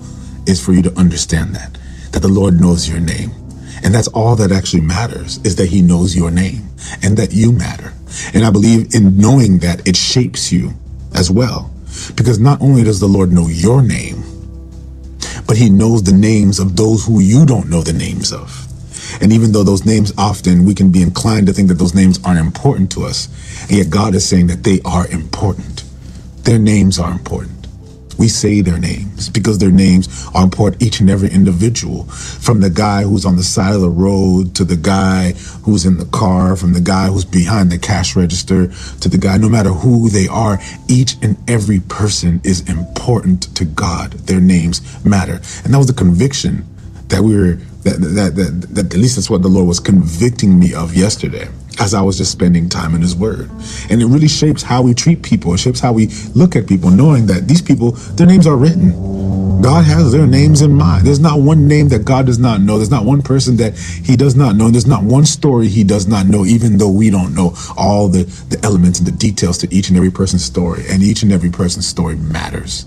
is 0.48 0.60
for 0.62 0.72
you 0.72 0.82
to 0.82 0.98
understand 0.98 1.54
that 1.54 1.78
that 2.10 2.22
the 2.22 2.28
Lord 2.28 2.60
knows 2.60 2.88
your 2.88 2.98
name. 2.98 3.30
And 3.84 3.94
that's 3.94 4.08
all 4.08 4.34
that 4.34 4.50
actually 4.50 4.82
matters 4.82 5.38
is 5.44 5.54
that 5.56 5.68
he 5.68 5.80
knows 5.80 6.16
your 6.16 6.32
name 6.32 6.68
and 7.04 7.16
that 7.18 7.32
you 7.32 7.52
matter. 7.52 7.92
And 8.34 8.44
I 8.44 8.50
believe 8.50 8.92
in 8.96 9.16
knowing 9.16 9.60
that 9.60 9.86
it 9.86 9.94
shapes 9.94 10.50
you 10.50 10.72
as 11.14 11.30
well 11.30 11.70
because 12.16 12.38
not 12.38 12.60
only 12.60 12.82
does 12.82 13.00
the 13.00 13.06
Lord 13.06 13.32
know 13.32 13.48
your 13.48 13.82
name, 13.82 14.22
but 15.46 15.56
he 15.56 15.70
knows 15.70 16.02
the 16.02 16.12
names 16.12 16.58
of 16.58 16.76
those 16.76 17.04
who 17.04 17.20
you 17.20 17.44
don't 17.44 17.68
know 17.68 17.82
the 17.82 17.92
names 17.92 18.32
of. 18.32 18.66
And 19.20 19.32
even 19.32 19.52
though 19.52 19.64
those 19.64 19.84
names 19.84 20.12
often 20.16 20.64
we 20.64 20.74
can 20.74 20.90
be 20.90 21.02
inclined 21.02 21.46
to 21.48 21.52
think 21.52 21.68
that 21.68 21.74
those 21.74 21.94
names 21.94 22.20
aren't 22.24 22.40
important 22.40 22.90
to 22.92 23.04
us, 23.04 23.28
and 23.62 23.72
yet 23.72 23.90
God 23.90 24.14
is 24.14 24.26
saying 24.26 24.46
that 24.46 24.62
they 24.62 24.80
are 24.84 25.06
important. 25.08 25.84
Their 26.44 26.58
names 26.58 26.98
are 26.98 27.10
important 27.10 27.59
we 28.20 28.28
say 28.28 28.60
their 28.60 28.78
names 28.78 29.30
because 29.30 29.56
their 29.58 29.70
names 29.70 30.28
are 30.34 30.44
important 30.44 30.82
each 30.82 31.00
and 31.00 31.08
every 31.08 31.30
individual. 31.30 32.04
From 32.04 32.60
the 32.60 32.68
guy 32.68 33.02
who's 33.02 33.24
on 33.24 33.36
the 33.36 33.42
side 33.42 33.74
of 33.74 33.80
the 33.80 33.88
road 33.88 34.54
to 34.56 34.64
the 34.64 34.76
guy 34.76 35.32
who's 35.64 35.86
in 35.86 35.96
the 35.96 36.04
car 36.04 36.54
from 36.54 36.74
the 36.74 36.82
guy 36.82 37.06
who's 37.06 37.24
behind 37.24 37.72
the 37.72 37.78
cash 37.78 38.14
register 38.14 38.66
to 39.00 39.08
the 39.08 39.16
guy 39.16 39.38
no 39.38 39.48
matter 39.48 39.70
who 39.70 40.10
they 40.10 40.28
are 40.28 40.58
each 40.86 41.14
and 41.22 41.34
every 41.48 41.80
person 41.80 42.42
is 42.44 42.68
important 42.68 43.54
to 43.56 43.64
god. 43.64 44.12
Their 44.28 44.40
names 44.40 44.82
matter. 45.02 45.40
And 45.64 45.72
that 45.72 45.78
was 45.78 45.86
the 45.86 45.94
conviction 45.94 46.66
that 47.08 47.22
we 47.22 47.34
were 47.34 47.54
that 47.84 47.96
that, 48.00 48.36
that, 48.36 48.74
that 48.74 48.94
at 48.94 49.00
least 49.00 49.16
that's 49.16 49.30
what 49.30 49.40
the 49.40 49.48
lord 49.48 49.66
was 49.66 49.80
convicting 49.80 50.58
me 50.58 50.74
of 50.74 50.94
yesterday 50.94 51.48
as 51.80 51.94
I 51.94 52.02
was 52.02 52.18
just 52.18 52.30
spending 52.30 52.68
time 52.68 52.94
in 52.94 53.00
His 53.00 53.16
Word. 53.16 53.50
And 53.88 54.02
it 54.02 54.06
really 54.06 54.28
shapes 54.28 54.62
how 54.62 54.82
we 54.82 54.94
treat 54.94 55.22
people. 55.22 55.54
It 55.54 55.58
shapes 55.58 55.80
how 55.80 55.92
we 55.92 56.08
look 56.34 56.54
at 56.54 56.68
people, 56.68 56.90
knowing 56.90 57.26
that 57.26 57.48
these 57.48 57.62
people, 57.62 57.92
their 57.92 58.26
names 58.26 58.46
are 58.46 58.56
written. 58.56 59.20
God 59.62 59.84
has 59.84 60.12
their 60.12 60.26
names 60.26 60.62
in 60.62 60.72
mind. 60.72 61.06
There's 61.06 61.20
not 61.20 61.40
one 61.40 61.68
name 61.68 61.88
that 61.88 62.04
God 62.04 62.26
does 62.26 62.38
not 62.38 62.60
know. 62.60 62.76
There's 62.76 62.90
not 62.90 63.04
one 63.04 63.22
person 63.22 63.56
that 63.56 63.76
He 63.76 64.16
does 64.16 64.36
not 64.36 64.56
know. 64.56 64.66
And 64.66 64.74
There's 64.74 64.86
not 64.86 65.02
one 65.02 65.24
story 65.24 65.68
He 65.68 65.82
does 65.82 66.06
not 66.06 66.26
know, 66.26 66.44
even 66.44 66.78
though 66.78 66.90
we 66.90 67.10
don't 67.10 67.34
know 67.34 67.54
all 67.76 68.08
the, 68.08 68.24
the 68.48 68.60
elements 68.62 68.98
and 68.98 69.08
the 69.08 69.12
details 69.12 69.58
to 69.58 69.74
each 69.74 69.88
and 69.88 69.96
every 69.96 70.10
person's 70.10 70.44
story. 70.44 70.84
And 70.88 71.02
each 71.02 71.22
and 71.22 71.32
every 71.32 71.50
person's 71.50 71.86
story 71.86 72.16
matters 72.16 72.86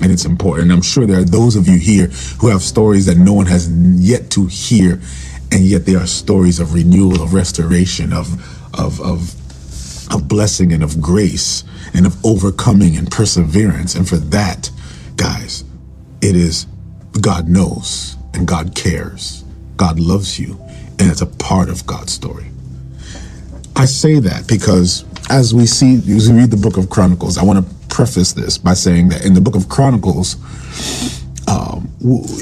and 0.00 0.10
it's 0.10 0.24
important. 0.24 0.64
And 0.64 0.72
I'm 0.72 0.82
sure 0.82 1.06
there 1.06 1.20
are 1.20 1.24
those 1.24 1.54
of 1.54 1.68
you 1.68 1.78
here 1.78 2.06
who 2.40 2.48
have 2.48 2.62
stories 2.62 3.06
that 3.06 3.16
no 3.16 3.32
one 3.32 3.46
has 3.46 3.70
yet 4.00 4.30
to 4.30 4.46
hear 4.46 5.00
and 5.52 5.64
yet 5.64 5.86
there 5.86 5.98
are 5.98 6.06
stories 6.06 6.60
of 6.60 6.74
renewal, 6.74 7.22
of 7.22 7.34
restoration, 7.34 8.12
of 8.12 8.28
of 8.78 9.00
of 9.00 9.34
of 10.12 10.28
blessing 10.28 10.72
and 10.72 10.82
of 10.82 11.00
grace 11.00 11.64
and 11.94 12.06
of 12.06 12.24
overcoming 12.24 12.96
and 12.96 13.10
perseverance. 13.10 13.94
And 13.94 14.08
for 14.08 14.16
that, 14.16 14.70
guys, 15.16 15.64
it 16.20 16.36
is 16.36 16.66
God 17.20 17.48
knows 17.48 18.16
and 18.34 18.46
God 18.46 18.74
cares. 18.74 19.44
God 19.76 19.98
loves 19.98 20.38
you, 20.38 20.58
and 20.98 21.10
it's 21.10 21.22
a 21.22 21.26
part 21.26 21.68
of 21.68 21.86
God's 21.86 22.12
story. 22.12 22.46
I 23.74 23.86
say 23.86 24.20
that 24.20 24.46
because 24.46 25.04
as 25.30 25.54
we 25.54 25.66
see, 25.66 25.96
as 26.14 26.30
we 26.30 26.38
read 26.38 26.50
the 26.50 26.56
book 26.56 26.76
of 26.76 26.90
Chronicles, 26.90 27.38
I 27.38 27.44
want 27.44 27.66
to 27.66 27.74
preface 27.88 28.32
this 28.32 28.58
by 28.58 28.74
saying 28.74 29.08
that 29.10 29.24
in 29.24 29.34
the 29.34 29.40
book 29.40 29.56
of 29.56 29.68
Chronicles, 29.68 30.36
um, 31.48 31.90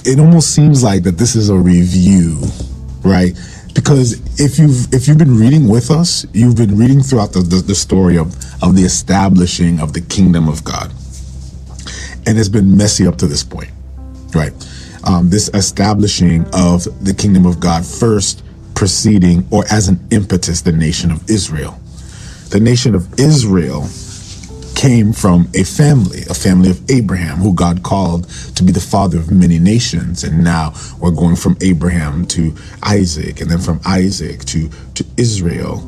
it 0.04 0.18
almost 0.18 0.54
seems 0.54 0.82
like 0.82 1.04
that 1.04 1.18
this 1.18 1.34
is 1.34 1.48
a 1.48 1.56
review, 1.56 2.40
right? 3.02 3.32
Because 3.74 4.20
if 4.40 4.58
you've 4.58 4.92
if 4.92 5.06
you've 5.06 5.18
been 5.18 5.36
reading 5.36 5.68
with 5.68 5.90
us, 5.90 6.26
you've 6.32 6.56
been 6.56 6.76
reading 6.76 7.02
throughout 7.02 7.32
the, 7.32 7.40
the, 7.40 7.56
the 7.56 7.74
story 7.74 8.18
of 8.18 8.34
of 8.62 8.76
the 8.76 8.82
establishing 8.82 9.80
of 9.80 9.92
the 9.92 10.00
kingdom 10.00 10.48
of 10.48 10.64
God, 10.64 10.92
and 12.26 12.38
it's 12.38 12.48
been 12.48 12.76
messy 12.76 13.06
up 13.06 13.16
to 13.16 13.26
this 13.26 13.44
point, 13.44 13.70
right? 14.34 14.52
Um, 15.04 15.30
this 15.30 15.48
establishing 15.54 16.44
of 16.52 16.84
the 17.04 17.14
kingdom 17.14 17.46
of 17.46 17.58
God 17.58 17.86
first 17.86 18.42
preceding 18.74 19.46
or 19.50 19.64
as 19.70 19.88
an 19.88 20.00
impetus 20.10 20.62
the 20.62 20.72
nation 20.72 21.10
of 21.10 21.28
Israel. 21.30 21.78
The 22.50 22.60
nation 22.60 22.94
of 22.94 23.18
Israel 23.18 23.86
came 24.80 25.12
from 25.12 25.46
a 25.54 25.62
family, 25.62 26.22
a 26.30 26.34
family 26.34 26.70
of 26.70 26.80
Abraham, 26.90 27.36
who 27.36 27.52
God 27.52 27.82
called 27.82 28.26
to 28.56 28.62
be 28.62 28.72
the 28.72 28.80
father 28.80 29.18
of 29.18 29.30
many 29.30 29.58
nations. 29.58 30.24
And 30.24 30.42
now 30.42 30.72
we're 30.98 31.10
going 31.10 31.36
from 31.36 31.58
Abraham 31.60 32.24
to 32.28 32.54
Isaac, 32.82 33.42
and 33.42 33.50
then 33.50 33.58
from 33.58 33.78
Isaac 33.84 34.42
to, 34.46 34.70
to 34.94 35.04
Israel, 35.18 35.80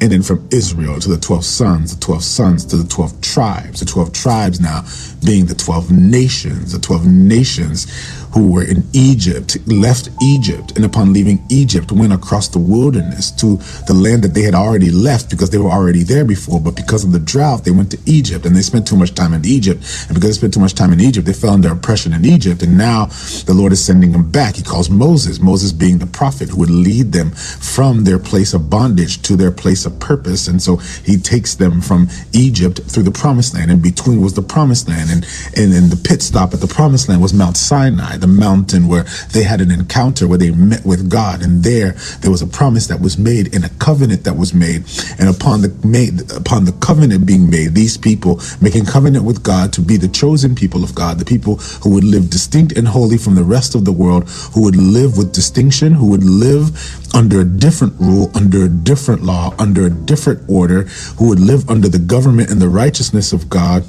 and 0.00 0.10
then 0.10 0.22
from 0.24 0.48
Israel 0.50 0.98
to 0.98 1.08
the 1.08 1.16
12 1.16 1.44
sons, 1.44 1.94
the 1.94 2.00
12 2.00 2.24
sons 2.24 2.64
to 2.64 2.76
the 2.76 2.88
12 2.88 3.20
tribes, 3.20 3.78
the 3.78 3.86
12 3.86 4.12
tribes 4.12 4.58
now 4.58 4.84
being 5.24 5.46
the 5.46 5.54
12 5.54 5.92
nations, 5.92 6.72
the 6.72 6.80
12 6.80 7.06
nations 7.06 7.86
who 8.32 8.52
were 8.52 8.62
in 8.62 8.84
Egypt, 8.92 9.58
left 9.66 10.08
Egypt, 10.22 10.72
and 10.76 10.84
upon 10.84 11.12
leaving 11.12 11.44
Egypt, 11.48 11.90
went 11.90 12.12
across 12.12 12.48
the 12.48 12.58
wilderness 12.58 13.30
to 13.32 13.56
the 13.86 13.94
land 13.94 14.22
that 14.22 14.34
they 14.34 14.42
had 14.42 14.54
already 14.54 14.90
left 14.90 15.30
because 15.30 15.50
they 15.50 15.58
were 15.58 15.70
already 15.70 16.02
there 16.02 16.24
before. 16.24 16.60
But 16.60 16.76
because 16.76 17.02
of 17.04 17.12
the 17.12 17.18
drought, 17.18 17.64
they 17.64 17.70
went 17.70 17.90
to 17.90 17.98
Egypt 18.06 18.46
and 18.46 18.54
they 18.54 18.62
spent 18.62 18.86
too 18.86 18.96
much 18.96 19.14
time 19.14 19.32
in 19.32 19.44
Egypt. 19.44 19.82
And 20.06 20.14
because 20.14 20.30
they 20.30 20.40
spent 20.40 20.54
too 20.54 20.60
much 20.60 20.74
time 20.74 20.92
in 20.92 21.00
Egypt, 21.00 21.26
they 21.26 21.32
fell 21.32 21.54
under 21.54 21.72
oppression 21.72 22.12
in 22.12 22.24
Egypt. 22.24 22.62
And 22.62 22.78
now 22.78 23.06
the 23.46 23.54
Lord 23.54 23.72
is 23.72 23.84
sending 23.84 24.12
them 24.12 24.30
back. 24.30 24.54
He 24.54 24.62
calls 24.62 24.90
Moses, 24.90 25.40
Moses 25.40 25.72
being 25.72 25.98
the 25.98 26.06
prophet 26.06 26.50
who 26.50 26.58
would 26.58 26.70
lead 26.70 27.12
them 27.12 27.30
from 27.32 28.04
their 28.04 28.18
place 28.18 28.54
of 28.54 28.70
bondage 28.70 29.22
to 29.22 29.36
their 29.36 29.50
place 29.50 29.86
of 29.86 29.98
purpose. 29.98 30.46
And 30.46 30.62
so 30.62 30.76
he 30.76 31.16
takes 31.16 31.56
them 31.56 31.80
from 31.80 32.08
Egypt 32.32 32.80
through 32.84 33.04
the 33.04 33.10
promised 33.10 33.54
land. 33.54 33.70
And 33.70 33.82
between 33.82 34.20
was 34.20 34.34
the 34.34 34.42
promised 34.42 34.88
land. 34.88 35.10
And, 35.10 35.26
and, 35.56 35.74
and 35.74 35.90
the 35.90 36.00
pit 36.08 36.22
stop 36.22 36.54
at 36.54 36.60
the 36.60 36.68
promised 36.68 37.08
land 37.08 37.20
was 37.20 37.34
Mount 37.34 37.56
Sinai 37.56 38.19
the 38.20 38.26
mountain 38.26 38.88
where 38.88 39.04
they 39.32 39.42
had 39.42 39.60
an 39.60 39.70
encounter 39.70 40.26
where 40.28 40.38
they 40.38 40.50
met 40.50 40.84
with 40.84 41.10
God. 41.10 41.42
And 41.42 41.62
there, 41.62 41.92
there 42.20 42.30
was 42.30 42.42
a 42.42 42.46
promise 42.46 42.86
that 42.88 43.00
was 43.00 43.18
made 43.18 43.54
and 43.54 43.64
a 43.64 43.68
covenant 43.80 44.24
that 44.24 44.36
was 44.36 44.54
made. 44.54 44.84
And 45.18 45.28
upon 45.28 45.62
the 45.62 45.70
made, 45.84 46.30
upon 46.32 46.64
the 46.64 46.72
covenant 46.72 47.26
being 47.26 47.50
made, 47.50 47.74
these 47.74 47.96
people 47.96 48.40
making 48.60 48.86
covenant 48.86 49.24
with 49.24 49.42
God 49.42 49.72
to 49.74 49.80
be 49.80 49.96
the 49.96 50.08
chosen 50.08 50.54
people 50.54 50.84
of 50.84 50.94
God, 50.94 51.18
the 51.18 51.24
people 51.24 51.56
who 51.82 51.90
would 51.94 52.04
live 52.04 52.30
distinct 52.30 52.76
and 52.76 52.88
holy 52.88 53.18
from 53.18 53.34
the 53.34 53.44
rest 53.44 53.74
of 53.74 53.84
the 53.84 53.92
world, 53.92 54.28
who 54.54 54.62
would 54.62 54.76
live 54.76 55.16
with 55.16 55.32
distinction, 55.32 55.92
who 55.92 56.10
would 56.10 56.24
live 56.24 56.70
under 57.14 57.40
a 57.40 57.44
different 57.44 57.94
rule, 58.00 58.30
under 58.34 58.64
a 58.64 58.68
different 58.68 59.22
law, 59.22 59.54
under 59.58 59.86
a 59.86 59.90
different 59.90 60.48
order, 60.48 60.82
who 61.18 61.28
would 61.28 61.40
live 61.40 61.68
under 61.68 61.88
the 61.88 61.98
government 61.98 62.50
and 62.50 62.60
the 62.60 62.68
righteousness 62.68 63.32
of 63.32 63.48
God 63.48 63.84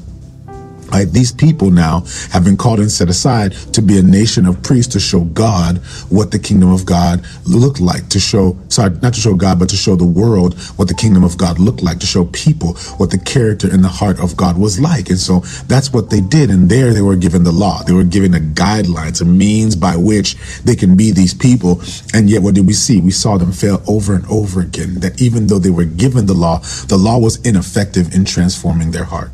Right? 0.92 1.10
These 1.10 1.32
people 1.32 1.72
now 1.72 2.04
have 2.32 2.44
been 2.44 2.58
called 2.58 2.80
and 2.80 2.92
set 2.92 3.10
aside 3.10 3.54
to 3.74 3.82
be 3.82 3.98
a 3.98 4.02
nation 4.02 4.46
of 4.46 4.62
priests 4.62 4.92
to 4.94 5.00
show 5.00 5.22
God 5.22 5.78
what 6.10 6.32
the 6.32 6.40
kingdom 6.40 6.72
of 6.72 6.86
God 6.86 7.26
looked 7.46 7.80
like, 7.80 8.10
to 8.10 8.20
show, 8.20 8.58
sorry, 8.68 8.92
not 9.02 9.14
to 9.14 9.20
show 9.20 9.34
God, 9.34 9.58
but 9.60 9.70
to 9.70 9.78
show 9.78 9.96
the 9.96 10.06
world 10.06 10.60
what 10.76 10.88
the 10.88 10.94
kingdom 10.94 11.24
of 11.24 11.38
God 11.38 11.60
looked 11.60 11.82
like, 11.82 12.00
to 12.00 12.06
show 12.06 12.26
people 12.26 12.74
what 12.98 13.10
the 13.10 13.18
character 13.18 13.72
and 13.72 13.84
the 13.84 13.90
heart 13.90 14.20
of 14.20 14.36
God 14.36 14.58
was 14.58 14.80
like. 14.80 15.10
And 15.10 15.20
so 15.20 15.40
that's 15.68 15.94
what 15.94 16.10
they 16.10 16.22
did. 16.22 16.50
And 16.50 16.70
there 16.70 16.94
they 16.94 17.02
were 17.02 17.16
given 17.16 17.44
the 17.44 17.52
law. 17.52 17.84
They 17.84 17.94
were 17.94 18.04
given 18.04 18.34
a 18.34 18.40
guidelines, 18.40 19.22
a 19.22 19.26
means 19.26 19.76
by 19.76 19.96
which 19.96 20.36
they 20.64 20.76
can 20.76 20.98
be 20.98 21.12
these 21.12 21.34
people. 21.34 21.82
And 22.14 22.30
yet 22.30 22.42
what 22.42 22.56
did 22.56 22.68
we 22.68 22.74
see? 22.74 23.00
We 23.00 23.12
saw 23.12 23.38
them 23.38 23.52
fail 23.52 23.82
over 23.88 24.14
and 24.14 24.26
over 24.28 24.62
again, 24.62 24.96
that 25.00 25.22
even 25.22 25.48
though 25.48 25.60
they 25.60 25.70
were 25.70 25.86
given 25.86 26.26
the 26.26 26.34
law, 26.34 26.60
the 26.88 26.98
law 26.98 27.18
was 27.18 27.40
ineffective 27.46 28.14
in 28.14 28.26
transforming 28.26 28.92
their 28.92 29.06
heart. 29.06 29.32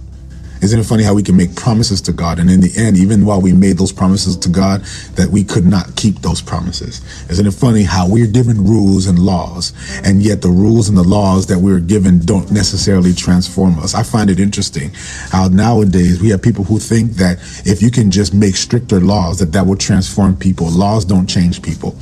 Isn't 0.61 0.79
it 0.79 0.83
funny 0.83 1.03
how 1.03 1.13
we 1.13 1.23
can 1.23 1.37
make 1.37 1.55
promises 1.55 2.01
to 2.01 2.11
God 2.11 2.39
and 2.39 2.49
in 2.49 2.61
the 2.61 2.73
end, 2.77 2.97
even 2.97 3.25
while 3.25 3.41
we 3.41 3.53
made 3.53 3.77
those 3.77 3.91
promises 3.91 4.35
to 4.37 4.49
God, 4.49 4.81
that 5.15 5.29
we 5.29 5.43
could 5.43 5.65
not 5.65 5.95
keep 5.95 6.19
those 6.21 6.41
promises? 6.41 7.01
Isn't 7.29 7.45
it 7.45 7.53
funny 7.53 7.83
how 7.83 8.09
we're 8.09 8.27
given 8.27 8.63
rules 8.63 9.07
and 9.07 9.19
laws 9.19 9.73
and 10.03 10.23
yet 10.23 10.41
the 10.41 10.49
rules 10.49 10.89
and 10.89 10.97
the 10.97 11.03
laws 11.03 11.47
that 11.47 11.59
we're 11.59 11.79
given 11.79 12.19
don't 12.19 12.51
necessarily 12.51 13.13
transform 13.13 13.77
us? 13.79 13.93
I 13.93 14.03
find 14.03 14.29
it 14.29 14.39
interesting 14.39 14.91
how 15.31 15.47
nowadays 15.47 16.21
we 16.21 16.29
have 16.29 16.41
people 16.41 16.63
who 16.63 16.79
think 16.79 17.11
that 17.13 17.37
if 17.65 17.81
you 17.81 17.91
can 17.91 18.09
just 18.09 18.33
make 18.33 18.55
stricter 18.55 18.99
laws, 18.99 19.39
that 19.39 19.51
that 19.51 19.65
will 19.65 19.77
transform 19.77 20.35
people. 20.35 20.69
Laws 20.69 21.05
don't 21.05 21.27
change 21.27 21.61
people 21.61 21.95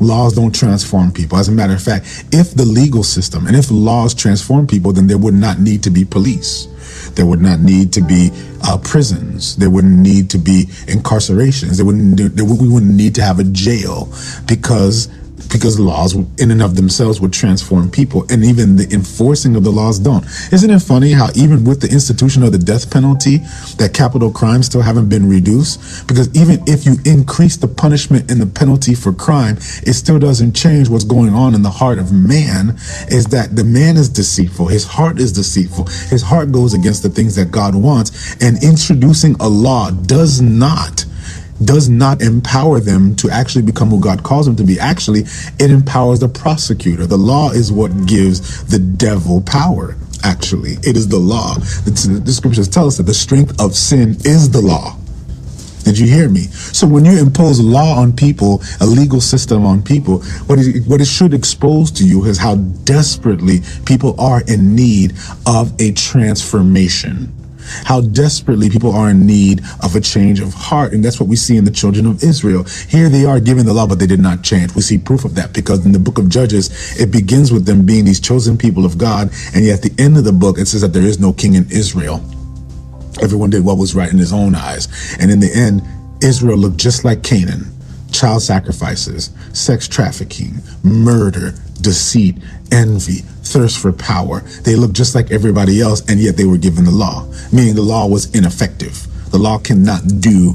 laws 0.00 0.34
don't 0.34 0.54
transform 0.54 1.12
people. 1.12 1.38
As 1.38 1.48
a 1.48 1.52
matter 1.52 1.74
of 1.74 1.82
fact, 1.82 2.24
if 2.32 2.54
the 2.54 2.64
legal 2.64 3.02
system 3.02 3.46
and 3.46 3.54
if 3.54 3.70
laws 3.70 4.14
transform 4.14 4.66
people, 4.66 4.92
then 4.92 5.06
there 5.06 5.18
would 5.18 5.34
not 5.34 5.60
need 5.60 5.82
to 5.82 5.90
be 5.90 6.04
police. 6.04 6.68
There 7.14 7.26
would 7.26 7.40
not 7.40 7.60
need 7.60 7.92
to 7.94 8.00
be 8.00 8.30
uh, 8.62 8.78
prisons. 8.78 9.56
There 9.56 9.70
wouldn't 9.70 9.98
need 9.98 10.30
to 10.30 10.38
be 10.38 10.64
incarcerations. 10.86 11.76
There 11.76 11.86
wouldn't. 11.86 12.36
There, 12.36 12.44
we 12.44 12.68
wouldn't 12.68 12.94
need 12.94 13.14
to 13.16 13.22
have 13.22 13.38
a 13.38 13.44
jail 13.44 14.12
because 14.46 15.08
because 15.50 15.78
laws 15.78 16.14
in 16.14 16.50
and 16.50 16.62
of 16.62 16.76
themselves 16.76 17.20
would 17.20 17.32
transform 17.32 17.90
people 17.90 18.24
and 18.30 18.44
even 18.44 18.76
the 18.76 18.88
enforcing 18.92 19.56
of 19.56 19.64
the 19.64 19.70
laws 19.70 19.98
don't. 19.98 20.24
Isn't 20.52 20.70
it 20.70 20.80
funny 20.80 21.12
how 21.12 21.28
even 21.34 21.64
with 21.64 21.80
the 21.80 21.88
institution 21.88 22.42
of 22.42 22.52
the 22.52 22.58
death 22.58 22.90
penalty 22.90 23.38
that 23.76 23.92
capital 23.94 24.30
crimes 24.30 24.66
still 24.66 24.82
haven't 24.82 25.08
been 25.08 25.28
reduced? 25.28 26.06
Because 26.06 26.28
even 26.36 26.62
if 26.66 26.86
you 26.86 26.96
increase 27.04 27.56
the 27.56 27.68
punishment 27.68 28.30
and 28.30 28.40
the 28.40 28.46
penalty 28.46 28.94
for 28.94 29.12
crime 29.12 29.56
it 29.86 29.94
still 29.94 30.18
doesn't 30.18 30.54
change 30.54 30.88
what's 30.88 31.04
going 31.04 31.34
on 31.34 31.54
in 31.54 31.62
the 31.62 31.70
heart 31.70 31.98
of 31.98 32.12
man 32.12 32.70
is 33.08 33.26
that 33.26 33.56
the 33.56 33.64
man 33.64 33.96
is 33.96 34.08
deceitful 34.08 34.66
his 34.66 34.84
heart 34.84 35.18
is 35.18 35.32
deceitful 35.32 35.86
his 36.08 36.22
heart 36.22 36.52
goes 36.52 36.74
against 36.74 37.02
the 37.02 37.08
things 37.08 37.34
that 37.34 37.50
god 37.50 37.74
wants 37.74 38.36
and 38.42 38.62
introducing 38.62 39.34
a 39.40 39.48
law 39.48 39.90
does 39.90 40.40
not 40.40 41.04
does 41.64 41.88
not 41.88 42.22
empower 42.22 42.80
them 42.80 43.14
to 43.16 43.30
actually 43.30 43.62
become 43.62 43.88
who 43.88 44.00
God 44.00 44.22
calls 44.22 44.46
them 44.46 44.56
to 44.56 44.64
be. 44.64 44.78
Actually, 44.78 45.20
it 45.58 45.70
empowers 45.70 46.20
the 46.20 46.28
prosecutor. 46.28 47.06
The 47.06 47.18
law 47.18 47.50
is 47.50 47.70
what 47.70 48.06
gives 48.06 48.64
the 48.64 48.78
devil 48.78 49.42
power. 49.42 49.96
Actually, 50.22 50.72
it 50.82 50.96
is 50.96 51.08
the 51.08 51.18
law. 51.18 51.54
The, 51.54 52.32
scriptures 52.32 52.68
tell 52.68 52.86
us 52.86 52.98
that 52.98 53.04
the 53.04 53.14
strength 53.14 53.58
of 53.60 53.74
sin 53.74 54.10
is 54.24 54.50
the 54.50 54.60
law. 54.60 54.96
Did 55.84 55.98
you 55.98 56.06
hear 56.06 56.28
me? 56.28 56.42
So 56.42 56.86
when 56.86 57.06
you 57.06 57.18
impose 57.18 57.58
law 57.58 57.98
on 57.98 58.14
people, 58.14 58.62
a 58.80 58.86
legal 58.86 59.20
system 59.20 59.64
on 59.64 59.82
people, 59.82 60.20
what 60.46 60.58
it, 60.58 60.86
what 60.86 61.00
it 61.00 61.06
should 61.06 61.32
expose 61.32 61.90
to 61.92 62.06
you 62.06 62.24
is 62.26 62.36
how 62.38 62.56
desperately 62.56 63.60
people 63.86 64.14
are 64.20 64.42
in 64.46 64.76
need 64.76 65.14
of 65.46 65.72
a 65.80 65.92
transformation 65.92 67.34
how 67.84 68.00
desperately 68.00 68.70
people 68.70 68.92
are 68.92 69.10
in 69.10 69.26
need 69.26 69.62
of 69.82 69.96
a 69.96 70.00
change 70.00 70.40
of 70.40 70.54
heart. 70.54 70.92
And 70.92 71.04
that's 71.04 71.20
what 71.20 71.28
we 71.28 71.36
see 71.36 71.56
in 71.56 71.64
the 71.64 71.70
children 71.70 72.06
of 72.06 72.22
Israel. 72.22 72.64
Here 72.88 73.08
they 73.08 73.24
are 73.24 73.40
given 73.40 73.66
the 73.66 73.72
law, 73.72 73.86
but 73.86 73.98
they 73.98 74.06
did 74.06 74.20
not 74.20 74.42
change. 74.42 74.74
We 74.74 74.82
see 74.82 74.98
proof 74.98 75.24
of 75.24 75.34
that 75.34 75.52
because 75.52 75.84
in 75.84 75.92
the 75.92 75.98
book 75.98 76.18
of 76.18 76.28
Judges, 76.28 77.00
it 77.00 77.10
begins 77.10 77.52
with 77.52 77.66
them 77.66 77.86
being 77.86 78.04
these 78.04 78.20
chosen 78.20 78.56
people 78.56 78.84
of 78.84 78.98
God. 78.98 79.30
And 79.54 79.64
yet 79.64 79.84
at 79.84 79.90
the 79.90 80.02
end 80.02 80.16
of 80.16 80.24
the 80.24 80.32
book, 80.32 80.58
it 80.58 80.66
says 80.66 80.80
that 80.82 80.92
there 80.92 81.02
is 81.02 81.18
no 81.18 81.32
king 81.32 81.54
in 81.54 81.70
Israel. 81.70 82.16
Everyone 83.22 83.50
did 83.50 83.64
what 83.64 83.78
was 83.78 83.94
right 83.94 84.10
in 84.10 84.18
his 84.18 84.32
own 84.32 84.54
eyes. 84.54 84.88
And 85.20 85.30
in 85.30 85.40
the 85.40 85.52
end, 85.52 85.82
Israel 86.22 86.56
looked 86.56 86.78
just 86.78 87.04
like 87.04 87.22
Canaan 87.22 87.72
child 88.12 88.42
sacrifices, 88.42 89.30
sex 89.52 89.88
trafficking, 89.88 90.60
murder, 90.82 91.54
deceit, 91.80 92.36
envy, 92.72 93.22
thirst 93.50 93.78
for 93.78 93.92
power. 93.92 94.40
They 94.64 94.76
looked 94.76 94.94
just 94.94 95.14
like 95.14 95.30
everybody 95.30 95.80
else, 95.80 96.08
and 96.08 96.20
yet 96.20 96.36
they 96.36 96.44
were 96.44 96.58
given 96.58 96.84
the 96.84 96.90
law, 96.90 97.26
meaning 97.52 97.74
the 97.74 97.82
law 97.82 98.06
was 98.06 98.34
ineffective. 98.34 99.06
The 99.30 99.38
law 99.38 99.58
cannot 99.58 100.02
do 100.20 100.54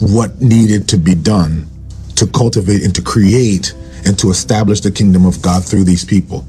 what 0.00 0.40
needed 0.40 0.88
to 0.88 0.96
be 0.96 1.14
done 1.14 1.68
to 2.16 2.26
cultivate 2.26 2.82
and 2.82 2.94
to 2.94 3.02
create 3.02 3.74
and 4.04 4.18
to 4.18 4.30
establish 4.30 4.80
the 4.80 4.90
kingdom 4.90 5.26
of 5.26 5.42
God 5.42 5.64
through 5.64 5.84
these 5.84 6.04
people. 6.04 6.44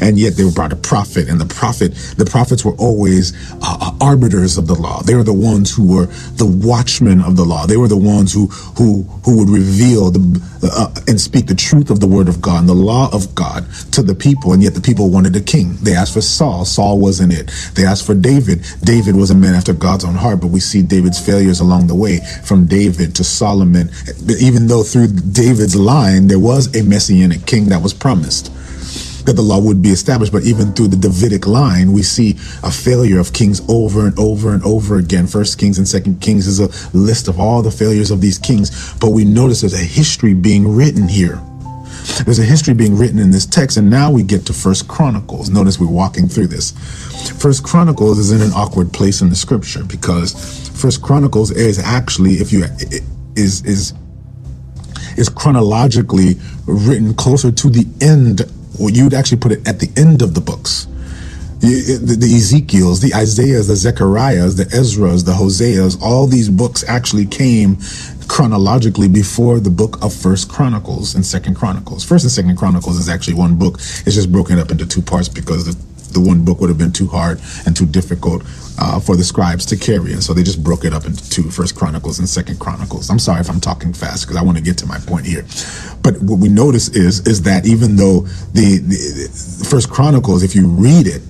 And 0.00 0.18
yet 0.18 0.36
they 0.36 0.44
were 0.44 0.52
brought 0.52 0.72
a 0.72 0.76
prophet 0.76 1.28
and 1.28 1.40
the 1.40 1.54
prophet 1.54 1.92
the 2.16 2.24
prophets 2.24 2.64
were 2.64 2.74
always 2.76 3.32
uh, 3.62 3.78
uh, 3.80 3.92
arbiters 4.00 4.58
of 4.58 4.66
the 4.66 4.74
law. 4.74 5.02
They 5.02 5.14
were 5.14 5.22
the 5.22 5.32
ones 5.32 5.74
who 5.74 5.86
were 5.86 6.06
the 6.36 6.46
watchmen 6.46 7.20
of 7.20 7.36
the 7.36 7.44
law. 7.44 7.66
They 7.66 7.76
were 7.76 7.88
the 7.88 7.96
ones 7.96 8.32
who 8.32 8.46
who 8.78 9.02
who 9.24 9.38
would 9.38 9.48
reveal 9.48 10.10
the 10.10 10.20
uh, 10.62 10.92
and 11.06 11.20
speak 11.20 11.46
the 11.46 11.54
truth 11.54 11.90
of 11.90 12.00
the 12.00 12.06
word 12.06 12.28
of 12.28 12.40
god 12.40 12.60
and 12.60 12.68
the 12.68 12.74
law 12.74 13.08
of 13.12 13.34
god 13.34 13.66
to 13.92 14.02
the 14.02 14.14
people. 14.14 14.52
And 14.52 14.62
yet 14.62 14.74
the 14.74 14.80
people 14.80 15.10
wanted 15.10 15.36
a 15.36 15.40
king. 15.40 15.76
They 15.82 15.94
asked 15.94 16.14
for 16.14 16.20
saul. 16.20 16.64
Saul 16.64 16.98
wasn't 16.98 17.32
it. 17.32 17.50
They 17.74 17.84
asked 17.84 18.06
for 18.06 18.14
david. 18.14 18.64
David 18.82 19.16
was 19.16 19.30
a 19.30 19.34
man 19.34 19.54
after 19.54 19.72
god's 19.72 20.04
own 20.04 20.14
heart 20.14 20.40
but 20.40 20.48
we 20.48 20.60
see 20.60 20.82
david's 20.82 21.24
failures 21.24 21.60
along 21.60 21.86
the 21.86 21.94
way 21.94 22.20
from 22.44 22.66
david 22.66 23.14
to 23.16 23.24
solomon. 23.24 23.90
Even 24.40 24.66
though 24.66 24.82
through 24.82 25.08
david's 25.08 25.76
line 25.76 26.26
there 26.26 26.38
was 26.38 26.74
a 26.74 26.82
messianic 26.82 27.46
king 27.46 27.66
that 27.66 27.82
was 27.82 27.94
promised 27.94 28.52
that 29.26 29.34
the 29.34 29.42
law 29.42 29.60
would 29.60 29.82
be 29.82 29.90
established. 29.90 30.32
But 30.32 30.44
even 30.44 30.72
through 30.72 30.88
the 30.88 30.96
Davidic 30.96 31.46
line, 31.46 31.92
we 31.92 32.02
see 32.02 32.32
a 32.62 32.70
failure 32.70 33.20
of 33.20 33.32
kings 33.32 33.60
over 33.68 34.06
and 34.06 34.18
over 34.18 34.54
and 34.54 34.62
over 34.64 34.96
again. 34.96 35.26
First 35.26 35.58
Kings 35.58 35.78
and 35.78 35.86
Second 35.86 36.20
Kings 36.20 36.46
is 36.46 36.60
a 36.60 36.96
list 36.96 37.28
of 37.28 37.38
all 37.38 37.62
the 37.62 37.70
failures 37.70 38.10
of 38.10 38.20
these 38.20 38.38
kings. 38.38 38.94
But 38.94 39.10
we 39.10 39.24
notice 39.24 39.60
there's 39.60 39.74
a 39.74 39.78
history 39.78 40.34
being 40.34 40.74
written 40.74 41.08
here. 41.08 41.40
There's 42.24 42.38
a 42.38 42.44
history 42.44 42.72
being 42.72 42.96
written 42.96 43.18
in 43.18 43.32
this 43.32 43.44
text, 43.44 43.76
and 43.76 43.90
now 43.90 44.12
we 44.12 44.22
get 44.22 44.46
to 44.46 44.52
First 44.52 44.86
Chronicles. 44.86 45.50
Notice 45.50 45.80
we're 45.80 45.90
walking 45.90 46.28
through 46.28 46.46
this. 46.46 46.70
First 47.40 47.64
Chronicles 47.64 48.18
is 48.18 48.30
in 48.30 48.40
an 48.40 48.52
awkward 48.52 48.92
place 48.92 49.20
in 49.20 49.28
the 49.28 49.36
scripture 49.36 49.84
because 49.84 50.32
First 50.80 51.02
Chronicles 51.02 51.50
is 51.50 51.78
actually, 51.78 52.34
if 52.34 52.52
you 52.52 52.64
is 53.34 53.64
is 53.64 53.92
is 55.16 55.28
chronologically 55.28 56.36
written 56.66 57.14
closer 57.14 57.50
to 57.50 57.70
the 57.70 57.86
end 58.00 58.42
you'd 58.78 59.14
actually 59.14 59.38
put 59.38 59.52
it 59.52 59.66
at 59.66 59.80
the 59.80 59.90
end 59.96 60.22
of 60.22 60.34
the 60.34 60.40
books. 60.40 60.86
The, 61.60 62.16
the, 62.20 62.36
Ezekiels, 62.36 63.00
the 63.00 63.14
Isaiahs, 63.14 63.66
the 63.66 63.76
Zechariahs, 63.76 64.56
the 64.56 64.64
Ezras, 64.64 65.24
the 65.24 65.32
Hoseas, 65.32 66.00
all 66.02 66.26
these 66.26 66.50
books 66.50 66.84
actually 66.86 67.26
came 67.26 67.78
chronologically 68.28 69.08
before 69.08 69.58
the 69.58 69.70
book 69.70 70.02
of 70.02 70.12
First 70.12 70.50
Chronicles 70.50 71.14
and 71.14 71.24
Second 71.24 71.54
Chronicles. 71.54 72.04
First 72.04 72.24
and 72.24 72.30
Second 72.30 72.56
Chronicles 72.56 72.98
is 72.98 73.08
actually 73.08 73.34
one 73.34 73.56
book. 73.56 73.76
It's 73.76 74.14
just 74.14 74.30
broken 74.30 74.58
up 74.58 74.70
into 74.70 74.86
two 74.86 75.02
parts 75.02 75.28
because 75.28 75.64
the 75.64 75.95
the 76.16 76.20
one 76.26 76.44
book 76.44 76.60
would 76.60 76.70
have 76.70 76.78
been 76.78 76.92
too 76.92 77.06
hard 77.06 77.40
and 77.66 77.76
too 77.76 77.84
difficult 77.84 78.42
uh, 78.78 78.98
for 78.98 79.16
the 79.16 79.24
scribes 79.24 79.66
to 79.66 79.76
carry. 79.76 80.12
And 80.12 80.22
so 80.22 80.32
they 80.32 80.42
just 80.42 80.64
broke 80.64 80.84
it 80.84 80.94
up 80.94 81.04
into 81.04 81.28
two 81.28 81.50
First 81.50 81.76
Chronicles 81.76 82.18
and 82.18 82.28
Second 82.28 82.58
Chronicles. 82.58 83.10
I'm 83.10 83.18
sorry 83.18 83.40
if 83.40 83.50
I'm 83.50 83.60
talking 83.60 83.92
fast 83.92 84.24
because 84.24 84.36
I 84.36 84.42
want 84.42 84.56
to 84.56 84.64
get 84.64 84.78
to 84.78 84.86
my 84.86 84.98
point 84.98 85.26
here. 85.26 85.44
But 86.02 86.20
what 86.22 86.38
we 86.38 86.48
notice 86.48 86.88
is 86.88 87.26
is 87.26 87.42
that 87.42 87.66
even 87.66 87.96
though 87.96 88.20
the, 88.52 88.78
the, 88.78 89.66
First 89.68 89.90
Chronicles, 89.90 90.42
if 90.42 90.54
you 90.54 90.66
read 90.66 91.06
it, 91.06 91.20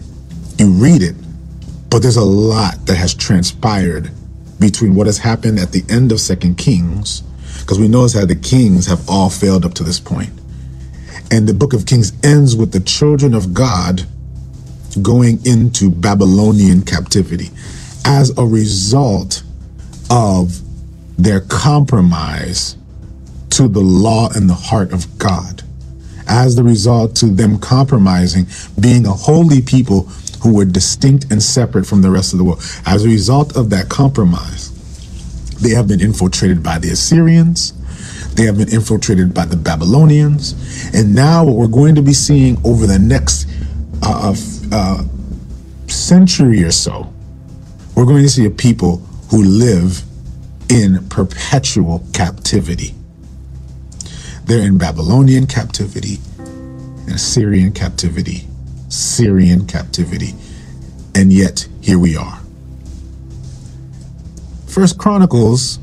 you 0.58 0.70
read 0.70 1.02
it, 1.02 1.16
but 1.90 2.00
there's 2.00 2.16
a 2.16 2.24
lot 2.24 2.86
that 2.86 2.96
has 2.96 3.12
transpired 3.12 4.10
between 4.60 4.94
what 4.94 5.06
has 5.06 5.18
happened 5.18 5.58
at 5.58 5.72
the 5.72 5.82
end 5.90 6.12
of 6.12 6.20
Second 6.20 6.58
Kings, 6.58 7.22
because 7.60 7.78
we 7.78 7.88
notice 7.88 8.14
how 8.14 8.24
the 8.24 8.36
kings 8.36 8.86
have 8.86 9.08
all 9.08 9.30
failed 9.30 9.64
up 9.64 9.74
to 9.74 9.82
this 9.82 9.98
point. 9.98 10.30
And 11.30 11.48
the 11.48 11.54
book 11.54 11.72
of 11.72 11.86
Kings 11.86 12.12
ends 12.22 12.54
with 12.54 12.70
the 12.70 12.80
children 12.80 13.34
of 13.34 13.52
God 13.52 14.06
going 15.02 15.44
into 15.46 15.90
Babylonian 15.90 16.82
captivity 16.82 17.50
as 18.04 18.36
a 18.38 18.44
result 18.44 19.42
of 20.10 20.60
their 21.18 21.40
compromise 21.40 22.76
to 23.50 23.68
the 23.68 23.80
law 23.80 24.28
and 24.34 24.48
the 24.48 24.54
heart 24.54 24.92
of 24.92 25.18
God. 25.18 25.62
As 26.28 26.56
the 26.56 26.62
result 26.62 27.14
to 27.16 27.26
them 27.26 27.58
compromising, 27.58 28.46
being 28.80 29.06
a 29.06 29.12
holy 29.12 29.62
people 29.62 30.02
who 30.42 30.54
were 30.54 30.64
distinct 30.64 31.26
and 31.30 31.42
separate 31.42 31.86
from 31.86 32.02
the 32.02 32.10
rest 32.10 32.32
of 32.32 32.38
the 32.38 32.44
world. 32.44 32.62
As 32.84 33.04
a 33.04 33.08
result 33.08 33.56
of 33.56 33.70
that 33.70 33.88
compromise, 33.88 34.70
they 35.60 35.70
have 35.70 35.88
been 35.88 36.00
infiltrated 36.00 36.62
by 36.62 36.78
the 36.78 36.90
Assyrians. 36.90 37.72
They 38.34 38.44
have 38.44 38.58
been 38.58 38.68
infiltrated 38.68 39.32
by 39.32 39.46
the 39.46 39.56
Babylonians. 39.56 40.54
And 40.94 41.14
now, 41.14 41.44
what 41.44 41.56
we're 41.56 41.68
going 41.68 41.94
to 41.94 42.02
be 42.02 42.12
seeing 42.12 42.58
over 42.64 42.86
the 42.86 42.98
next 42.98 43.48
uh, 44.02 44.34
uh, 44.72 45.04
century 45.86 46.62
or 46.62 46.70
so, 46.70 47.12
we're 47.94 48.04
going 48.04 48.22
to 48.22 48.28
see 48.28 48.44
a 48.44 48.50
people 48.50 48.98
who 49.30 49.42
live 49.42 50.02
in 50.68 51.08
perpetual 51.08 52.04
captivity. 52.12 52.94
They're 54.44 54.66
in 54.66 54.78
Babylonian 54.78 55.46
captivity, 55.46 56.18
Assyrian 57.08 57.72
captivity, 57.72 58.46
Syrian 58.88 59.66
captivity, 59.66 60.34
and 61.14 61.32
yet 61.32 61.68
here 61.80 61.98
we 61.98 62.16
are. 62.16 62.40
First 64.66 64.98
Chronicles 64.98 65.78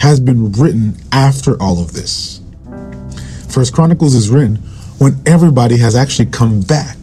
has 0.00 0.20
been 0.20 0.52
written 0.52 0.96
after 1.12 1.60
all 1.60 1.80
of 1.82 1.92
this. 1.92 2.40
First 3.48 3.74
Chronicles 3.74 4.14
is 4.14 4.30
written 4.30 4.56
when 4.98 5.20
everybody 5.26 5.78
has 5.78 5.96
actually 5.96 6.26
come 6.26 6.60
back 6.60 6.99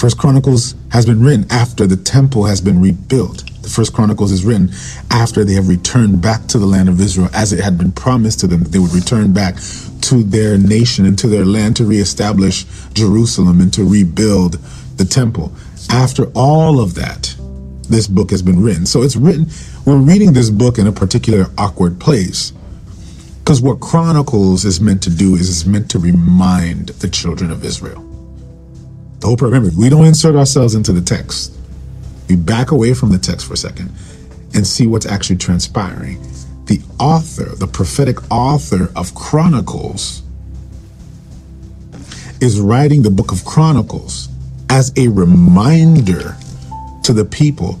First 0.00 0.16
Chronicles 0.16 0.76
has 0.92 1.04
been 1.04 1.22
written 1.22 1.44
after 1.50 1.86
the 1.86 1.94
temple 1.94 2.44
has 2.46 2.62
been 2.62 2.80
rebuilt. 2.80 3.44
The 3.60 3.68
First 3.68 3.92
Chronicles 3.92 4.32
is 4.32 4.46
written 4.46 4.70
after 5.10 5.44
they 5.44 5.52
have 5.52 5.68
returned 5.68 6.22
back 6.22 6.46
to 6.46 6.58
the 6.58 6.64
land 6.64 6.88
of 6.88 6.98
Israel, 7.02 7.28
as 7.34 7.52
it 7.52 7.62
had 7.62 7.76
been 7.76 7.92
promised 7.92 8.40
to 8.40 8.46
them 8.46 8.62
that 8.62 8.70
they 8.70 8.78
would 8.78 8.94
return 8.94 9.34
back 9.34 9.56
to 9.56 10.22
their 10.22 10.56
nation 10.56 11.04
and 11.04 11.18
to 11.18 11.28
their 11.28 11.44
land 11.44 11.76
to 11.76 11.84
reestablish 11.84 12.64
Jerusalem 12.94 13.60
and 13.60 13.70
to 13.74 13.84
rebuild 13.84 14.54
the 14.96 15.04
temple. 15.04 15.52
After 15.90 16.32
all 16.34 16.80
of 16.80 16.94
that, 16.94 17.36
this 17.90 18.06
book 18.06 18.30
has 18.30 18.40
been 18.40 18.62
written. 18.62 18.86
So 18.86 19.02
it's 19.02 19.16
written, 19.16 19.48
we're 19.84 19.98
reading 19.98 20.32
this 20.32 20.48
book 20.48 20.78
in 20.78 20.86
a 20.86 20.92
particular 20.92 21.44
awkward 21.58 22.00
place. 22.00 22.54
Because 23.40 23.60
what 23.60 23.80
Chronicles 23.80 24.64
is 24.64 24.80
meant 24.80 25.02
to 25.02 25.10
do 25.10 25.34
is 25.34 25.50
it's 25.50 25.66
meant 25.66 25.90
to 25.90 25.98
remind 25.98 26.88
the 26.88 27.08
children 27.10 27.50
of 27.50 27.66
Israel 27.66 28.09
the 29.20 29.26
whole 29.26 29.36
remember, 29.36 29.70
we 29.76 29.88
don't 29.88 30.06
insert 30.06 30.34
ourselves 30.34 30.74
into 30.74 30.92
the 30.92 31.00
text. 31.00 31.52
We 32.28 32.36
back 32.36 32.70
away 32.70 32.94
from 32.94 33.10
the 33.12 33.18
text 33.18 33.46
for 33.46 33.54
a 33.54 33.56
second 33.56 33.92
and 34.54 34.66
see 34.66 34.86
what's 34.86 35.06
actually 35.06 35.36
transpiring. 35.36 36.20
The 36.66 36.80
author, 36.98 37.54
the 37.56 37.66
prophetic 37.66 38.18
author 38.30 38.90
of 38.96 39.14
Chronicles, 39.14 40.22
is 42.40 42.60
writing 42.60 43.02
the 43.02 43.10
book 43.10 43.30
of 43.32 43.44
Chronicles 43.44 44.28
as 44.70 44.92
a 44.96 45.08
reminder 45.08 46.36
to 47.02 47.12
the 47.12 47.24
people 47.24 47.78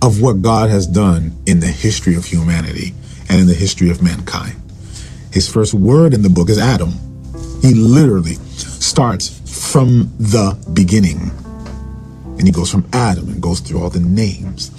of 0.00 0.22
what 0.22 0.40
God 0.40 0.70
has 0.70 0.86
done 0.86 1.32
in 1.46 1.60
the 1.60 1.66
history 1.66 2.14
of 2.14 2.24
humanity 2.24 2.94
and 3.28 3.40
in 3.40 3.46
the 3.46 3.54
history 3.54 3.90
of 3.90 4.02
mankind. 4.02 4.54
His 5.32 5.52
first 5.52 5.74
word 5.74 6.14
in 6.14 6.22
the 6.22 6.30
book 6.30 6.48
is 6.48 6.58
Adam. 6.58 6.92
He 7.60 7.74
literally 7.74 8.36
starts 8.80 9.40
from 9.70 10.12
the 10.18 10.56
beginning. 10.72 11.30
And 12.38 12.46
he 12.46 12.52
goes 12.52 12.70
from 12.70 12.88
Adam 12.92 13.28
and 13.28 13.42
goes 13.42 13.60
through 13.60 13.82
all 13.82 13.90
the 13.90 14.00
names. 14.00 14.70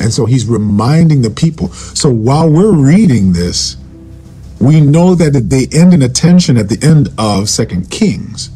And 0.00 0.12
so 0.12 0.26
he's 0.26 0.44
reminding 0.46 1.22
the 1.22 1.30
people. 1.30 1.68
So 1.68 2.10
while 2.10 2.50
we're 2.50 2.72
reading 2.72 3.32
this, 3.32 3.76
we 4.60 4.80
know 4.80 5.14
that 5.14 5.32
they 5.48 5.66
end 5.78 5.94
in 5.94 6.02
attention 6.02 6.56
at 6.56 6.68
the 6.68 6.78
end 6.86 7.08
of 7.18 7.48
Second 7.48 7.90
Kings. 7.90 8.48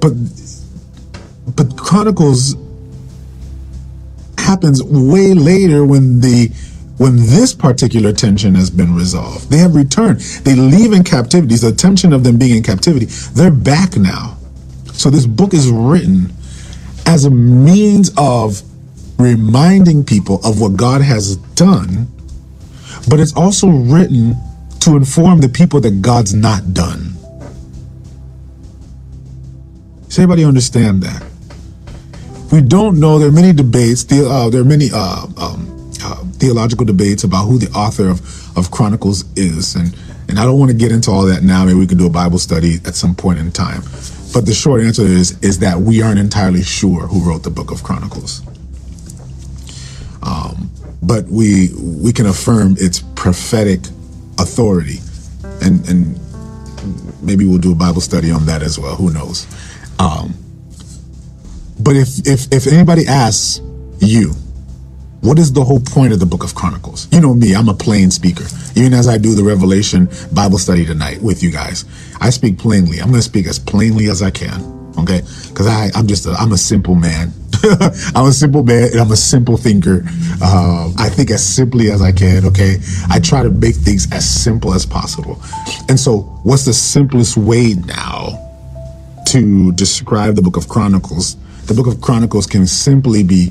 But 0.00 0.12
but 1.56 1.76
Chronicles 1.76 2.56
happens 4.36 4.82
way 4.82 5.34
later 5.34 5.84
when 5.84 6.20
the 6.20 6.50
when 6.98 7.16
this 7.16 7.54
particular 7.54 8.12
tension 8.12 8.54
has 8.54 8.70
been 8.70 8.94
resolved. 8.94 9.50
They 9.50 9.58
have 9.58 9.74
returned. 9.74 10.20
They 10.20 10.54
leave 10.54 10.92
in 10.92 11.04
captivity. 11.04 11.54
The 11.54 11.72
tension 11.72 12.12
of 12.12 12.24
them 12.24 12.38
being 12.38 12.56
in 12.56 12.62
captivity, 12.62 13.06
they're 13.06 13.50
back 13.50 13.96
now. 13.96 14.36
So 14.92 15.10
this 15.10 15.26
book 15.26 15.54
is 15.54 15.70
written 15.70 16.32
as 17.06 17.24
a 17.24 17.30
means 17.30 18.10
of 18.18 18.62
reminding 19.18 20.04
people 20.04 20.40
of 20.44 20.60
what 20.60 20.76
God 20.76 21.00
has 21.00 21.36
done, 21.36 22.08
but 23.08 23.20
it's 23.20 23.34
also 23.34 23.68
written 23.68 24.34
to 24.80 24.96
inform 24.96 25.40
the 25.40 25.48
people 25.48 25.80
that 25.80 26.02
God's 26.02 26.34
not 26.34 26.74
done. 26.74 27.14
Does 30.06 30.18
anybody 30.18 30.44
understand 30.44 31.02
that? 31.02 31.24
We 32.52 32.62
don't 32.62 32.98
know. 32.98 33.18
There 33.18 33.28
are 33.28 33.32
many 33.32 33.52
debates. 33.52 34.04
Uh, 34.10 34.48
there 34.50 34.62
are 34.62 34.64
many 34.64 34.88
uh, 34.92 35.26
um, 35.36 35.77
theological 36.38 36.86
debates 36.86 37.24
about 37.24 37.46
who 37.46 37.58
the 37.58 37.70
author 37.70 38.08
of, 38.08 38.20
of 38.56 38.70
Chronicles 38.70 39.24
is, 39.36 39.74
and 39.74 39.94
and 40.28 40.38
I 40.38 40.44
don't 40.44 40.58
want 40.58 40.70
to 40.70 40.76
get 40.76 40.92
into 40.92 41.10
all 41.10 41.24
that 41.26 41.42
now. 41.42 41.64
Maybe 41.64 41.78
we 41.78 41.86
can 41.86 41.98
do 41.98 42.06
a 42.06 42.10
Bible 42.10 42.38
study 42.38 42.76
at 42.86 42.94
some 42.94 43.14
point 43.14 43.38
in 43.38 43.50
time. 43.52 43.82
But 44.32 44.46
the 44.46 44.54
short 44.54 44.82
answer 44.82 45.02
is 45.04 45.38
is 45.42 45.58
that 45.60 45.80
we 45.80 46.02
aren't 46.02 46.18
entirely 46.18 46.62
sure 46.62 47.06
who 47.06 47.28
wrote 47.28 47.42
the 47.42 47.50
Book 47.50 47.70
of 47.70 47.82
Chronicles. 47.82 48.42
Um, 50.22 50.70
but 51.02 51.26
we 51.26 51.70
we 51.76 52.12
can 52.12 52.26
affirm 52.26 52.76
its 52.78 53.00
prophetic 53.14 53.80
authority, 54.38 54.98
and 55.62 55.86
and 55.88 56.18
maybe 57.22 57.44
we'll 57.46 57.58
do 57.58 57.72
a 57.72 57.76
Bible 57.76 58.00
study 58.00 58.30
on 58.30 58.46
that 58.46 58.62
as 58.62 58.78
well. 58.78 58.96
Who 58.96 59.10
knows? 59.12 59.46
Um, 59.98 60.34
But 61.80 61.96
if 61.96 62.26
if 62.26 62.52
if 62.52 62.66
anybody 62.66 63.06
asks 63.06 63.60
you, 64.00 64.34
what 65.20 65.38
is 65.38 65.52
the 65.52 65.64
whole 65.64 65.80
point 65.80 66.12
of 66.12 66.20
the 66.20 66.26
book 66.26 66.44
of 66.44 66.54
Chronicles? 66.54 67.08
You 67.10 67.20
know 67.20 67.34
me, 67.34 67.54
I'm 67.54 67.68
a 67.68 67.74
plain 67.74 68.10
speaker. 68.10 68.44
Even 68.76 68.94
as 68.94 69.08
I 69.08 69.18
do 69.18 69.34
the 69.34 69.42
Revelation 69.42 70.08
Bible 70.32 70.58
study 70.58 70.86
tonight 70.86 71.20
with 71.20 71.42
you 71.42 71.50
guys, 71.50 71.84
I 72.20 72.30
speak 72.30 72.56
plainly. 72.56 73.00
I'm 73.00 73.08
going 73.08 73.18
to 73.18 73.22
speak 73.22 73.46
as 73.48 73.58
plainly 73.58 74.08
as 74.08 74.22
I 74.22 74.30
can, 74.30 74.62
okay? 74.96 75.22
Because 75.48 75.66
I'm 75.66 76.06
just 76.06 76.26
a, 76.26 76.30
I'm 76.34 76.52
a 76.52 76.56
simple 76.56 76.94
man. 76.94 77.32
I'm 78.14 78.26
a 78.26 78.32
simple 78.32 78.62
man 78.62 78.90
and 78.92 79.00
I'm 79.00 79.10
a 79.10 79.16
simple 79.16 79.56
thinker. 79.56 80.04
Uh, 80.40 80.92
I 80.96 81.08
think 81.08 81.32
as 81.32 81.44
simply 81.44 81.90
as 81.90 82.00
I 82.00 82.12
can, 82.12 82.44
okay? 82.46 82.76
I 83.10 83.18
try 83.18 83.42
to 83.42 83.50
make 83.50 83.74
things 83.74 84.06
as 84.12 84.28
simple 84.28 84.72
as 84.72 84.86
possible. 84.86 85.42
And 85.88 85.98
so, 85.98 86.20
what's 86.44 86.64
the 86.64 86.72
simplest 86.72 87.36
way 87.36 87.74
now 87.74 88.38
to 89.26 89.72
describe 89.72 90.36
the 90.36 90.42
book 90.42 90.56
of 90.56 90.68
Chronicles? 90.68 91.36
The 91.66 91.74
book 91.74 91.88
of 91.88 92.00
Chronicles 92.00 92.46
can 92.46 92.68
simply 92.68 93.24
be 93.24 93.50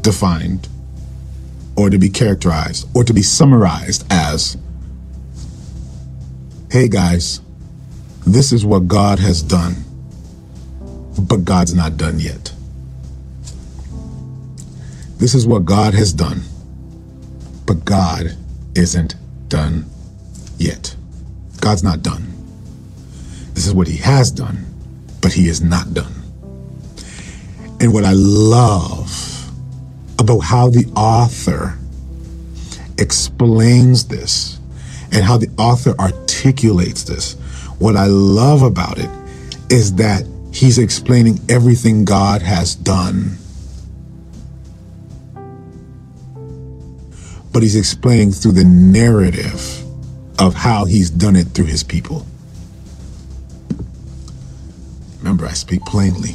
defined 0.00 0.68
or 1.76 1.90
to 1.90 1.98
be 1.98 2.08
characterized 2.08 2.88
or 2.94 3.04
to 3.04 3.12
be 3.12 3.22
summarized 3.22 4.04
as 4.10 4.56
hey 6.70 6.88
guys, 6.88 7.40
this 8.26 8.52
is 8.52 8.64
what 8.64 8.88
God 8.88 9.18
has 9.18 9.42
done, 9.42 9.74
but 11.28 11.44
God's 11.44 11.74
not 11.74 11.96
done 11.96 12.18
yet. 12.18 12.52
This 15.18 15.34
is 15.34 15.46
what 15.46 15.64
God 15.64 15.94
has 15.94 16.12
done, 16.12 16.42
but 17.66 17.84
God 17.84 18.36
isn't 18.74 19.14
done 19.48 19.84
yet. 20.58 20.96
God's 21.60 21.84
not 21.84 22.02
done. 22.02 22.26
This 23.54 23.66
is 23.66 23.74
what 23.74 23.86
He 23.86 23.98
has 23.98 24.30
done, 24.30 24.64
but 25.20 25.32
He 25.32 25.48
is 25.48 25.60
not 25.60 25.92
done. 25.92 26.12
And 27.80 27.92
what 27.92 28.04
I 28.04 28.12
love 28.14 29.31
about 30.18 30.40
how 30.40 30.68
the 30.68 30.86
author 30.96 31.78
explains 32.98 34.06
this 34.06 34.58
and 35.12 35.24
how 35.24 35.36
the 35.36 35.50
author 35.58 35.94
articulates 35.98 37.04
this, 37.04 37.34
what 37.78 37.96
I 37.96 38.06
love 38.06 38.62
about 38.62 38.98
it 38.98 39.10
is 39.70 39.94
that 39.96 40.26
he's 40.52 40.78
explaining 40.78 41.40
everything 41.48 42.04
God 42.04 42.42
has 42.42 42.74
done 42.74 43.38
but 47.52 47.62
he's 47.62 47.76
explaining 47.76 48.32
through 48.32 48.52
the 48.52 48.64
narrative 48.64 49.84
of 50.38 50.54
how 50.54 50.86
he's 50.86 51.10
done 51.10 51.36
it 51.36 51.48
through 51.48 51.66
his 51.66 51.84
people. 51.84 52.26
Remember, 55.18 55.46
I 55.46 55.52
speak 55.52 55.82
plainly. 55.82 56.34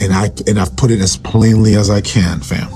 And 0.00 0.12
I 0.12 0.30
and 0.46 0.58
I've 0.58 0.76
put 0.76 0.90
it 0.90 1.00
as 1.00 1.16
plainly 1.16 1.74
as 1.74 1.90
I 1.90 2.00
can, 2.00 2.40
fam. 2.40 2.68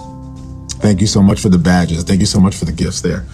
Thank 0.83 1.01
you 1.01 1.07
so 1.07 1.23
much 1.23 1.41
for 1.41 1.49
the 1.49 1.59
badges. 1.59 2.03
Thank 2.03 2.21
you 2.21 2.27
so 2.27 2.41
much 2.41 2.57
for 2.57 2.65
the 2.65 2.73
gifts 2.73 3.03
there. 3.03 3.25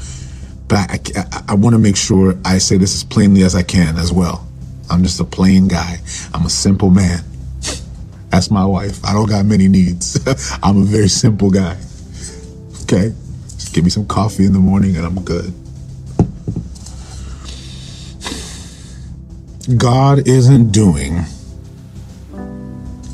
But 0.69 0.91
I, 0.91 1.01
I, 1.17 1.43
I 1.49 1.55
want 1.55 1.75
to 1.75 1.79
make 1.79 1.97
sure 1.97 2.35
I 2.45 2.59
say 2.59 2.77
this 2.77 2.95
as 2.95 3.05
plainly 3.05 3.43
as 3.43 3.55
I 3.55 3.63
can 3.63 3.97
as 3.97 4.13
well. 4.13 4.47
I'm 4.91 5.03
just 5.03 5.19
a 5.19 5.25
plain 5.25 5.67
guy. 5.67 5.99
I'm 6.35 6.45
a 6.45 6.51
simple 6.51 6.91
man. 6.91 7.25
That's 8.29 8.51
my 8.51 8.67
wife. 8.67 9.03
I 9.05 9.15
don't 9.15 9.29
got 9.29 9.47
many 9.47 9.67
needs. 9.67 10.19
I'm 10.63 10.83
a 10.83 10.85
very 10.85 11.09
simple 11.09 11.51
guy. 11.51 11.79
Okay? 12.83 13.15
Just 13.45 13.75
give 13.75 13.85
me 13.85 13.91
some 13.91 14.07
coffee 14.07 14.45
in 14.45 14.53
the 14.53 14.59
morning 14.59 14.97
and 14.97 15.07
I'm 15.07 15.23
good. 15.25 15.55
God 19.79 20.27
isn't 20.27 20.71
doing 20.71 21.25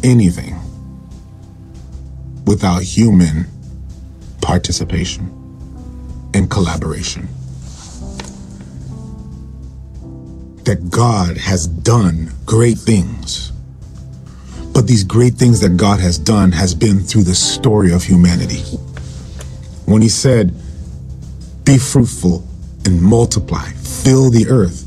anything 0.04 0.56
without 2.46 2.82
human 2.82 3.46
participation 4.40 5.30
and 6.34 6.50
collaboration. 6.50 7.26
That 10.64 10.90
God 10.90 11.36
has 11.38 11.66
done 11.66 12.30
great 12.46 12.78
things. 12.78 13.50
But 14.72 14.86
these 14.86 15.04
great 15.04 15.34
things 15.34 15.60
that 15.60 15.76
God 15.76 16.00
has 16.00 16.18
done 16.18 16.52
has 16.52 16.74
been 16.74 17.00
through 17.00 17.24
the 17.24 17.34
story 17.34 17.92
of 17.92 18.02
humanity 18.02 18.62
when 19.86 20.02
he 20.02 20.08
said, 20.08 20.54
Be 21.64 21.78
fruitful 21.78 22.46
and 22.84 23.00
multiply, 23.00 23.68
fill 23.70 24.30
the 24.30 24.48
earth. 24.48 24.83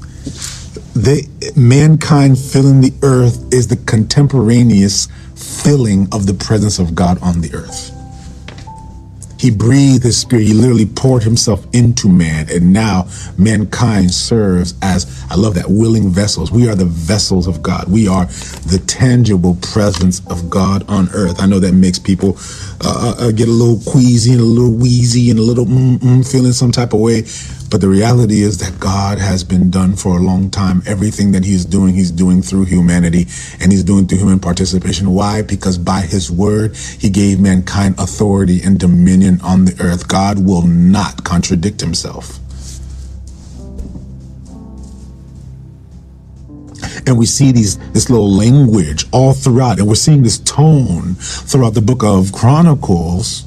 The, 0.98 1.54
mankind 1.56 2.40
filling 2.40 2.82
the 2.82 2.92
earth 3.04 3.54
is 3.54 3.68
the 3.68 3.76
contemporaneous 3.76 5.08
filling 5.36 6.08
of 6.12 6.26
the 6.26 6.34
presence 6.34 6.80
of 6.80 6.96
God 6.96 7.22
on 7.22 7.42
the 7.42 7.54
earth. 7.54 7.94
He 9.40 9.52
breathed 9.52 10.04
his 10.04 10.18
spirit. 10.18 10.48
He 10.48 10.56
literally 10.56 10.88
poured 10.88 11.22
himself 11.22 11.64
into 11.72 12.10
man. 12.10 12.48
And 12.50 12.74
now 12.74 13.08
mankind 13.38 14.12
serves 14.12 14.74
as, 14.82 15.24
I 15.30 15.36
love 15.36 15.54
that, 15.54 15.70
willing 15.70 16.10
vessels. 16.10 16.52
We 16.52 16.68
are 16.68 16.74
the 16.74 16.86
vessels 16.86 17.46
of 17.46 17.62
God. 17.62 17.88
We 17.88 18.08
are 18.08 18.26
the 18.26 18.82
tangible 18.88 19.56
presence 19.62 20.26
of 20.32 20.50
God 20.50 20.84
on 20.90 21.10
earth. 21.14 21.40
I 21.40 21.46
know 21.46 21.60
that 21.60 21.74
makes 21.74 22.00
people 22.00 22.38
uh, 22.82 23.16
uh, 23.20 23.28
uh 23.28 23.32
get 23.32 23.48
a 23.48 23.52
little 23.52 23.80
queasy 23.92 24.32
and 24.32 24.42
a 24.42 24.44
little 24.44 24.74
wheezy 24.74 25.30
and 25.30 25.38
a 25.38 25.44
little 25.44 25.66
mm-mm, 25.66 26.30
feeling 26.32 26.54
some 26.54 26.72
type 26.72 26.94
of 26.94 27.00
way. 27.02 27.22
But 27.70 27.82
the 27.82 27.90
reality 27.90 28.42
is 28.42 28.60
that 28.60 28.80
God 28.80 29.18
has 29.18 29.44
been 29.44 29.70
done 29.70 29.96
for 29.98 30.18
a 30.18 30.22
long 30.22 30.50
time. 30.50 30.82
Everything 30.86 31.32
that 31.34 31.44
He's 31.44 31.66
doing, 31.66 31.94
He's 31.96 32.12
doing 32.12 32.42
through 32.42 32.66
humanity 32.66 33.28
and 33.60 33.72
He's 33.72 33.84
doing 33.84 34.08
through 34.08 34.20
human 34.20 34.40
participation. 34.40 35.12
Why? 35.14 35.42
Because 35.42 35.78
by 35.78 36.02
His 36.02 36.32
word, 36.32 36.78
He 36.78 37.10
gave 37.10 37.42
mankind 37.42 37.96
authority 38.00 38.62
and 38.64 38.80
dominion 38.80 39.42
on 39.42 39.66
the 39.66 39.76
earth. 39.82 40.08
God 40.08 40.46
will 40.46 40.66
not 40.66 41.24
contradict 41.24 41.82
Himself. 41.82 42.40
and 47.06 47.18
we 47.18 47.26
see 47.26 47.54
these 47.54 47.78
this 47.92 48.10
little 48.10 48.30
language 48.30 49.06
all 49.14 49.32
throughout 49.34 49.80
and 49.80 49.88
we're 49.88 49.96
seeing 49.96 50.24
this 50.24 50.40
tone 50.40 51.16
throughout 51.16 51.74
the 51.74 51.82
book 51.82 52.04
of 52.04 52.34
chronicles 52.34 53.47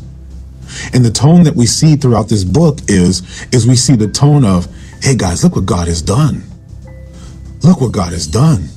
and 0.93 1.05
the 1.05 1.11
tone 1.11 1.45
that 1.45 1.55
we 1.55 1.67
see 1.67 1.97
throughout 1.97 2.29
this 2.29 2.45
book 2.45 2.79
is, 2.89 3.47
is 3.53 3.67
we 3.67 3.77
see 3.77 3.97
the 3.97 4.09
tone 4.09 4.45
of, 4.45 4.69
hey 5.03 5.17
guys, 5.17 5.45
look 5.45 5.57
what 5.57 5.67
God 5.67 5.89
has 5.89 6.03
done. 6.03 6.45
Look 7.63 7.81
what 7.81 7.93
God 7.93 8.13
has 8.13 8.27
done. 8.27 8.69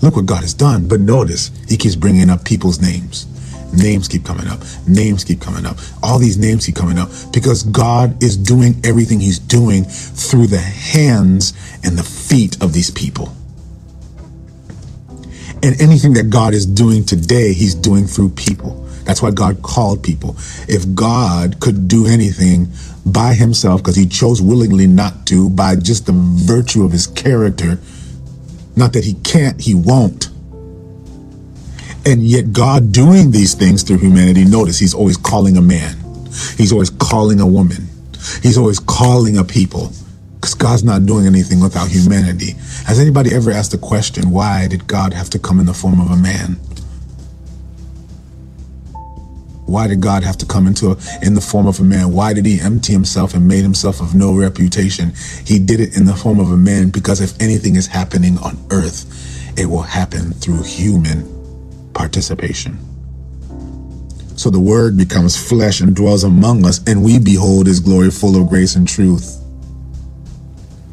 Look 0.00 0.16
what 0.16 0.26
God 0.26 0.42
has 0.42 0.54
done. 0.54 0.88
But 0.88 1.00
notice, 1.00 1.50
he 1.68 1.76
keeps 1.76 1.96
bringing 1.96 2.30
up 2.30 2.44
people's 2.44 2.80
names. 2.80 3.26
Names 3.72 4.08
keep 4.08 4.24
coming 4.24 4.48
up. 4.48 4.60
Names 4.86 5.24
keep 5.24 5.40
coming 5.40 5.66
up. 5.66 5.76
All 6.02 6.18
these 6.18 6.38
names 6.38 6.66
keep 6.66 6.76
coming 6.76 6.98
up 6.98 7.10
because 7.32 7.64
God 7.64 8.22
is 8.22 8.36
doing 8.36 8.80
everything 8.84 9.20
he's 9.20 9.38
doing 9.38 9.84
through 9.84 10.46
the 10.46 10.58
hands 10.58 11.52
and 11.84 11.98
the 11.98 12.02
feet 12.02 12.62
of 12.62 12.72
these 12.72 12.90
people. 12.90 13.34
And 15.62 15.80
anything 15.80 16.14
that 16.14 16.30
God 16.30 16.54
is 16.54 16.64
doing 16.64 17.04
today, 17.04 17.52
he's 17.52 17.74
doing 17.74 18.06
through 18.06 18.30
people. 18.30 18.87
That's 19.08 19.22
why 19.22 19.30
God 19.30 19.62
called 19.62 20.04
people. 20.04 20.36
If 20.68 20.94
God 20.94 21.60
could 21.60 21.88
do 21.88 22.06
anything 22.06 22.68
by 23.06 23.32
himself, 23.32 23.82
because 23.82 23.96
he 23.96 24.04
chose 24.04 24.42
willingly 24.42 24.86
not 24.86 25.26
to, 25.28 25.48
by 25.48 25.76
just 25.76 26.04
the 26.04 26.12
virtue 26.12 26.84
of 26.84 26.92
his 26.92 27.06
character, 27.06 27.78
not 28.76 28.92
that 28.92 29.04
he 29.06 29.14
can't, 29.14 29.58
he 29.58 29.74
won't. 29.74 30.28
And 32.04 32.22
yet, 32.22 32.52
God 32.52 32.92
doing 32.92 33.30
these 33.30 33.54
things 33.54 33.82
through 33.82 33.96
humanity, 33.96 34.44
notice 34.44 34.78
he's 34.78 34.92
always 34.92 35.16
calling 35.16 35.56
a 35.56 35.62
man, 35.62 35.96
he's 36.58 36.70
always 36.70 36.90
calling 36.90 37.40
a 37.40 37.46
woman, 37.46 37.88
he's 38.42 38.58
always 38.58 38.78
calling 38.78 39.38
a 39.38 39.44
people. 39.44 39.90
Because 40.34 40.52
God's 40.54 40.84
not 40.84 41.06
doing 41.06 41.26
anything 41.26 41.60
without 41.60 41.88
humanity. 41.88 42.52
Has 42.84 43.00
anybody 43.00 43.34
ever 43.34 43.50
asked 43.50 43.72
the 43.72 43.78
question, 43.78 44.30
why 44.30 44.68
did 44.68 44.86
God 44.86 45.14
have 45.14 45.30
to 45.30 45.38
come 45.38 45.58
in 45.60 45.66
the 45.66 45.74
form 45.74 45.98
of 45.98 46.10
a 46.10 46.16
man? 46.16 46.58
Why 49.68 49.86
did 49.86 50.00
God 50.00 50.24
have 50.24 50.38
to 50.38 50.46
come 50.46 50.66
into 50.66 50.92
a, 50.92 50.96
in 51.20 51.34
the 51.34 51.42
form 51.42 51.66
of 51.66 51.78
a 51.78 51.84
man? 51.84 52.10
Why 52.14 52.32
did 52.32 52.46
he 52.46 52.58
empty 52.58 52.94
himself 52.94 53.34
and 53.34 53.46
made 53.46 53.60
himself 53.60 54.00
of 54.00 54.14
no 54.14 54.34
reputation? 54.34 55.12
He 55.44 55.58
did 55.58 55.78
it 55.78 55.94
in 55.94 56.06
the 56.06 56.14
form 56.14 56.40
of 56.40 56.50
a 56.50 56.56
man 56.56 56.88
because 56.88 57.20
if 57.20 57.38
anything 57.38 57.76
is 57.76 57.86
happening 57.86 58.38
on 58.38 58.56
earth, 58.70 59.04
it 59.58 59.66
will 59.66 59.82
happen 59.82 60.32
through 60.32 60.62
human 60.62 61.22
participation. 61.92 62.78
So 64.36 64.48
the 64.48 64.58
word 64.58 64.96
becomes 64.96 65.36
flesh 65.36 65.82
and 65.82 65.94
dwells 65.94 66.24
among 66.24 66.64
us, 66.64 66.80
and 66.88 67.04
we 67.04 67.18
behold 67.18 67.66
his 67.66 67.80
glory 67.80 68.10
full 68.10 68.40
of 68.40 68.48
grace 68.48 68.74
and 68.74 68.88
truth. 68.88 69.24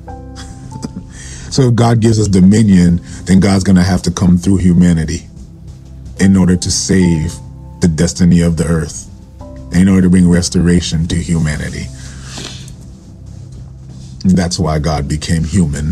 so 1.50 1.70
if 1.70 1.76
God 1.76 2.02
gives 2.02 2.20
us 2.20 2.28
dominion, 2.28 3.00
then 3.24 3.40
God's 3.40 3.64
going 3.64 3.78
to 3.78 3.84
have 3.84 4.02
to 4.02 4.12
come 4.12 4.38
through 4.38 4.58
humanity 4.58 5.28
in 6.20 6.36
order 6.36 6.58
to 6.58 6.70
save 6.70 7.40
the 7.86 7.96
destiny 7.96 8.42
of 8.42 8.58
the 8.58 8.66
earth 8.66 9.08
in 9.72 9.88
order 9.88 10.02
to 10.02 10.10
bring 10.10 10.28
restoration 10.28 11.06
to 11.06 11.16
humanity. 11.16 11.86
That's 14.24 14.58
why 14.58 14.80
God 14.80 15.08
became 15.08 15.44
human. 15.44 15.92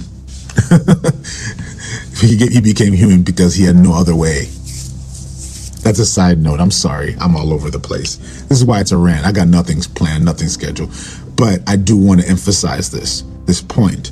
he, 2.18 2.62
became 2.62 2.94
human 2.94 3.22
because 3.22 3.54
he 3.54 3.64
had 3.64 3.76
no 3.76 3.94
other 3.94 4.16
way. 4.16 4.46
That's 5.84 6.00
a 6.00 6.06
side 6.06 6.40
note. 6.40 6.60
I'm 6.60 6.72
sorry. 6.72 7.16
I'm 7.20 7.36
all 7.36 7.54
over 7.54 7.70
the 7.70 7.80
place. 7.80 8.16
This 8.48 8.58
is 8.58 8.66
why 8.66 8.80
it's 8.80 8.92
a 8.92 8.98
rant. 8.98 9.24
I 9.24 9.32
got 9.32 9.48
nothing 9.48 9.80
planned, 9.82 10.26
nothing 10.26 10.48
scheduled. 10.48 10.90
But 11.36 11.62
I 11.68 11.76
do 11.76 11.96
want 11.96 12.22
to 12.22 12.28
emphasize 12.28 12.90
this, 12.90 13.24
this 13.46 13.62
point 13.62 14.12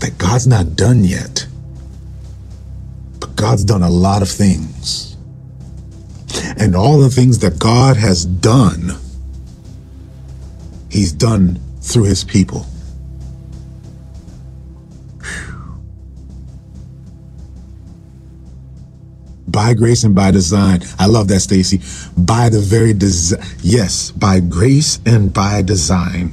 that 0.00 0.16
God's 0.16 0.46
not 0.46 0.76
done 0.76 1.04
yet. 1.04 1.46
But 3.20 3.36
God's 3.36 3.64
done 3.64 3.82
a 3.82 3.90
lot 3.90 4.22
of 4.22 4.30
things. 4.30 5.11
And 6.58 6.76
all 6.76 6.98
the 6.98 7.10
things 7.10 7.38
that 7.40 7.58
God 7.58 7.96
has 7.96 8.24
done, 8.24 8.92
He's 10.90 11.12
done 11.12 11.60
through 11.80 12.04
His 12.04 12.24
people. 12.24 12.66
by 19.52 19.74
grace 19.74 20.02
and 20.02 20.14
by 20.14 20.30
design. 20.30 20.80
I 20.98 21.06
love 21.06 21.28
that, 21.28 21.40
Stacy. 21.40 21.80
By 22.16 22.48
the 22.48 22.58
very 22.58 22.94
design, 22.94 23.44
yes, 23.62 24.10
by 24.10 24.40
grace 24.40 24.98
and 25.04 25.32
by 25.32 25.60
design. 25.62 26.32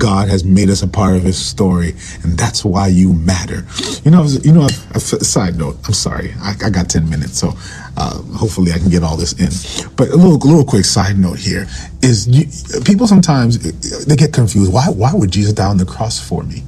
God 0.00 0.28
has 0.28 0.42
made 0.42 0.70
us 0.70 0.82
a 0.82 0.88
part 0.88 1.14
of 1.14 1.22
His 1.22 1.38
story, 1.38 1.90
and 2.24 2.36
that's 2.36 2.64
why 2.64 2.88
you 2.88 3.12
matter. 3.12 3.66
You 4.02 4.10
know, 4.10 4.24
you 4.24 4.52
know. 4.52 4.66
A, 4.92 4.96
a 4.96 5.00
side 5.00 5.56
note. 5.56 5.76
I'm 5.86 5.92
sorry, 5.92 6.32
I, 6.40 6.54
I 6.64 6.70
got 6.70 6.88
ten 6.88 7.08
minutes, 7.08 7.38
so 7.38 7.52
uh, 7.96 8.22
hopefully 8.34 8.72
I 8.72 8.78
can 8.78 8.88
get 8.88 9.04
all 9.04 9.16
this 9.16 9.32
in. 9.38 9.52
But 9.96 10.08
a 10.08 10.16
little, 10.16 10.38
little 10.38 10.64
quick 10.64 10.84
side 10.84 11.18
note 11.18 11.38
here 11.38 11.68
is: 12.02 12.26
you, 12.26 12.46
people 12.82 13.06
sometimes 13.06 13.58
they 14.06 14.16
get 14.16 14.32
confused. 14.32 14.72
Why, 14.72 14.86
why 14.88 15.12
would 15.14 15.30
Jesus 15.30 15.52
die 15.52 15.66
on 15.66 15.76
the 15.76 15.84
cross 15.84 16.18
for 16.18 16.42
me? 16.42 16.64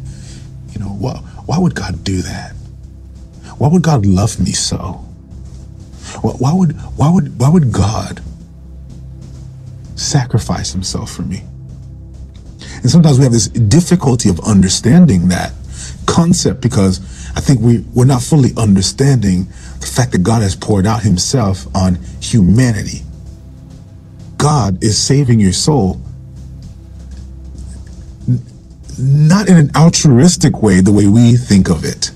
You 0.73 0.81
know, 0.81 0.93
what? 0.93 1.19
Why 1.47 1.59
would 1.59 1.75
God 1.75 2.05
do 2.05 2.23
that? 2.23 2.53
Why 3.59 3.69
would 3.69 3.83
God 3.83 4.05
love 4.07 4.39
me 4.39 4.53
so? 4.53 5.01
Why 6.23 6.53
would 6.53 6.73
why 6.97 7.11
would 7.11 7.41
why 7.41 7.49
would 7.49 7.73
God 7.73 8.21
sacrifice 9.97 10.73
himself 10.73 11.11
for 11.11 11.23
me? 11.23 11.43
And 12.83 12.91
sometimes 12.91 13.19
we 13.19 13.25
have 13.25 13.33
this 13.33 13.49
difficulty 13.49 14.29
of 14.29 14.41
understanding 14.41 15.29
that 15.29 15.53
concept 16.07 16.61
because 16.61 17.01
I 17.37 17.41
think 17.41 17.61
we, 17.61 17.79
we're 17.95 18.05
not 18.05 18.23
fully 18.23 18.51
understanding 18.57 19.45
the 19.81 19.87
fact 19.87 20.13
that 20.13 20.23
God 20.23 20.43
has 20.43 20.55
poured 20.55 20.87
out 20.87 21.03
himself 21.03 21.67
on 21.75 21.97
humanity. 22.21 23.03
God 24.37 24.83
is 24.83 25.01
saving 25.01 25.41
your 25.41 25.53
soul 25.53 26.01
not 28.99 29.49
in 29.49 29.57
an 29.57 29.71
altruistic 29.75 30.63
way, 30.63 30.81
the 30.81 30.93
way 30.93 31.07
we 31.07 31.37
think 31.37 31.69
of 31.69 31.85
it. 31.85 32.11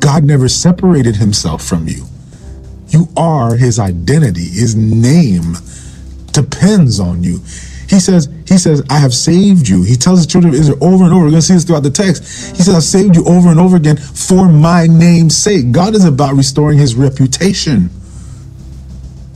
God 0.00 0.24
never 0.24 0.48
separated 0.48 1.16
himself 1.16 1.62
from 1.64 1.88
you. 1.88 2.06
You 2.88 3.08
are 3.16 3.56
his 3.56 3.78
identity. 3.78 4.44
His 4.44 4.74
name 4.74 5.56
depends 6.32 6.98
on 7.00 7.22
you. 7.22 7.40
He 7.90 7.98
says, 7.98 8.28
he 8.46 8.56
says, 8.56 8.84
I 8.88 9.00
have 9.00 9.12
saved 9.12 9.66
you. 9.66 9.82
He 9.82 9.96
tells 9.96 10.24
the 10.24 10.30
children 10.30 10.54
of 10.54 10.60
Israel 10.60 10.78
over 10.80 11.02
and 11.02 11.12
over. 11.12 11.24
We're 11.24 11.30
going 11.30 11.40
to 11.40 11.42
see 11.42 11.54
this 11.54 11.64
throughout 11.64 11.82
the 11.82 11.90
text. 11.90 12.22
He 12.56 12.62
says, 12.62 12.72
I've 12.72 12.84
saved 12.84 13.16
you 13.16 13.24
over 13.24 13.48
and 13.48 13.58
over 13.58 13.76
again 13.76 13.96
for 13.96 14.48
my 14.48 14.86
name's 14.86 15.36
sake. 15.36 15.72
God 15.72 15.96
is 15.96 16.04
about 16.04 16.36
restoring 16.36 16.78
his 16.78 16.94
reputation. 16.94 17.90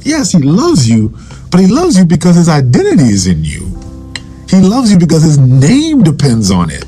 Yes, 0.02 0.30
he 0.30 0.38
loves 0.38 0.88
you, 0.88 1.18
but 1.50 1.59
he 1.59 1.66
loves 1.66 1.98
you 1.98 2.05
because 2.05 2.36
his 2.36 2.48
identity 2.48 3.09
is 3.09 3.26
in 3.26 3.42
you. 3.42 3.66
He 4.48 4.61
loves 4.61 4.92
you 4.92 5.00
because 5.00 5.24
his 5.24 5.36
name 5.36 6.05
depends 6.05 6.52
on 6.52 6.70
it. 6.70 6.86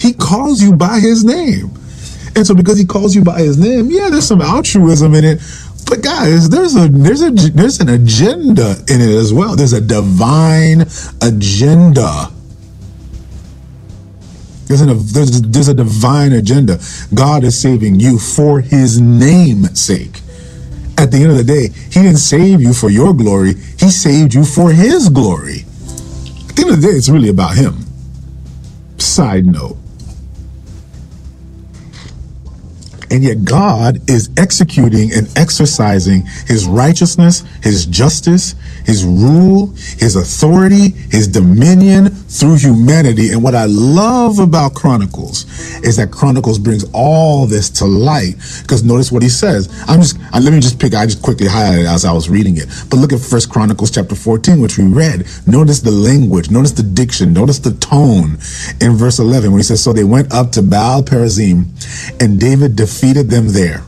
He 0.00 0.14
calls 0.14 0.60
you 0.60 0.72
by 0.72 0.98
his 0.98 1.24
name. 1.24 1.70
And 2.34 2.44
so 2.44 2.56
because 2.56 2.76
he 2.76 2.84
calls 2.84 3.14
you 3.14 3.22
by 3.22 3.40
his 3.40 3.56
name, 3.56 3.88
yeah, 3.88 4.10
there's 4.10 4.26
some 4.26 4.42
altruism 4.42 5.14
in 5.14 5.24
it. 5.24 5.40
But 5.92 6.00
guys, 6.00 6.48
there's 6.48 6.74
a 6.74 6.88
there's 6.88 7.20
a 7.20 7.30
there's 7.30 7.80
an 7.80 7.90
agenda 7.90 8.76
in 8.88 9.02
it 9.02 9.14
as 9.14 9.30
well. 9.30 9.54
There's 9.54 9.74
a 9.74 9.80
divine 9.82 10.86
agenda. 11.20 12.30
There's, 14.68 14.80
an, 14.80 14.88
there's, 14.88 15.42
there's 15.42 15.68
a 15.68 15.74
divine 15.74 16.32
agenda. 16.32 16.80
God 17.12 17.44
is 17.44 17.60
saving 17.60 18.00
you 18.00 18.18
for 18.18 18.62
his 18.62 19.02
name's 19.02 19.78
sake. 19.78 20.22
At 20.96 21.10
the 21.10 21.18
end 21.18 21.32
of 21.32 21.36
the 21.36 21.44
day, 21.44 21.68
he 21.68 22.00
didn't 22.00 22.16
save 22.16 22.62
you 22.62 22.72
for 22.72 22.88
your 22.88 23.12
glory. 23.12 23.52
He 23.78 23.90
saved 23.90 24.32
you 24.32 24.44
for 24.44 24.72
his 24.72 25.10
glory. 25.10 25.66
At 26.48 26.56
the 26.56 26.62
end 26.62 26.70
of 26.70 26.80
the 26.80 26.88
day, 26.88 26.96
it's 26.96 27.10
really 27.10 27.28
about 27.28 27.54
him. 27.54 27.84
Side 28.96 29.44
note. 29.44 29.81
And 33.12 33.22
yet 33.22 33.44
God 33.44 34.08
is 34.08 34.30
executing 34.38 35.12
and 35.12 35.28
exercising 35.36 36.22
his 36.46 36.66
righteousness, 36.66 37.44
his 37.62 37.84
justice, 37.84 38.54
his 38.84 39.04
rule, 39.04 39.68
his 39.98 40.16
authority, 40.16 40.90
his 41.10 41.28
dominion 41.28 42.08
through 42.08 42.56
humanity. 42.56 43.30
And 43.30 43.42
what 43.42 43.54
I 43.54 43.66
love 43.66 44.38
about 44.38 44.74
Chronicles 44.74 45.44
is 45.84 45.96
that 45.96 46.10
Chronicles 46.10 46.58
brings 46.58 46.84
all 46.92 47.46
this 47.46 47.70
to 47.70 47.84
light. 47.84 48.34
Because 48.62 48.82
notice 48.84 49.12
what 49.12 49.22
he 49.22 49.28
says. 49.28 49.68
I'm 49.86 50.00
just, 50.00 50.18
uh, 50.32 50.40
let 50.40 50.52
me 50.52 50.60
just 50.60 50.78
pick, 50.78 50.94
I 50.94 51.06
just 51.06 51.22
quickly 51.22 51.46
highlighted 51.46 51.86
as 51.92 52.04
I 52.04 52.12
was 52.12 52.28
reading 52.28 52.56
it. 52.56 52.66
But 52.90 52.96
look 52.96 53.12
at 53.12 53.20
First 53.20 53.50
Chronicles 53.50 53.90
chapter 53.90 54.14
14, 54.14 54.60
which 54.60 54.78
we 54.78 54.84
read. 54.84 55.26
Notice 55.46 55.80
the 55.80 55.90
language, 55.90 56.50
notice 56.50 56.72
the 56.72 56.82
diction, 56.82 57.32
notice 57.32 57.58
the 57.58 57.72
tone 57.74 58.38
in 58.80 58.96
verse 58.96 59.18
11 59.18 59.50
when 59.50 59.58
he 59.58 59.64
says, 59.64 59.82
So 59.82 59.92
they 59.92 60.04
went 60.04 60.32
up 60.32 60.52
to 60.52 60.62
Baal 60.62 61.02
Perazim 61.02 61.66
and 62.20 62.40
David 62.40 62.76
defeated 62.76 63.30
them 63.30 63.48
there. 63.48 63.84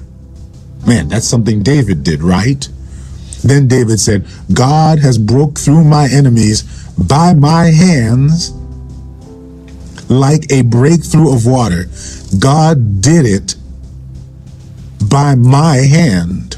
Man, 0.86 1.08
that's 1.08 1.26
something 1.26 1.62
David 1.62 2.02
did, 2.02 2.22
right? 2.22 2.68
Then 3.44 3.68
David 3.68 4.00
said, 4.00 4.26
God 4.52 4.98
has 5.00 5.18
broke 5.18 5.58
through 5.58 5.84
my 5.84 6.08
enemies 6.10 6.62
by 6.96 7.34
my 7.34 7.66
hands 7.66 8.52
like 10.08 10.50
a 10.50 10.62
breakthrough 10.62 11.34
of 11.34 11.46
water. 11.46 11.84
God 12.38 13.00
did 13.00 13.26
it 13.26 13.56
by 15.10 15.34
my 15.34 15.76
hand. 15.76 16.56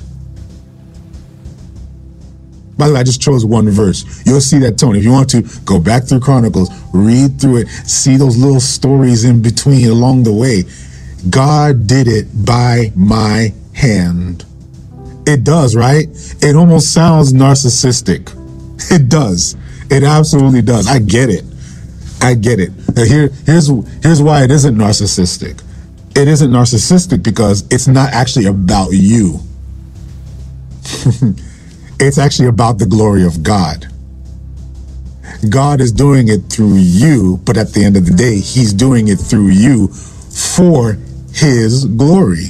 By 2.78 2.89
the 2.89 2.95
way, 2.95 3.01
I 3.01 3.05
just 3.05 3.22
chose 3.22 3.45
one 3.45 3.68
verse. 3.70 4.05
You'll 4.26 4.41
see 4.41 4.59
that 4.59 4.78
tone. 4.78 4.97
If 4.97 5.03
you 5.05 5.11
want 5.11 5.30
to, 5.30 5.43
go 5.64 5.80
back 5.80 6.05
through 6.05 6.20
Chronicles, 6.20 6.68
read 6.93 7.41
through 7.41 7.59
it, 7.59 7.68
see 7.68 8.16
those 8.16 8.37
little 8.37 8.61
stories 8.61 9.24
in 9.24 9.41
between 9.41 9.89
along 9.89 10.24
the 10.24 10.32
way. 10.32 10.64
God 11.30 11.87
did 11.87 12.07
it 12.07 12.26
by 12.45 12.93
my 12.95 13.55
hand. 13.74 14.45
It 15.27 15.45
does, 15.45 15.74
right? 15.74 16.07
It 16.41 16.57
almost 16.57 16.93
sounds 16.93 17.33
narcissistic. 17.33 18.33
It 18.91 19.09
does. 19.09 19.57
It 19.91 20.05
absolutely 20.05 20.62
does. 20.62 20.87
I 20.87 21.01
get 21.01 21.31
it. 21.31 21.45
I 22.20 22.35
get 22.35 22.61
it. 22.61 22.72
Here, 22.97 23.29
here's 23.45 23.68
here's 24.03 24.22
why 24.22 24.45
it 24.45 24.51
isn't 24.51 24.74
narcissistic. 24.74 25.62
It 26.16 26.29
isn't 26.29 26.51
narcissistic 26.51 27.22
because 27.22 27.66
it's 27.70 27.89
not 27.89 28.12
actually 28.12 28.47
about 28.47 28.91
you. 28.93 29.41
it's 32.01 32.18
actually 32.18 32.49
about 32.49 32.79
the 32.79 32.87
glory 32.87 33.24
of 33.24 33.43
God. 33.43 33.87
God 35.51 35.81
is 35.81 35.93
doing 35.93 36.29
it 36.29 36.45
through 36.51 36.77
you, 36.77 37.41
but 37.45 37.57
at 37.57 37.72
the 37.72 37.85
end 37.85 37.97
of 37.97 38.07
the 38.07 38.12
day, 38.14 38.37
He's 38.39 38.72
doing 38.72 39.09
it 39.09 39.16
through 39.16 39.49
you 39.49 39.89
for 39.89 40.95
His 41.33 41.85
glory. 41.85 42.47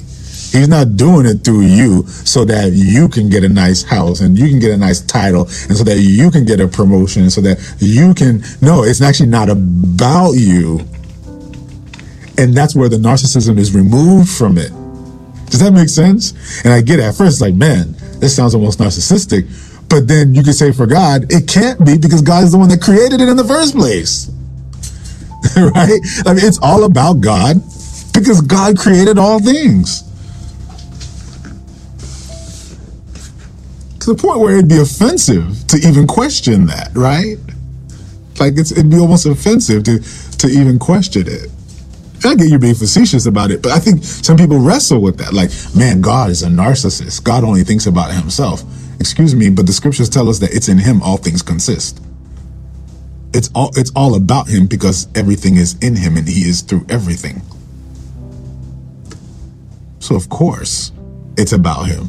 He's 0.57 0.69
not 0.69 0.97
doing 0.97 1.27
it 1.27 1.45
through 1.45 1.63
you 1.63 2.07
so 2.07 2.45
that 2.47 2.73
you 2.73 3.09
can 3.09 3.29
get 3.29 3.45
a 3.45 3.49
nice 3.49 3.83
house 3.83 4.21
and 4.21 4.39
you 4.39 4.49
can 4.49 4.59
get 4.59 4.71
a 4.71 4.77
nice 4.77 5.03
title 5.03 5.43
and 5.43 5.77
so 5.77 5.85
that 5.85 5.99
you 5.99 6.31
can 6.31 6.47
get 6.47 6.61
a 6.61 6.67
promotion 6.67 7.29
so 7.29 7.43
that 7.43 7.59
you 7.79 8.15
can. 8.15 8.43
No, 8.63 8.83
it's 8.83 9.03
actually 9.03 9.29
not 9.29 9.51
about 9.51 10.33
you. 10.33 10.81
And 12.39 12.55
that's 12.55 12.75
where 12.75 12.89
the 12.89 12.97
narcissism 12.97 13.59
is 13.59 13.75
removed 13.75 14.31
from 14.31 14.57
it. 14.57 14.71
Does 15.51 15.61
that 15.61 15.73
make 15.73 15.91
sense? 15.91 16.65
And 16.65 16.73
I 16.73 16.81
get 16.81 17.01
it. 17.01 17.03
At 17.03 17.15
first, 17.15 17.41
like, 17.41 17.55
man, 17.55 17.95
this 18.19 18.35
sounds 18.35 18.55
almost 18.55 18.79
narcissistic. 18.79 19.47
But 19.89 20.09
then 20.09 20.35
you 20.35 20.43
could 20.43 20.55
say 20.55 20.73
for 20.73 20.87
God, 20.87 21.31
it 21.31 21.47
can't 21.47 21.85
be 21.85 21.99
because 21.99 22.23
God 22.23 22.45
is 22.45 22.53
the 22.53 22.59
one 22.59 22.69
that 22.71 22.81
created 22.81 23.21
it 23.21 23.29
in 23.29 23.37
the 23.37 23.45
first 23.45 23.75
place. 23.75 24.31
right? 25.57 26.01
I 26.25 26.33
mean, 26.33 26.45
it's 26.45 26.59
all 26.63 26.85
about 26.85 27.21
God 27.21 27.57
because 28.13 28.41
God 28.41 28.79
created 28.79 29.19
all 29.19 29.39
things. 29.39 30.06
To 34.07 34.15
the 34.15 34.23
point 34.23 34.39
where 34.39 34.55
it'd 34.55 34.69
be 34.69 34.79
offensive 34.79 35.67
to 35.67 35.77
even 35.79 36.07
question 36.07 36.67
that, 36.67 36.91
right? 36.95 37.39
Like 38.39 38.57
it'd 38.57 38.89
be 38.89 38.99
almost 38.99 39.27
offensive 39.27 39.83
to 39.83 39.99
to 40.39 40.47
even 40.47 40.79
question 40.79 41.27
it. 41.27 41.51
I 42.25 42.37
get 42.37 42.49
you 42.49 42.61
being 42.61 42.77
facetious 42.77 43.27
about 43.27 43.51
it, 43.51 43.63
but 43.63 43.73
I 43.73 43.81
think 43.81 44.05
some 44.05 44.37
people 44.37 44.61
wrestle 44.61 45.01
with 45.01 45.19
that. 45.19 45.33
Like, 45.33 45.51
man, 45.75 46.01
God 46.01 46.31
is 46.31 46.45
a 46.45 46.47
narcissist. 46.47 47.25
God 47.25 47.43
only 47.43 47.65
thinks 47.65 47.87
about 47.87 48.13
himself. 48.13 48.63
Excuse 49.01 49.35
me, 49.35 49.51
but 49.51 49.67
the 49.67 49.73
scriptures 49.73 50.09
tell 50.09 50.29
us 50.29 50.39
that 50.39 50.55
it's 50.55 50.69
in 50.69 50.79
him 50.79 51.03
all 51.03 51.17
things 51.17 51.43
consist. 51.43 52.01
It's 53.35 53.51
all 53.57 53.73
it's 53.75 53.91
all 53.97 54.15
about 54.15 54.49
him 54.49 54.67
because 54.69 55.09
everything 55.17 55.57
is 55.57 55.77
in 55.81 55.97
him 55.97 56.17
and 56.17 56.29
he 56.29 56.49
is 56.49 56.61
through 56.61 56.87
everything. 56.89 57.43
So 59.99 60.15
of 60.15 60.29
course, 60.29 60.93
it's 61.37 61.53
about 61.53 61.89
him. 61.89 62.09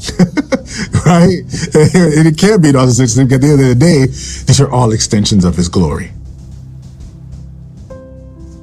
right? 1.06 1.40
And 1.74 2.26
it 2.26 2.38
can't 2.38 2.62
be 2.62 2.72
narcissistic. 2.72 3.32
At 3.32 3.40
the 3.40 3.48
end 3.48 3.60
of 3.60 3.68
the 3.68 3.74
day, 3.74 4.06
these 4.06 4.60
are 4.60 4.70
all 4.70 4.92
extensions 4.92 5.44
of 5.44 5.56
his 5.56 5.68
glory. 5.68 6.12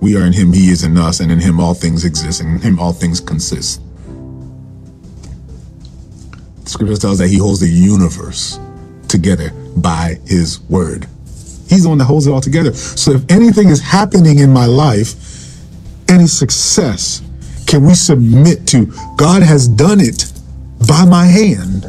We 0.01 0.15
are 0.15 0.25
in 0.25 0.33
him, 0.33 0.53
he 0.53 0.69
is 0.69 0.83
in 0.83 0.97
us, 0.97 1.19
and 1.19 1.31
in 1.31 1.39
him 1.39 1.59
all 1.59 1.73
things 1.73 2.05
exist, 2.05 2.41
and 2.41 2.55
in 2.55 2.61
him 2.61 2.79
all 2.79 2.93
things 2.93 3.19
consist. 3.19 3.81
The 6.63 6.69
scripture 6.69 6.97
tells 6.97 7.17
that 7.19 7.27
he 7.27 7.37
holds 7.37 7.59
the 7.59 7.69
universe 7.69 8.59
together 9.07 9.51
by 9.77 10.19
his 10.25 10.59
word. 10.69 11.07
He's 11.69 11.83
the 11.83 11.89
one 11.89 11.97
that 11.97 12.05
holds 12.05 12.27
it 12.27 12.31
all 12.31 12.41
together. 12.41 12.73
So 12.73 13.11
if 13.11 13.31
anything 13.31 13.69
is 13.69 13.81
happening 13.81 14.39
in 14.39 14.51
my 14.51 14.65
life, 14.65 15.15
any 16.09 16.27
success, 16.27 17.21
can 17.65 17.85
we 17.85 17.93
submit 17.93 18.65
to 18.67 18.85
God 19.17 19.43
has 19.43 19.67
done 19.67 19.99
it 19.99 20.31
by 20.85 21.05
my 21.05 21.25
hand? 21.25 21.85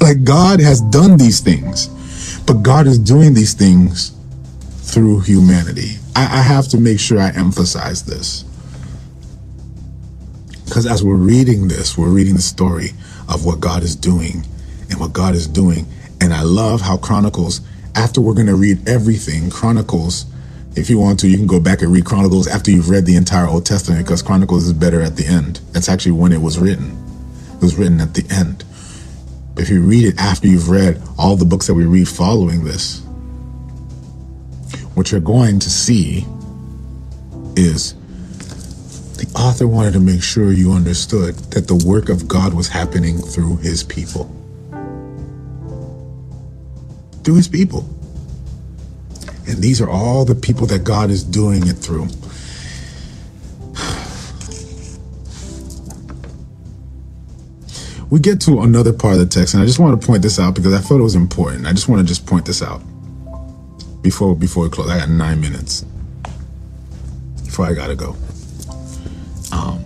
Like 0.00 0.24
God 0.24 0.60
has 0.60 0.80
done 0.82 1.16
these 1.16 1.40
things, 1.40 1.88
but 2.46 2.62
God 2.62 2.86
is 2.86 2.98
doing 2.98 3.34
these 3.34 3.54
things 3.54 4.14
through 4.82 5.20
humanity. 5.20 5.96
I, 6.14 6.22
I 6.22 6.42
have 6.42 6.68
to 6.68 6.78
make 6.78 7.00
sure 7.00 7.18
I 7.18 7.30
emphasize 7.30 8.04
this. 8.04 8.44
Because 10.64 10.86
as 10.86 11.02
we're 11.04 11.14
reading 11.14 11.68
this, 11.68 11.98
we're 11.98 12.10
reading 12.10 12.34
the 12.34 12.42
story 12.42 12.90
of 13.28 13.44
what 13.44 13.60
God 13.60 13.82
is 13.82 13.96
doing 13.96 14.44
and 14.90 15.00
what 15.00 15.12
God 15.12 15.34
is 15.34 15.46
doing. 15.46 15.86
And 16.20 16.32
I 16.32 16.42
love 16.42 16.80
how 16.80 16.96
Chronicles, 16.96 17.60
after 17.94 18.20
we're 18.20 18.34
going 18.34 18.46
to 18.46 18.54
read 18.54 18.88
everything, 18.88 19.50
Chronicles, 19.50 20.26
if 20.76 20.90
you 20.90 20.98
want 20.98 21.20
to, 21.20 21.28
you 21.28 21.36
can 21.36 21.46
go 21.46 21.60
back 21.60 21.82
and 21.82 21.92
read 21.92 22.04
Chronicles 22.04 22.48
after 22.48 22.70
you've 22.70 22.90
read 22.90 23.06
the 23.06 23.16
entire 23.16 23.46
Old 23.46 23.66
Testament 23.66 24.04
because 24.04 24.22
Chronicles 24.22 24.66
is 24.66 24.72
better 24.72 25.00
at 25.00 25.16
the 25.16 25.26
end. 25.26 25.60
That's 25.72 25.88
actually 25.88 26.12
when 26.12 26.32
it 26.32 26.40
was 26.40 26.58
written. 26.58 27.03
It 27.54 27.62
was 27.62 27.76
written 27.76 28.00
at 28.00 28.14
the 28.14 28.26
end. 28.30 28.64
If 29.56 29.70
you 29.70 29.82
read 29.82 30.04
it 30.04 30.18
after 30.18 30.48
you've 30.48 30.68
read 30.68 31.00
all 31.18 31.36
the 31.36 31.44
books 31.44 31.68
that 31.68 31.74
we 31.74 31.84
read 31.84 32.08
following 32.08 32.64
this, 32.64 33.00
what 34.94 35.10
you're 35.10 35.20
going 35.20 35.58
to 35.60 35.70
see 35.70 36.26
is 37.56 37.94
the 39.16 39.30
author 39.36 39.66
wanted 39.66 39.92
to 39.92 40.00
make 40.00 40.22
sure 40.22 40.52
you 40.52 40.72
understood 40.72 41.36
that 41.52 41.68
the 41.68 41.82
work 41.86 42.08
of 42.08 42.26
God 42.26 42.52
was 42.52 42.68
happening 42.68 43.18
through 43.18 43.56
his 43.58 43.82
people. 43.82 44.24
Through 47.22 47.36
his 47.36 47.48
people. 47.48 47.88
And 49.46 49.58
these 49.58 49.80
are 49.80 49.88
all 49.88 50.24
the 50.24 50.34
people 50.34 50.66
that 50.66 50.84
God 50.84 51.10
is 51.10 51.22
doing 51.22 51.66
it 51.66 51.74
through. 51.74 52.08
We 58.10 58.20
get 58.20 58.40
to 58.42 58.60
another 58.60 58.92
part 58.92 59.14
of 59.14 59.20
the 59.20 59.26
text, 59.26 59.54
and 59.54 59.62
I 59.62 59.66
just 59.66 59.78
want 59.78 60.00
to 60.00 60.06
point 60.06 60.22
this 60.22 60.38
out 60.38 60.54
because 60.54 60.72
I 60.72 60.78
thought 60.78 60.98
it 60.98 61.02
was 61.02 61.14
important. 61.14 61.66
I 61.66 61.72
just 61.72 61.88
want 61.88 62.00
to 62.00 62.06
just 62.06 62.26
point 62.26 62.46
this 62.46 62.62
out 62.62 62.82
before 64.02 64.36
before 64.36 64.64
we 64.64 64.70
close. 64.70 64.90
I 64.90 64.98
got 64.98 65.08
nine 65.08 65.40
minutes 65.40 65.84
before 67.44 67.66
I 67.66 67.74
gotta 67.74 67.96
go. 67.96 68.16
Um, 69.52 69.84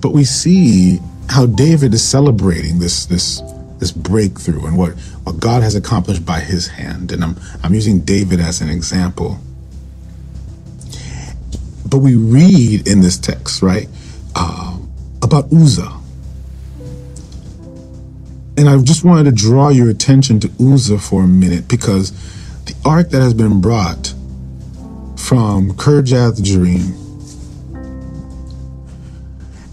but 0.00 0.12
we 0.12 0.24
see 0.24 1.00
how 1.28 1.46
David 1.46 1.92
is 1.94 2.02
celebrating 2.02 2.78
this 2.78 3.06
this 3.06 3.42
this 3.78 3.92
breakthrough 3.92 4.66
and 4.66 4.76
what, 4.76 4.92
what 5.24 5.38
God 5.38 5.62
has 5.62 5.74
accomplished 5.74 6.24
by 6.24 6.40
his 6.40 6.68
hand. 6.68 7.12
And 7.12 7.22
I'm, 7.22 7.36
I'm 7.62 7.74
using 7.74 8.00
David 8.00 8.40
as 8.40 8.60
an 8.60 8.68
example. 8.68 9.38
But 11.88 11.98
we 11.98 12.14
read 12.14 12.88
in 12.88 13.00
this 13.00 13.18
text, 13.18 13.62
right, 13.62 13.88
uh, 14.34 14.78
about 15.22 15.52
Uzzah. 15.52 15.95
And 18.58 18.68
I 18.68 18.78
just 18.78 19.04
wanted 19.04 19.24
to 19.24 19.32
draw 19.32 19.68
your 19.68 19.90
attention 19.90 20.40
to 20.40 20.50
Uzzah 20.60 20.98
for 20.98 21.24
a 21.24 21.28
minute 21.28 21.68
because 21.68 22.12
the 22.64 22.74
ark 22.84 23.10
that 23.10 23.20
has 23.20 23.34
been 23.34 23.60
brought 23.60 24.14
from 25.16 25.72
Kirjath 25.72 26.40
Jearim 26.40 27.06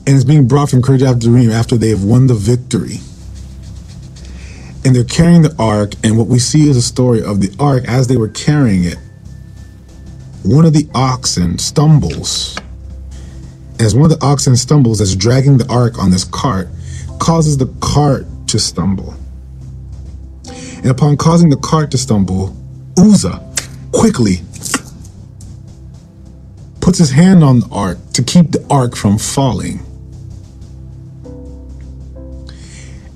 and 0.05 0.15
it's 0.15 0.25
being 0.25 0.47
brought 0.47 0.69
from 0.69 0.81
Kirjath 0.81 1.21
Jearim 1.21 1.51
after 1.51 1.77
they 1.77 1.89
have 1.89 2.03
won 2.03 2.27
the 2.27 2.33
victory. 2.33 2.97
And 4.85 4.93
they're 4.93 5.05
carrying 5.05 5.43
the 5.43 5.55
ark 5.57 5.93
and 6.03 6.17
what 6.17 6.27
we 6.27 6.39
see 6.39 6.67
is 6.67 6.75
a 6.75 6.81
story 6.81 7.23
of 7.23 7.39
the 7.39 7.55
ark 7.57 7.85
as 7.87 8.07
they 8.07 8.17
were 8.17 8.27
carrying 8.27 8.83
it. 8.83 8.97
One 10.43 10.65
of 10.65 10.73
the 10.73 10.89
oxen 10.93 11.57
stumbles. 11.57 12.57
As 13.79 13.95
one 13.95 14.11
of 14.11 14.19
the 14.19 14.25
oxen 14.25 14.57
stumbles 14.57 14.99
as 14.99 15.15
dragging 15.15 15.57
the 15.57 15.71
ark 15.71 15.97
on 15.97 16.11
this 16.11 16.25
cart 16.25 16.67
causes 17.19 17.57
the 17.57 17.73
cart 17.79 18.25
to 18.53 18.59
stumble 18.59 19.13
and 20.77 20.87
upon 20.87 21.17
causing 21.17 21.49
the 21.49 21.57
cart 21.57 21.91
to 21.91 21.97
stumble 21.97 22.55
uzzah 22.97 23.43
quickly 23.91 24.37
puts 26.79 26.97
his 26.97 27.11
hand 27.11 27.43
on 27.43 27.59
the 27.59 27.67
ark 27.71 27.97
to 28.13 28.23
keep 28.23 28.51
the 28.51 28.65
ark 28.69 28.95
from 28.95 29.17
falling 29.17 29.79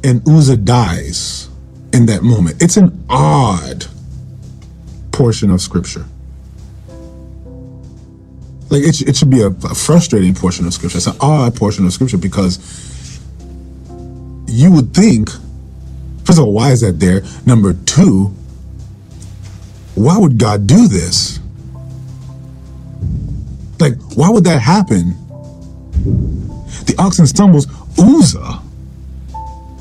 and 0.04 0.28
uzzah 0.28 0.58
dies 0.58 1.50
in 1.94 2.06
that 2.06 2.24
moment. 2.24 2.62
It's 2.62 2.78
an 2.78 3.06
odd 3.10 3.88
portion 5.12 5.50
of 5.50 5.62
scripture. 5.62 6.06
Like 8.70 8.84
it, 8.84 9.02
it 9.02 9.16
should 9.16 9.30
be 9.30 9.42
a, 9.42 9.48
a 9.48 9.76
frustrating 9.76 10.34
portion 10.34 10.66
of 10.66 10.74
scripture. 10.74 10.98
It's 10.98 11.08
an 11.08 11.18
odd 11.20 11.56
portion 11.56 11.86
of 11.86 11.94
scripture 11.94 12.18
because 12.18 12.58
you 14.48 14.72
would 14.72 14.94
think, 14.94 15.30
first 16.24 16.40
of 16.40 16.46
all, 16.46 16.54
why 16.54 16.72
is 16.72 16.82
that 16.82 17.00
there? 17.00 17.22
Number 17.46 17.74
two, 17.74 18.34
why 19.96 20.18
would 20.18 20.38
God 20.38 20.68
do 20.68 20.88
this? 20.88 21.40
Like, 23.80 23.96
why 24.16 24.30
would 24.30 24.44
that 24.46 24.60
happen? 24.60 25.16
The 26.86 26.96
oxen 26.98 27.28
stumbles, 27.28 27.68
Uzzah 28.00 28.62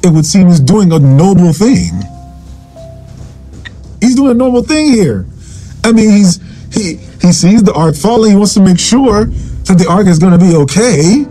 it 0.06 0.12
would 0.12 0.24
seem 0.24 0.46
is 0.46 0.60
doing 0.60 0.92
a 0.92 0.98
noble 1.00 1.52
thing. 1.52 1.90
He's 4.00 4.14
doing 4.14 4.30
a 4.30 4.34
noble 4.34 4.62
thing 4.62 4.92
here. 4.92 5.26
I 5.82 5.90
mean, 5.90 6.10
he's 6.10 6.40
he 6.72 6.96
he 7.20 7.32
sees 7.32 7.64
the 7.64 7.72
ark 7.74 7.96
falling. 7.96 8.30
He 8.30 8.36
wants 8.36 8.54
to 8.54 8.60
make 8.60 8.78
sure 8.78 9.24
that 9.24 9.78
the 9.78 9.86
ark 9.88 10.06
is 10.06 10.20
going 10.20 10.32
to 10.32 10.38
be 10.38 10.54
okay. 10.54 11.26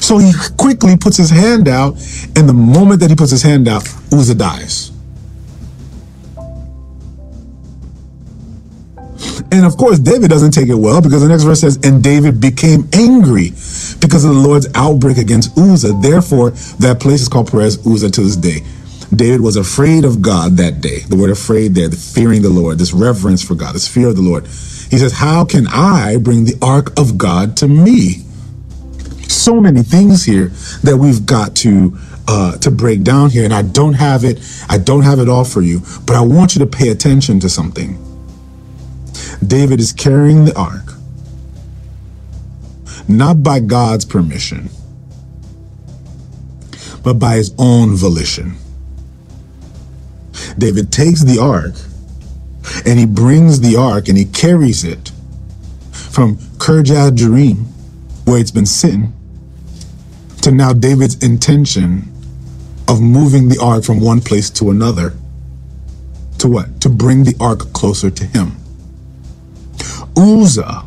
So 0.00 0.18
he 0.18 0.32
quickly 0.58 0.96
puts 0.96 1.16
his 1.16 1.30
hand 1.30 1.68
out, 1.68 1.94
and 2.36 2.48
the 2.48 2.54
moment 2.54 3.00
that 3.00 3.10
he 3.10 3.16
puts 3.16 3.30
his 3.30 3.42
hand 3.42 3.68
out, 3.68 3.82
Uzzah 4.12 4.34
dies. 4.34 4.90
And 9.54 9.64
of 9.64 9.76
course, 9.76 10.00
David 10.00 10.30
doesn't 10.30 10.50
take 10.50 10.68
it 10.68 10.74
well 10.74 11.00
because 11.00 11.22
the 11.22 11.28
next 11.28 11.44
verse 11.44 11.60
says, 11.60 11.78
And 11.84 12.02
David 12.02 12.40
became 12.40 12.88
angry 12.92 13.50
because 14.00 14.24
of 14.24 14.34
the 14.34 14.40
Lord's 14.40 14.66
outbreak 14.74 15.16
against 15.16 15.56
Uzzah. 15.56 15.92
Therefore, 16.02 16.50
that 16.80 16.98
place 17.00 17.22
is 17.22 17.28
called 17.28 17.50
Perez 17.50 17.78
Uzzah 17.86 18.10
to 18.10 18.20
this 18.22 18.36
day. 18.36 18.60
David 19.14 19.40
was 19.40 19.54
afraid 19.56 20.04
of 20.04 20.20
God 20.20 20.56
that 20.56 20.80
day. 20.80 21.00
The 21.08 21.16
word 21.16 21.30
afraid 21.30 21.74
there, 21.74 21.88
the 21.88 21.96
fearing 21.96 22.42
the 22.42 22.50
Lord, 22.50 22.78
this 22.78 22.92
reverence 22.92 23.44
for 23.44 23.54
God, 23.54 23.74
this 23.74 23.86
fear 23.86 24.08
of 24.08 24.16
the 24.16 24.22
Lord. 24.22 24.44
He 24.44 24.98
says, 24.98 25.12
How 25.12 25.44
can 25.44 25.68
I 25.68 26.16
bring 26.16 26.44
the 26.44 26.58
ark 26.60 26.98
of 26.98 27.16
God 27.16 27.56
to 27.58 27.68
me? 27.68 28.23
So 29.34 29.60
many 29.60 29.82
things 29.82 30.24
here 30.24 30.48
that 30.84 30.96
we've 30.96 31.26
got 31.26 31.56
to 31.56 31.98
uh, 32.26 32.56
to 32.58 32.70
break 32.70 33.02
down 33.02 33.30
here, 33.30 33.44
and 33.44 33.52
I 33.52 33.62
don't 33.62 33.94
have 33.94 34.24
it. 34.24 34.38
I 34.68 34.78
don't 34.78 35.02
have 35.02 35.18
it 35.18 35.28
all 35.28 35.44
for 35.44 35.60
you, 35.60 35.82
but 36.06 36.16
I 36.16 36.20
want 36.20 36.54
you 36.54 36.60
to 36.60 36.66
pay 36.66 36.88
attention 36.88 37.40
to 37.40 37.48
something. 37.48 37.98
David 39.46 39.80
is 39.80 39.92
carrying 39.92 40.44
the 40.44 40.56
ark, 40.56 40.94
not 43.08 43.42
by 43.42 43.60
God's 43.60 44.04
permission, 44.04 44.70
but 47.02 47.14
by 47.14 47.34
his 47.36 47.52
own 47.58 47.96
volition. 47.96 48.54
David 50.56 50.92
takes 50.92 51.22
the 51.24 51.38
ark 51.38 51.74
and 52.86 52.98
he 52.98 53.06
brings 53.06 53.60
the 53.60 53.76
ark 53.76 54.08
and 54.08 54.16
he 54.16 54.24
carries 54.24 54.84
it 54.84 55.10
from 55.92 56.36
Kirjath 56.58 57.16
Jearim, 57.16 57.66
where 58.24 58.38
it's 58.38 58.52
been 58.52 58.66
sitting, 58.66 59.12
to 60.44 60.50
now 60.50 60.74
David's 60.74 61.16
intention 61.22 62.12
of 62.86 63.00
moving 63.00 63.48
the 63.48 63.58
ark 63.62 63.82
from 63.82 63.98
one 63.98 64.20
place 64.20 64.50
to 64.50 64.68
another. 64.68 65.14
To 66.40 66.48
what? 66.48 66.82
To 66.82 66.90
bring 66.90 67.24
the 67.24 67.34
ark 67.40 67.72
closer 67.72 68.10
to 68.10 68.26
him. 68.26 68.56
Uzzah, 70.14 70.84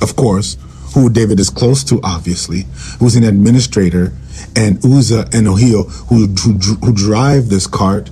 of 0.00 0.14
course, 0.14 0.58
who 0.94 1.10
David 1.10 1.40
is 1.40 1.50
close 1.50 1.82
to, 1.84 2.00
obviously, 2.04 2.66
who's 3.00 3.16
an 3.16 3.24
administrator, 3.24 4.12
and 4.54 4.78
Uzzah 4.84 5.28
and 5.32 5.48
who, 5.48 5.82
who, 5.82 6.28
who 6.28 6.92
drive 6.92 7.48
this 7.48 7.66
cart, 7.66 8.10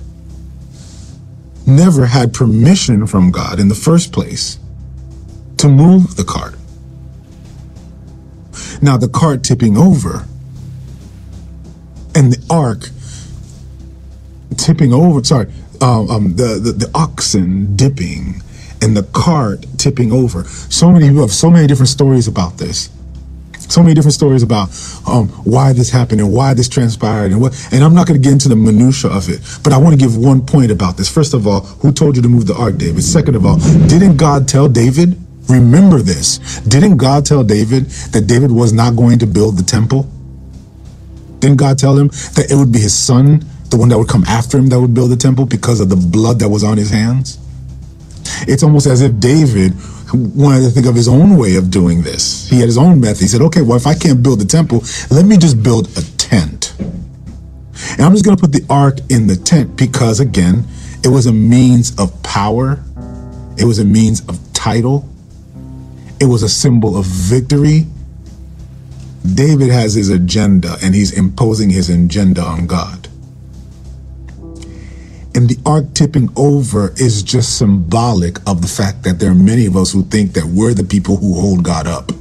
never 1.65 2.07
had 2.07 2.33
permission 2.33 3.07
from 3.07 3.31
God 3.31 3.57
in 3.57 3.69
the 3.69 3.75
first 3.75 4.11
place 4.11 4.59
to 5.59 5.69
move 5.69 6.17
the 6.17 6.25
cart. 6.25 6.55
Now, 8.81 8.97
the 8.97 9.07
cart 9.09 9.43
tipping 9.43 9.77
over 9.77 10.25
and 12.15 12.31
the 12.31 12.45
ark 12.49 12.89
tipping 14.57 14.93
over. 14.93 15.23
Sorry, 15.23 15.47
um, 15.81 16.09
um, 16.09 16.35
the, 16.35 16.59
the 16.61 16.71
the 16.71 16.91
oxen 16.95 17.75
dipping 17.75 18.41
and 18.81 18.95
the 18.95 19.03
cart 19.03 19.65
tipping 19.77 20.11
over. 20.11 20.43
So 20.45 20.91
many 20.91 21.07
you 21.07 21.21
have 21.21 21.31
so 21.31 21.49
many 21.49 21.67
different 21.67 21.89
stories 21.89 22.27
about 22.27 22.57
this. 22.57 22.89
So 23.67 23.81
many 23.81 23.95
different 23.95 24.13
stories 24.13 24.43
about 24.43 24.69
um, 25.07 25.27
why 25.43 25.73
this 25.73 25.89
happened 25.89 26.21
and 26.21 26.31
why 26.31 26.53
this 26.53 26.69
transpired 26.69 27.31
and 27.31 27.41
what. 27.41 27.67
And 27.71 27.83
I'm 27.83 27.95
not 27.95 28.07
going 28.07 28.21
to 28.21 28.23
get 28.23 28.31
into 28.31 28.47
the 28.47 28.55
minutia 28.55 29.09
of 29.09 29.27
it, 29.27 29.41
but 29.63 29.73
I 29.73 29.77
want 29.77 29.93
to 29.93 29.97
give 29.97 30.15
one 30.15 30.45
point 30.45 30.69
about 30.69 30.97
this. 30.97 31.09
First 31.09 31.33
of 31.33 31.47
all, 31.47 31.61
who 31.61 31.91
told 31.91 32.15
you 32.15 32.21
to 32.21 32.29
move 32.29 32.45
the 32.45 32.53
ark, 32.55 32.77
David? 32.77 33.03
Second 33.03 33.35
of 33.35 33.45
all, 33.45 33.57
didn't 33.87 34.17
God 34.17 34.47
tell 34.47 34.69
David? 34.69 35.19
Remember 35.49 35.99
this. 35.99 36.39
Didn't 36.61 36.97
God 36.97 37.25
tell 37.25 37.43
David 37.43 37.85
that 38.11 38.27
David 38.27 38.51
was 38.51 38.73
not 38.73 38.95
going 38.95 39.19
to 39.19 39.27
build 39.27 39.57
the 39.57 39.63
temple? 39.63 40.09
Didn't 41.39 41.57
God 41.57 41.77
tell 41.77 41.97
him 41.97 42.07
that 42.07 42.47
it 42.49 42.55
would 42.55 42.71
be 42.71 42.79
his 42.79 42.97
son, 42.97 43.45
the 43.69 43.77
one 43.77 43.89
that 43.89 43.97
would 43.97 44.07
come 44.07 44.23
after 44.25 44.57
him, 44.57 44.67
that 44.67 44.79
would 44.79 44.93
build 44.93 45.11
the 45.11 45.15
temple 45.15 45.45
because 45.45 45.79
of 45.79 45.89
the 45.89 45.95
blood 45.95 46.39
that 46.39 46.49
was 46.49 46.63
on 46.63 46.77
his 46.77 46.89
hands? 46.89 47.37
It's 48.47 48.63
almost 48.63 48.87
as 48.87 49.01
if 49.01 49.19
David 49.19 49.73
wanted 50.13 50.61
to 50.63 50.69
think 50.69 50.85
of 50.87 50.95
his 50.95 51.07
own 51.07 51.37
way 51.37 51.55
of 51.55 51.69
doing 51.69 52.01
this. 52.01 52.49
He 52.49 52.59
had 52.59 52.65
his 52.65 52.77
own 52.77 52.99
method. 52.99 53.21
He 53.21 53.27
said, 53.27 53.41
okay, 53.41 53.61
well, 53.61 53.77
if 53.77 53.85
I 53.85 53.93
can't 53.93 54.23
build 54.23 54.39
the 54.39 54.45
temple, 54.45 54.83
let 55.11 55.25
me 55.25 55.37
just 55.37 55.61
build 55.61 55.87
a 55.97 56.01
tent. 56.17 56.73
And 56.79 58.01
I'm 58.01 58.13
just 58.13 58.25
going 58.25 58.35
to 58.35 58.41
put 58.41 58.51
the 58.51 58.65
ark 58.69 58.99
in 59.09 59.27
the 59.27 59.35
tent 59.35 59.77
because, 59.77 60.19
again, 60.19 60.65
it 61.03 61.09
was 61.09 61.27
a 61.27 61.33
means 61.33 61.97
of 61.99 62.23
power, 62.23 62.83
it 63.57 63.65
was 63.65 63.79
a 63.79 63.85
means 63.85 64.21
of 64.27 64.39
title, 64.53 65.07
it 66.25 66.27
was 66.27 66.41
a 66.41 66.49
symbol 66.49 66.97
of 66.97 67.05
victory. 67.05 67.85
David 69.35 69.69
has 69.69 69.93
his 69.93 70.09
agenda 70.09 70.75
and 70.81 70.95
he's 70.95 71.15
imposing 71.15 71.69
his 71.69 71.87
agenda 71.87 72.41
on 72.41 72.65
God. 72.65 73.07
And 75.35 75.47
the 75.47 75.59
ark 75.67 75.93
tipping 75.93 76.29
over 76.35 76.93
is 76.97 77.21
just 77.21 77.59
symbolic 77.59 78.39
of 78.49 78.63
the 78.63 78.67
fact 78.67 79.03
that 79.03 79.19
there 79.19 79.29
are 79.29 79.35
many 79.35 79.67
of 79.67 79.77
us 79.77 79.91
who 79.91 80.01
think 80.01 80.33
that 80.33 80.45
we're 80.45 80.73
the 80.73 80.83
people 80.83 81.17
who 81.17 81.39
hold 81.39 81.63
God 81.63 81.85
up. 81.85 82.11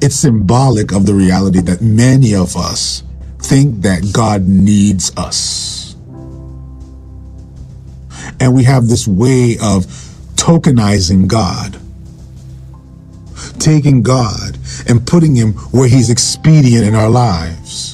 It's 0.00 0.16
symbolic 0.16 0.90
of 0.90 1.04
the 1.04 1.12
reality 1.12 1.60
that 1.60 1.82
many 1.82 2.34
of 2.34 2.56
us 2.56 3.02
think 3.40 3.82
that 3.82 4.10
God 4.10 4.48
needs 4.48 5.14
us. 5.18 5.96
And 8.40 8.54
we 8.54 8.64
have 8.64 8.88
this 8.88 9.06
way 9.06 9.58
of 9.62 9.84
tokenizing 10.36 11.26
God, 11.26 11.81
taking 13.62 14.02
God 14.02 14.58
and 14.88 15.06
putting 15.06 15.36
him 15.36 15.54
where 15.72 15.88
he's 15.88 16.10
expedient 16.10 16.86
in 16.86 16.94
our 16.94 17.10
lives 17.10 17.92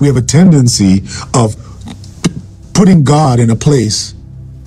we 0.00 0.06
have 0.08 0.16
a 0.16 0.22
tendency 0.22 1.02
of 1.34 1.56
putting 2.74 3.04
God 3.04 3.40
in 3.40 3.50
a 3.50 3.56
place 3.56 4.14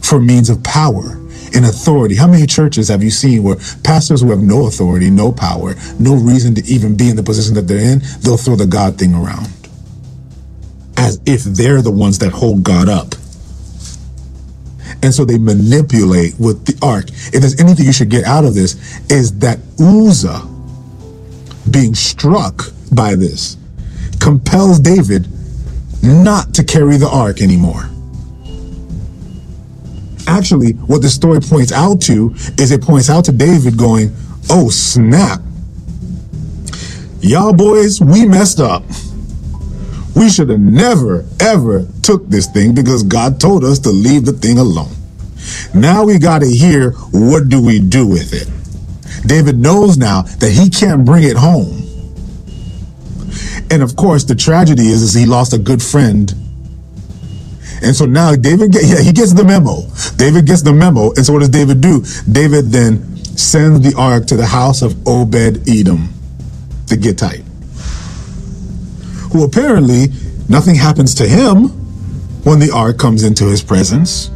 for 0.01 0.20
means 0.20 0.49
of 0.49 0.63
power 0.63 1.17
and 1.55 1.65
authority. 1.65 2.15
How 2.15 2.28
many 2.28 2.45
churches 2.47 2.88
have 2.89 3.03
you 3.03 3.11
seen 3.11 3.43
where 3.43 3.57
pastors 3.84 4.22
who 4.22 4.30
have 4.32 4.41
no 4.41 4.67
authority, 4.67 5.09
no 5.09 5.32
power, 5.32 5.76
no 5.99 6.15
reason 6.15 6.55
to 6.55 6.65
even 6.65 6.95
be 6.95 7.09
in 7.09 7.15
the 7.15 7.24
position 7.24 7.55
that 7.55 7.63
they're 7.63 7.78
in, 7.93 8.01
they'll 8.22 8.38
throw 8.38 8.55
the 8.55 8.67
God 8.67 8.97
thing 8.97 9.13
around 9.13 9.49
as 10.97 11.20
if 11.26 11.43
they're 11.43 11.82
the 11.82 11.91
ones 11.91 12.20
that 12.20 12.32
hold 12.32 12.63
God 12.63 12.89
up. 12.89 13.15
And 15.02 15.14
so 15.14 15.24
they 15.24 15.38
manipulate 15.38 16.38
with 16.39 16.66
the 16.66 16.78
ark. 16.86 17.10
If 17.10 17.41
there's 17.41 17.60
anything 17.60 17.86
you 17.86 17.93
should 17.93 18.10
get 18.10 18.26
out 18.26 18.43
of 18.43 18.54
this, 18.54 18.76
is 19.10 19.39
that 19.39 19.60
Uzzah 19.80 20.45
being 21.72 21.95
struck 21.95 22.72
by 22.91 23.16
this 23.16 23.58
compels 24.20 24.80
David 24.80 25.28
not 26.04 26.54
to 26.56 26.64
carry 26.64 26.97
the 26.97 27.10
ark 27.10 27.41
anymore. 27.41 27.89
Actually, 30.28 30.74
what 30.74 31.02
the 31.02 31.10
story 31.10 31.39
points 31.39 31.72
out 31.72 32.02
to 32.02 32.34
is 32.58 32.72
it 32.72 32.82
points 32.82 33.10
out 33.10 33.26
to 33.26 33.32
David 33.32 33.78
going, 33.78 34.14
Oh, 34.50 34.70
snap. 34.70 35.41
Y'all 37.22 37.54
boys, 37.54 38.00
we 38.02 38.26
messed 38.26 38.60
up. 38.60 38.84
We 40.16 40.30
should 40.30 40.49
have 40.49 40.60
never, 40.60 41.26
ever 41.39 41.88
took 42.01 42.28
this 42.28 42.47
thing 42.47 42.74
because 42.74 43.03
God 43.03 43.39
told 43.39 43.64
us 43.64 43.80
to 43.80 43.89
leave 43.89 44.26
the 44.26 44.34
thing 44.34 44.57
alone. 44.57 44.95
Now 45.74 46.05
we 46.05 46.20
got 46.20 46.39
to 46.39 46.49
hear 46.49 46.91
what 47.12 47.49
do 47.49 47.64
we 47.64 47.80
do 47.80 48.07
with 48.07 48.34
it. 48.34 48.47
David 49.28 49.57
knows 49.57 49.97
now 49.97 50.24
that 50.24 50.51
he 50.51 50.70
can't 50.70 51.05
bring 51.05 51.24
it 51.24 51.38
home. 51.38 51.86
And 53.72 53.84
of 53.84 53.95
course, 53.95 54.24
the 54.24 54.36
tragedy 54.36 54.88
is, 54.88 55.01
is 55.01 55.14
he 55.14 55.26
lost 55.26 55.53
a 55.53 55.57
good 55.57 55.82
friend. 55.82 56.34
And 57.82 57.95
so 57.95 58.05
now 58.05 58.36
David, 58.36 58.72
get, 58.72 58.84
yeah, 58.86 59.01
he 59.01 59.14
gets 59.14 59.34
the 59.34 59.43
memo. 59.43 59.84
David 60.18 60.45
gets 60.45 60.64
the 60.64 60.74
memo. 60.74 61.12
And 61.14 61.26
so 61.26 61.34
what 61.34 61.39
does 61.39 61.49
David 61.49 61.82
do? 61.82 62.03
David 62.30 62.72
then 62.72 63.16
sends 63.38 63.82
the 63.82 63.97
ark 63.97 64.26
to 64.28 64.36
the 64.36 64.45
house 64.45 64.82
of 64.82 65.07
Obed 65.07 65.70
Edom, 65.70 66.10
the 66.88 66.97
Gittite, 66.97 67.45
who 69.32 69.43
apparently 69.43 70.07
nothing 70.47 70.75
happens 70.75 71.13
to 71.15 71.27
him 71.27 71.69
when 72.43 72.59
the 72.59 72.71
ark 72.71 72.97
comes 72.97 73.23
into 73.23 73.45
his 73.45 73.61
presence. 73.61 74.32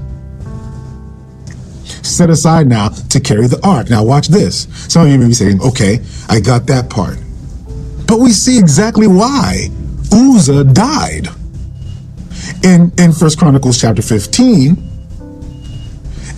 Set 2.02 2.30
aside 2.30 2.68
now 2.68 2.90
to 2.90 3.20
carry 3.20 3.48
the 3.48 3.60
ark. 3.66 3.90
Now 3.90 4.04
watch 4.04 4.28
this. 4.28 4.68
Some 4.92 5.06
of 5.06 5.12
you 5.12 5.18
may 5.18 5.28
be 5.28 5.34
saying, 5.34 5.62
okay, 5.62 6.00
I 6.30 6.40
got 6.40 6.68
that 6.68 6.90
part. 6.90 7.18
But 8.08 8.20
we 8.20 8.32
see 8.32 8.60
exactly 8.60 9.08
why 9.08 9.70
Uzzah 10.12 10.66
died. 10.66 11.28
In 12.64 12.92
in 12.98 13.12
First 13.14 13.40
Chronicles 13.40 13.80
chapter 13.80 14.02
15, 14.02 14.78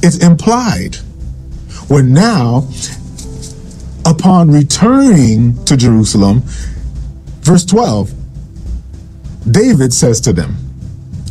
it's 0.01 0.17
implied. 0.17 0.95
When 1.87 2.13
now, 2.13 2.67
upon 4.05 4.51
returning 4.51 5.63
to 5.65 5.75
Jerusalem, 5.75 6.43
verse 7.41 7.65
12, 7.65 8.13
David 9.49 9.93
says 9.93 10.19
to 10.21 10.33
them, 10.33 10.55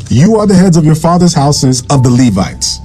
You 0.08 0.36
are 0.36 0.46
the 0.46 0.54
heads 0.54 0.76
of 0.76 0.84
your 0.84 0.94
father's 0.94 1.34
houses 1.34 1.82
of 1.90 2.02
the 2.02 2.10
Levites. 2.10 2.78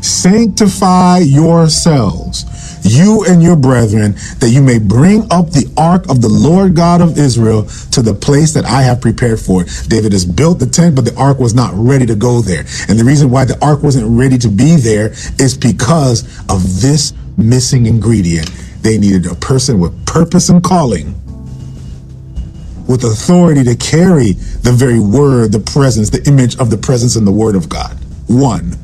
Sanctify 0.00 1.18
yourselves 1.18 2.44
you 2.84 3.24
and 3.26 3.42
your 3.42 3.56
brethren, 3.56 4.12
that 4.38 4.50
you 4.50 4.62
may 4.62 4.78
bring 4.78 5.22
up 5.30 5.50
the 5.50 5.70
ark 5.76 6.08
of 6.08 6.20
the 6.20 6.28
Lord 6.28 6.74
God 6.74 7.00
of 7.00 7.18
Israel 7.18 7.64
to 7.92 8.02
the 8.02 8.14
place 8.14 8.54
that 8.54 8.64
I 8.64 8.82
have 8.82 9.00
prepared 9.00 9.40
for 9.40 9.62
it. 9.62 9.70
David 9.88 10.12
has 10.12 10.24
built 10.24 10.58
the 10.58 10.66
tent, 10.66 10.94
but 10.94 11.04
the 11.04 11.14
ark 11.16 11.38
was 11.38 11.54
not 11.54 11.72
ready 11.74 12.06
to 12.06 12.14
go 12.14 12.40
there. 12.40 12.64
And 12.88 12.98
the 12.98 13.04
reason 13.04 13.30
why 13.30 13.44
the 13.44 13.62
ark 13.64 13.82
wasn't 13.82 14.06
ready 14.08 14.38
to 14.38 14.48
be 14.48 14.76
there 14.76 15.12
is 15.38 15.56
because 15.56 16.22
of 16.48 16.80
this 16.80 17.12
missing 17.36 17.86
ingredient. 17.86 18.50
They 18.82 18.98
needed 18.98 19.26
a 19.26 19.34
person 19.34 19.78
with 19.78 20.06
purpose 20.06 20.48
and 20.48 20.62
calling 20.62 21.14
with 22.90 23.04
authority 23.04 23.62
to 23.62 23.76
carry 23.76 24.32
the 24.32 24.72
very 24.72 24.98
word, 24.98 25.52
the 25.52 25.60
presence, 25.60 26.10
the 26.10 26.26
image 26.26 26.58
of 26.58 26.70
the 26.70 26.76
presence 26.76 27.14
and 27.14 27.24
the 27.24 27.30
word 27.30 27.54
of 27.54 27.68
God. 27.68 27.96
One. 28.26 28.76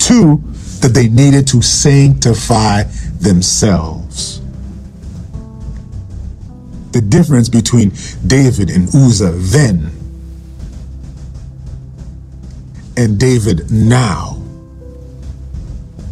Two, 0.00 0.42
that 0.80 0.90
they 0.94 1.08
needed 1.08 1.46
to 1.46 1.62
sanctify 1.62 2.82
themselves. 3.20 4.40
The 6.90 7.00
difference 7.00 7.48
between 7.48 7.92
David 8.26 8.68
and 8.68 8.88
Uzzah 8.88 9.30
then 9.30 9.92
and 12.96 13.16
David 13.16 13.70
now 13.70 14.42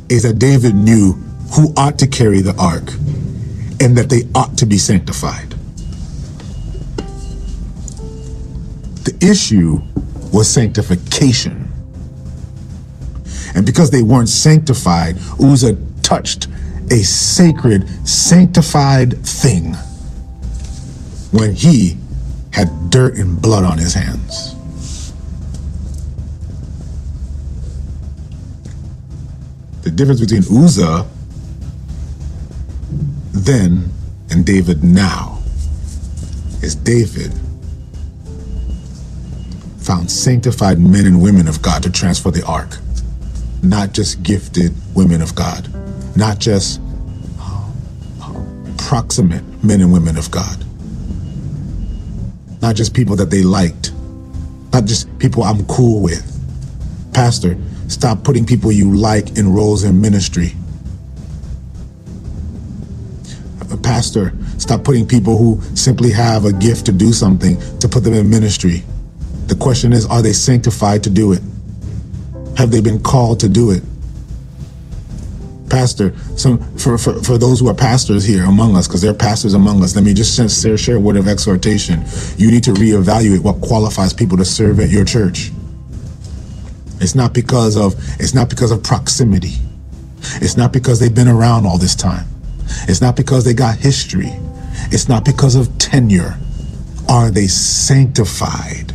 is 0.09 0.23
that 0.23 0.39
David 0.39 0.77
knew 0.77 1.15
who 1.57 1.75
ought 1.77 1.99
to 1.99 2.07
carry 2.07 2.43
the 2.43 2.55
ark 2.57 2.93
and 3.81 3.99
that 3.99 4.09
they 4.09 4.23
ought 4.37 4.57
to 4.59 4.67
be 4.67 4.79
sanctified. 4.79 5.58
The 9.09 9.27
issue 9.27 9.81
was 10.35 10.51
sanctification. 10.51 11.73
And 13.55 13.65
because 13.65 13.91
they 13.91 14.03
weren't 14.03 14.29
sanctified, 14.29 15.17
Uzzah 15.43 15.79
touched 16.03 16.47
a 16.91 16.99
sacred, 16.99 17.89
sanctified 18.07 19.17
thing 19.25 19.73
when 21.33 21.55
he 21.55 21.97
had 22.53 22.91
dirt 22.91 23.17
and 23.17 23.41
blood 23.41 23.65
on 23.65 23.79
his 23.79 23.95
hands. 23.95 24.55
The 29.85 29.91
difference 29.91 30.21
between 30.21 30.43
Uzzah 30.65 31.09
then 33.33 33.91
and 34.31 34.45
David 34.45 34.85
now 34.85 35.39
is 36.61 36.75
David 36.75 37.33
found 39.89 40.11
sanctified 40.11 40.79
men 40.79 41.07
and 41.07 41.23
women 41.23 41.49
of 41.49 41.63
God 41.63 41.83
to 41.83 41.91
transfer 41.91 42.31
the 42.31 42.45
ark 42.45 42.77
not 43.63 43.93
just 43.93 44.23
gifted 44.23 44.73
women 44.95 45.23
of 45.23 45.35
God, 45.35 45.69
not 46.17 46.39
just 46.39 46.81
uh, 47.41 47.71
proximate 48.77 49.43
men 49.65 49.81
and 49.81 49.93
women 49.93 50.17
of 50.17 50.31
God, 50.31 50.65
not 52.63 52.77
just 52.77 52.95
people 52.95 53.17
that 53.17 53.31
they 53.31 53.43
liked, 53.43 53.93
not 54.73 54.85
just 54.85 55.19
people 55.19 55.43
I'm 55.43 55.65
cool 55.67 56.03
with. 56.03 56.25
Pastor, 57.13 57.57
stop 57.89 58.23
putting 58.23 58.47
people 58.47 58.71
you 58.71 58.95
like 58.95 59.37
in 59.37 59.53
roles 59.53 59.85
in 59.85 60.01
ministry. 60.01 60.55
Pastor, 63.83 64.35
stop 64.59 64.85
putting 64.85 65.07
people 65.07 65.39
who 65.39 65.61
simply 65.75 66.11
have 66.11 66.45
a 66.45 66.53
gift 66.53 66.87
to 66.87 66.93
do 66.93 67.13
something 67.13 67.59
to 67.79 67.89
put 67.89 68.05
them 68.05 68.13
in 68.13 68.29
ministry. 68.29 68.85
The 69.49 69.57
question 69.59 69.93
is, 69.93 70.07
are 70.07 70.23
they 70.23 70.35
sanctified 70.35 71.03
to 71.05 71.11
do 71.11 71.33
it? 71.33 71.41
Have 72.59 72.71
they 72.71 72.81
been 72.81 73.03
called 73.03 73.41
to 73.41 73.49
do 73.49 73.71
it? 73.71 73.83
Pastor, 75.71 76.17
some 76.37 76.59
for, 76.77 76.99
for, 76.99 77.23
for 77.23 77.39
those 77.39 77.61
who 77.61 77.69
are 77.69 77.75
pastors 77.75 78.25
here 78.25 78.45
among 78.45 78.77
us, 78.77 78.87
because 78.87 79.01
they're 79.01 79.15
pastors 79.15 79.55
among 79.55 79.83
us, 79.83 79.95
let 79.95 80.05
me 80.05 80.13
just 80.13 80.37
share, 80.37 80.77
share 80.77 80.97
a 80.97 81.01
word 81.01 81.17
of 81.17 81.29
exhortation. 81.29 82.05
You 82.37 82.51
need 82.51 82.63
to 82.65 82.73
reevaluate 82.73 83.43
what 83.43 83.61
qualifies 83.61 84.13
people 84.13 84.37
to 84.39 84.45
serve 84.45 84.81
at 84.81 84.91
your 84.91 85.05
church. 85.05 85.51
It's 87.01 87.15
not 87.15 87.33
because 87.33 87.77
of 87.77 87.95
it's 88.21 88.35
not 88.35 88.51
because 88.51 88.71
of 88.71 88.83
proximity. 88.83 89.55
It's 90.43 90.57
not 90.57 90.73
because 90.73 91.01
they've 91.01 91.15
been 91.15 91.29
around 91.29 91.65
all 91.65 91.79
this 91.79 91.95
time. 91.95 92.27
It's 92.89 93.01
not 93.01 93.17
because 93.17 93.45
they 93.45 93.55
got 93.55 93.79
history. 93.79 94.33
It's 94.91 95.09
not 95.09 95.25
because 95.25 95.55
of 95.55 95.79
tenure. 95.79 96.37
Are 97.09 97.31
they 97.31 97.47
sanctified? 97.47 98.88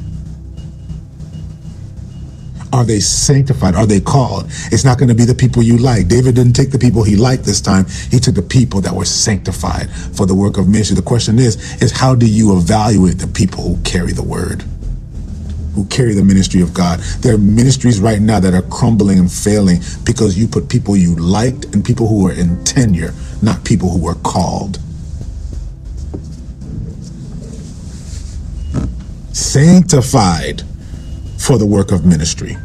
Are 2.74 2.84
they 2.84 3.00
sanctified? 3.00 3.76
Are 3.76 3.86
they 3.86 4.02
called? 4.02 4.46
It's 4.72 4.84
not 4.84 4.98
going 4.98 5.10
to 5.10 5.14
be 5.14 5.26
the 5.26 5.36
people 5.36 5.62
you 5.62 5.78
like. 5.78 6.08
David 6.08 6.34
didn't 6.34 6.54
take 6.54 6.72
the 6.72 6.80
people 6.80 7.04
he 7.04 7.16
liked 7.16 7.44
this 7.44 7.62
time. 7.62 7.86
He 8.10 8.20
took 8.20 8.34
the 8.34 8.42
people 8.42 8.82
that 8.82 8.96
were 8.96 9.06
sanctified 9.06 9.92
for 9.92 10.26
the 10.26 10.34
work 10.34 10.58
of 10.58 10.68
ministry. 10.68 10.96
The 10.96 11.04
question 11.04 11.38
is, 11.38 11.80
is 11.84 11.92
how 11.92 12.16
do 12.16 12.26
you 12.26 12.58
evaluate 12.58 13.20
the 13.20 13.28
people 13.28 13.62
who 13.64 13.84
carry 13.84 14.12
the 14.12 14.24
word? 14.24 14.64
Who 15.76 15.86
carry 15.86 16.16
the 16.16 16.24
ministry 16.24 16.62
of 16.62 16.74
God. 16.74 17.00
There 17.22 17.36
are 17.36 17.38
ministries 17.38 18.00
right 18.00 18.20
now 18.20 18.40
that 18.40 18.56
are 18.56 18.64
crumbling 18.64 19.20
and 19.20 19.32
failing 19.32 19.80
because 20.04 20.36
you 20.36 20.48
put 20.48 20.68
people 20.68 20.98
you 20.98 21.16
liked 21.16 21.66
and 21.76 21.86
people 21.86 22.08
who 22.08 22.28
are 22.28 22.34
in 22.34 22.64
tenure, 22.64 23.14
not 23.44 23.64
people 23.64 23.90
who 23.90 24.02
were 24.02 24.16
called. 24.16 24.80
Sanctified 29.32 30.64
for 31.44 31.58
the 31.58 31.66
work 31.66 31.92
of 31.92 32.06
ministry. 32.06 32.58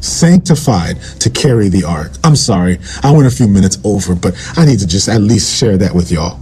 Sanctified 0.00 1.00
to 1.20 1.30
carry 1.30 1.68
the 1.68 1.84
ark. 1.84 2.12
I'm 2.24 2.36
sorry, 2.36 2.78
I 3.02 3.12
went 3.12 3.26
a 3.26 3.30
few 3.30 3.46
minutes 3.46 3.78
over, 3.84 4.14
but 4.14 4.34
I 4.56 4.64
need 4.64 4.80
to 4.80 4.86
just 4.86 5.08
at 5.08 5.20
least 5.20 5.56
share 5.56 5.76
that 5.76 5.94
with 5.94 6.10
y'all. 6.10 6.40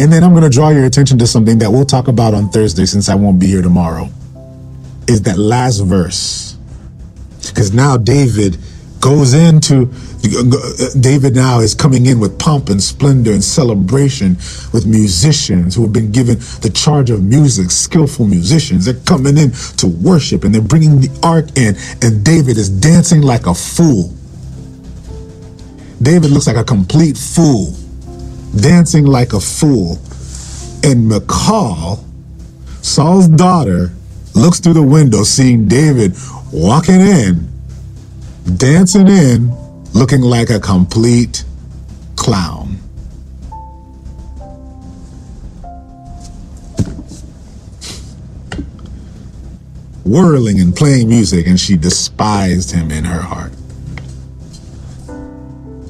And 0.00 0.12
then 0.12 0.22
I'm 0.22 0.30
going 0.30 0.44
to 0.44 0.50
draw 0.50 0.68
your 0.68 0.84
attention 0.84 1.18
to 1.18 1.26
something 1.26 1.58
that 1.58 1.70
we'll 1.70 1.84
talk 1.84 2.06
about 2.06 2.34
on 2.34 2.50
Thursday 2.50 2.86
since 2.86 3.08
I 3.08 3.16
won't 3.16 3.40
be 3.40 3.48
here 3.48 3.62
tomorrow. 3.62 4.08
Is 5.08 5.22
that 5.22 5.38
last 5.38 5.80
verse. 5.80 6.56
Because 7.48 7.72
now 7.72 7.96
David 7.96 8.58
goes 9.00 9.34
into 9.34 9.86
David 10.98 11.34
now 11.34 11.60
is 11.60 11.74
coming 11.74 12.06
in 12.06 12.18
with 12.18 12.38
pomp 12.38 12.68
and 12.68 12.82
splendor 12.82 13.32
and 13.32 13.42
celebration 13.42 14.36
with 14.72 14.84
musicians 14.86 15.74
who 15.74 15.82
have 15.82 15.92
been 15.92 16.10
given 16.10 16.38
the 16.60 16.70
charge 16.74 17.10
of 17.10 17.22
music, 17.22 17.70
skillful 17.70 18.26
musicians. 18.26 18.84
They're 18.84 18.94
coming 19.04 19.38
in 19.38 19.52
to 19.78 19.86
worship 19.86 20.44
and 20.44 20.54
they're 20.54 20.60
bringing 20.60 21.00
the 21.00 21.10
ark 21.22 21.56
in, 21.56 21.76
and 22.02 22.24
David 22.24 22.58
is 22.58 22.68
dancing 22.68 23.22
like 23.22 23.46
a 23.46 23.54
fool. 23.54 24.12
David 26.02 26.30
looks 26.30 26.46
like 26.46 26.56
a 26.56 26.64
complete 26.64 27.16
fool, 27.16 27.74
dancing 28.60 29.06
like 29.06 29.32
a 29.32 29.40
fool. 29.40 29.98
And 30.84 31.08
Michal, 31.08 32.04
Saul's 32.82 33.28
daughter, 33.28 33.90
looks 34.34 34.60
through 34.60 34.74
the 34.74 34.82
window, 34.82 35.24
seeing 35.24 35.66
David 35.66 36.14
walking 36.52 37.00
in, 37.00 37.47
dancing 38.56 39.08
in, 39.08 39.54
looking 39.92 40.22
like 40.22 40.50
a 40.50 40.58
complete 40.58 41.44
clown. 42.16 42.78
Whirling 50.04 50.58
and 50.60 50.74
playing 50.74 51.08
music, 51.08 51.46
and 51.46 51.60
she 51.60 51.76
despised 51.76 52.70
him 52.70 52.90
in 52.90 53.04
her 53.04 53.20
heart. 53.20 53.52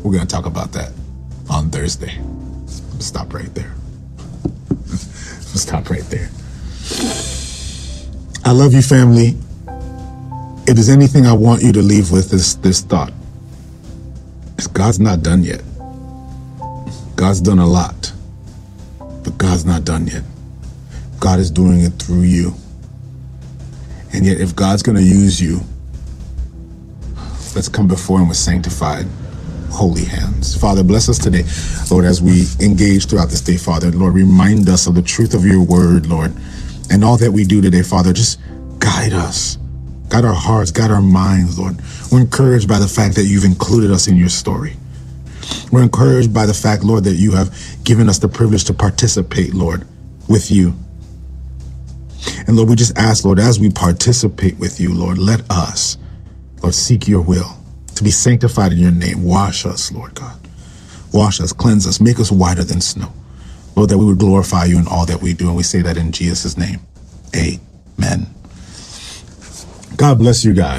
We're 0.02 0.12
going 0.12 0.26
to 0.26 0.26
talk 0.26 0.46
about 0.46 0.72
that 0.72 0.92
on 1.48 1.70
Thursday. 1.70 2.18
Stop 2.98 3.32
right 3.32 3.54
there. 3.54 3.74
Stop 4.88 5.90
right 5.90 6.02
there. 6.04 6.28
I 8.44 8.52
love 8.52 8.72
you, 8.72 8.82
family. 8.82 9.36
If 10.68 10.74
there's 10.74 10.90
anything 10.90 11.24
I 11.24 11.32
want 11.32 11.62
you 11.62 11.72
to 11.72 11.80
leave 11.80 12.12
with, 12.12 12.28
this 12.28 12.56
this 12.56 12.82
thought. 12.82 13.14
Is 14.58 14.66
God's 14.66 15.00
not 15.00 15.22
done 15.22 15.42
yet. 15.42 15.62
God's 17.16 17.40
done 17.40 17.58
a 17.58 17.66
lot, 17.66 18.12
but 18.98 19.38
God's 19.38 19.64
not 19.64 19.84
done 19.84 20.06
yet. 20.08 20.22
God 21.20 21.38
is 21.38 21.50
doing 21.50 21.80
it 21.80 21.94
through 21.94 22.20
you. 22.20 22.52
And 24.12 24.26
yet, 24.26 24.42
if 24.42 24.54
God's 24.54 24.82
going 24.82 24.98
to 24.98 25.02
use 25.02 25.40
you, 25.40 25.60
let's 27.54 27.70
come 27.70 27.88
before 27.88 28.20
Him 28.20 28.28
with 28.28 28.36
sanctified, 28.36 29.06
holy 29.70 30.04
hands. 30.04 30.54
Father, 30.54 30.84
bless 30.84 31.08
us 31.08 31.16
today, 31.16 31.44
Lord, 31.90 32.04
as 32.04 32.20
we 32.20 32.44
engage 32.60 33.06
throughout 33.06 33.30
this 33.30 33.40
day, 33.40 33.56
Father. 33.56 33.90
Lord, 33.90 34.12
remind 34.12 34.68
us 34.68 34.86
of 34.86 34.94
the 34.94 35.02
truth 35.02 35.32
of 35.32 35.46
your 35.46 35.62
word, 35.62 36.08
Lord. 36.08 36.34
And 36.90 37.02
all 37.02 37.16
that 37.16 37.32
we 37.32 37.44
do 37.44 37.62
today, 37.62 37.82
Father, 37.82 38.12
just 38.12 38.38
guide 38.80 39.14
us. 39.14 39.56
Guide 40.08 40.24
our 40.24 40.34
hearts, 40.34 40.70
guide 40.70 40.90
our 40.90 41.02
minds, 41.02 41.58
Lord. 41.58 41.76
We're 42.10 42.20
encouraged 42.20 42.68
by 42.68 42.78
the 42.78 42.88
fact 42.88 43.14
that 43.16 43.24
you've 43.24 43.44
included 43.44 43.90
us 43.90 44.08
in 44.08 44.16
your 44.16 44.28
story. 44.28 44.76
We're 45.70 45.82
encouraged 45.82 46.32
by 46.32 46.46
the 46.46 46.54
fact, 46.54 46.84
Lord, 46.84 47.04
that 47.04 47.14
you 47.14 47.32
have 47.32 47.54
given 47.84 48.08
us 48.08 48.18
the 48.18 48.28
privilege 48.28 48.64
to 48.64 48.74
participate, 48.74 49.54
Lord, 49.54 49.86
with 50.28 50.50
you. 50.50 50.74
And 52.46 52.56
Lord, 52.56 52.68
we 52.70 52.76
just 52.76 52.96
ask, 52.96 53.24
Lord, 53.24 53.38
as 53.38 53.60
we 53.60 53.70
participate 53.70 54.58
with 54.58 54.80
you, 54.80 54.94
Lord, 54.94 55.18
let 55.18 55.48
us, 55.50 55.98
Lord, 56.62 56.74
seek 56.74 57.06
your 57.06 57.20
will 57.20 57.56
to 57.94 58.04
be 58.04 58.10
sanctified 58.10 58.72
in 58.72 58.78
your 58.78 58.90
name. 58.90 59.22
Wash 59.24 59.66
us, 59.66 59.92
Lord 59.92 60.14
God. 60.14 60.38
Wash 61.12 61.40
us, 61.40 61.52
cleanse 61.52 61.86
us, 61.86 62.00
make 62.00 62.18
us 62.18 62.30
whiter 62.30 62.64
than 62.64 62.80
snow. 62.80 63.12
Lord, 63.76 63.90
that 63.90 63.98
we 63.98 64.06
would 64.06 64.18
glorify 64.18 64.64
you 64.64 64.78
in 64.78 64.86
all 64.88 65.06
that 65.06 65.22
we 65.22 65.34
do. 65.34 65.48
And 65.48 65.56
we 65.56 65.62
say 65.62 65.82
that 65.82 65.96
in 65.96 66.12
Jesus' 66.12 66.56
name. 66.56 66.80
Amen. 67.36 68.34
God 69.98 70.18
bless 70.18 70.44
you 70.44 70.54
guys. 70.54 70.76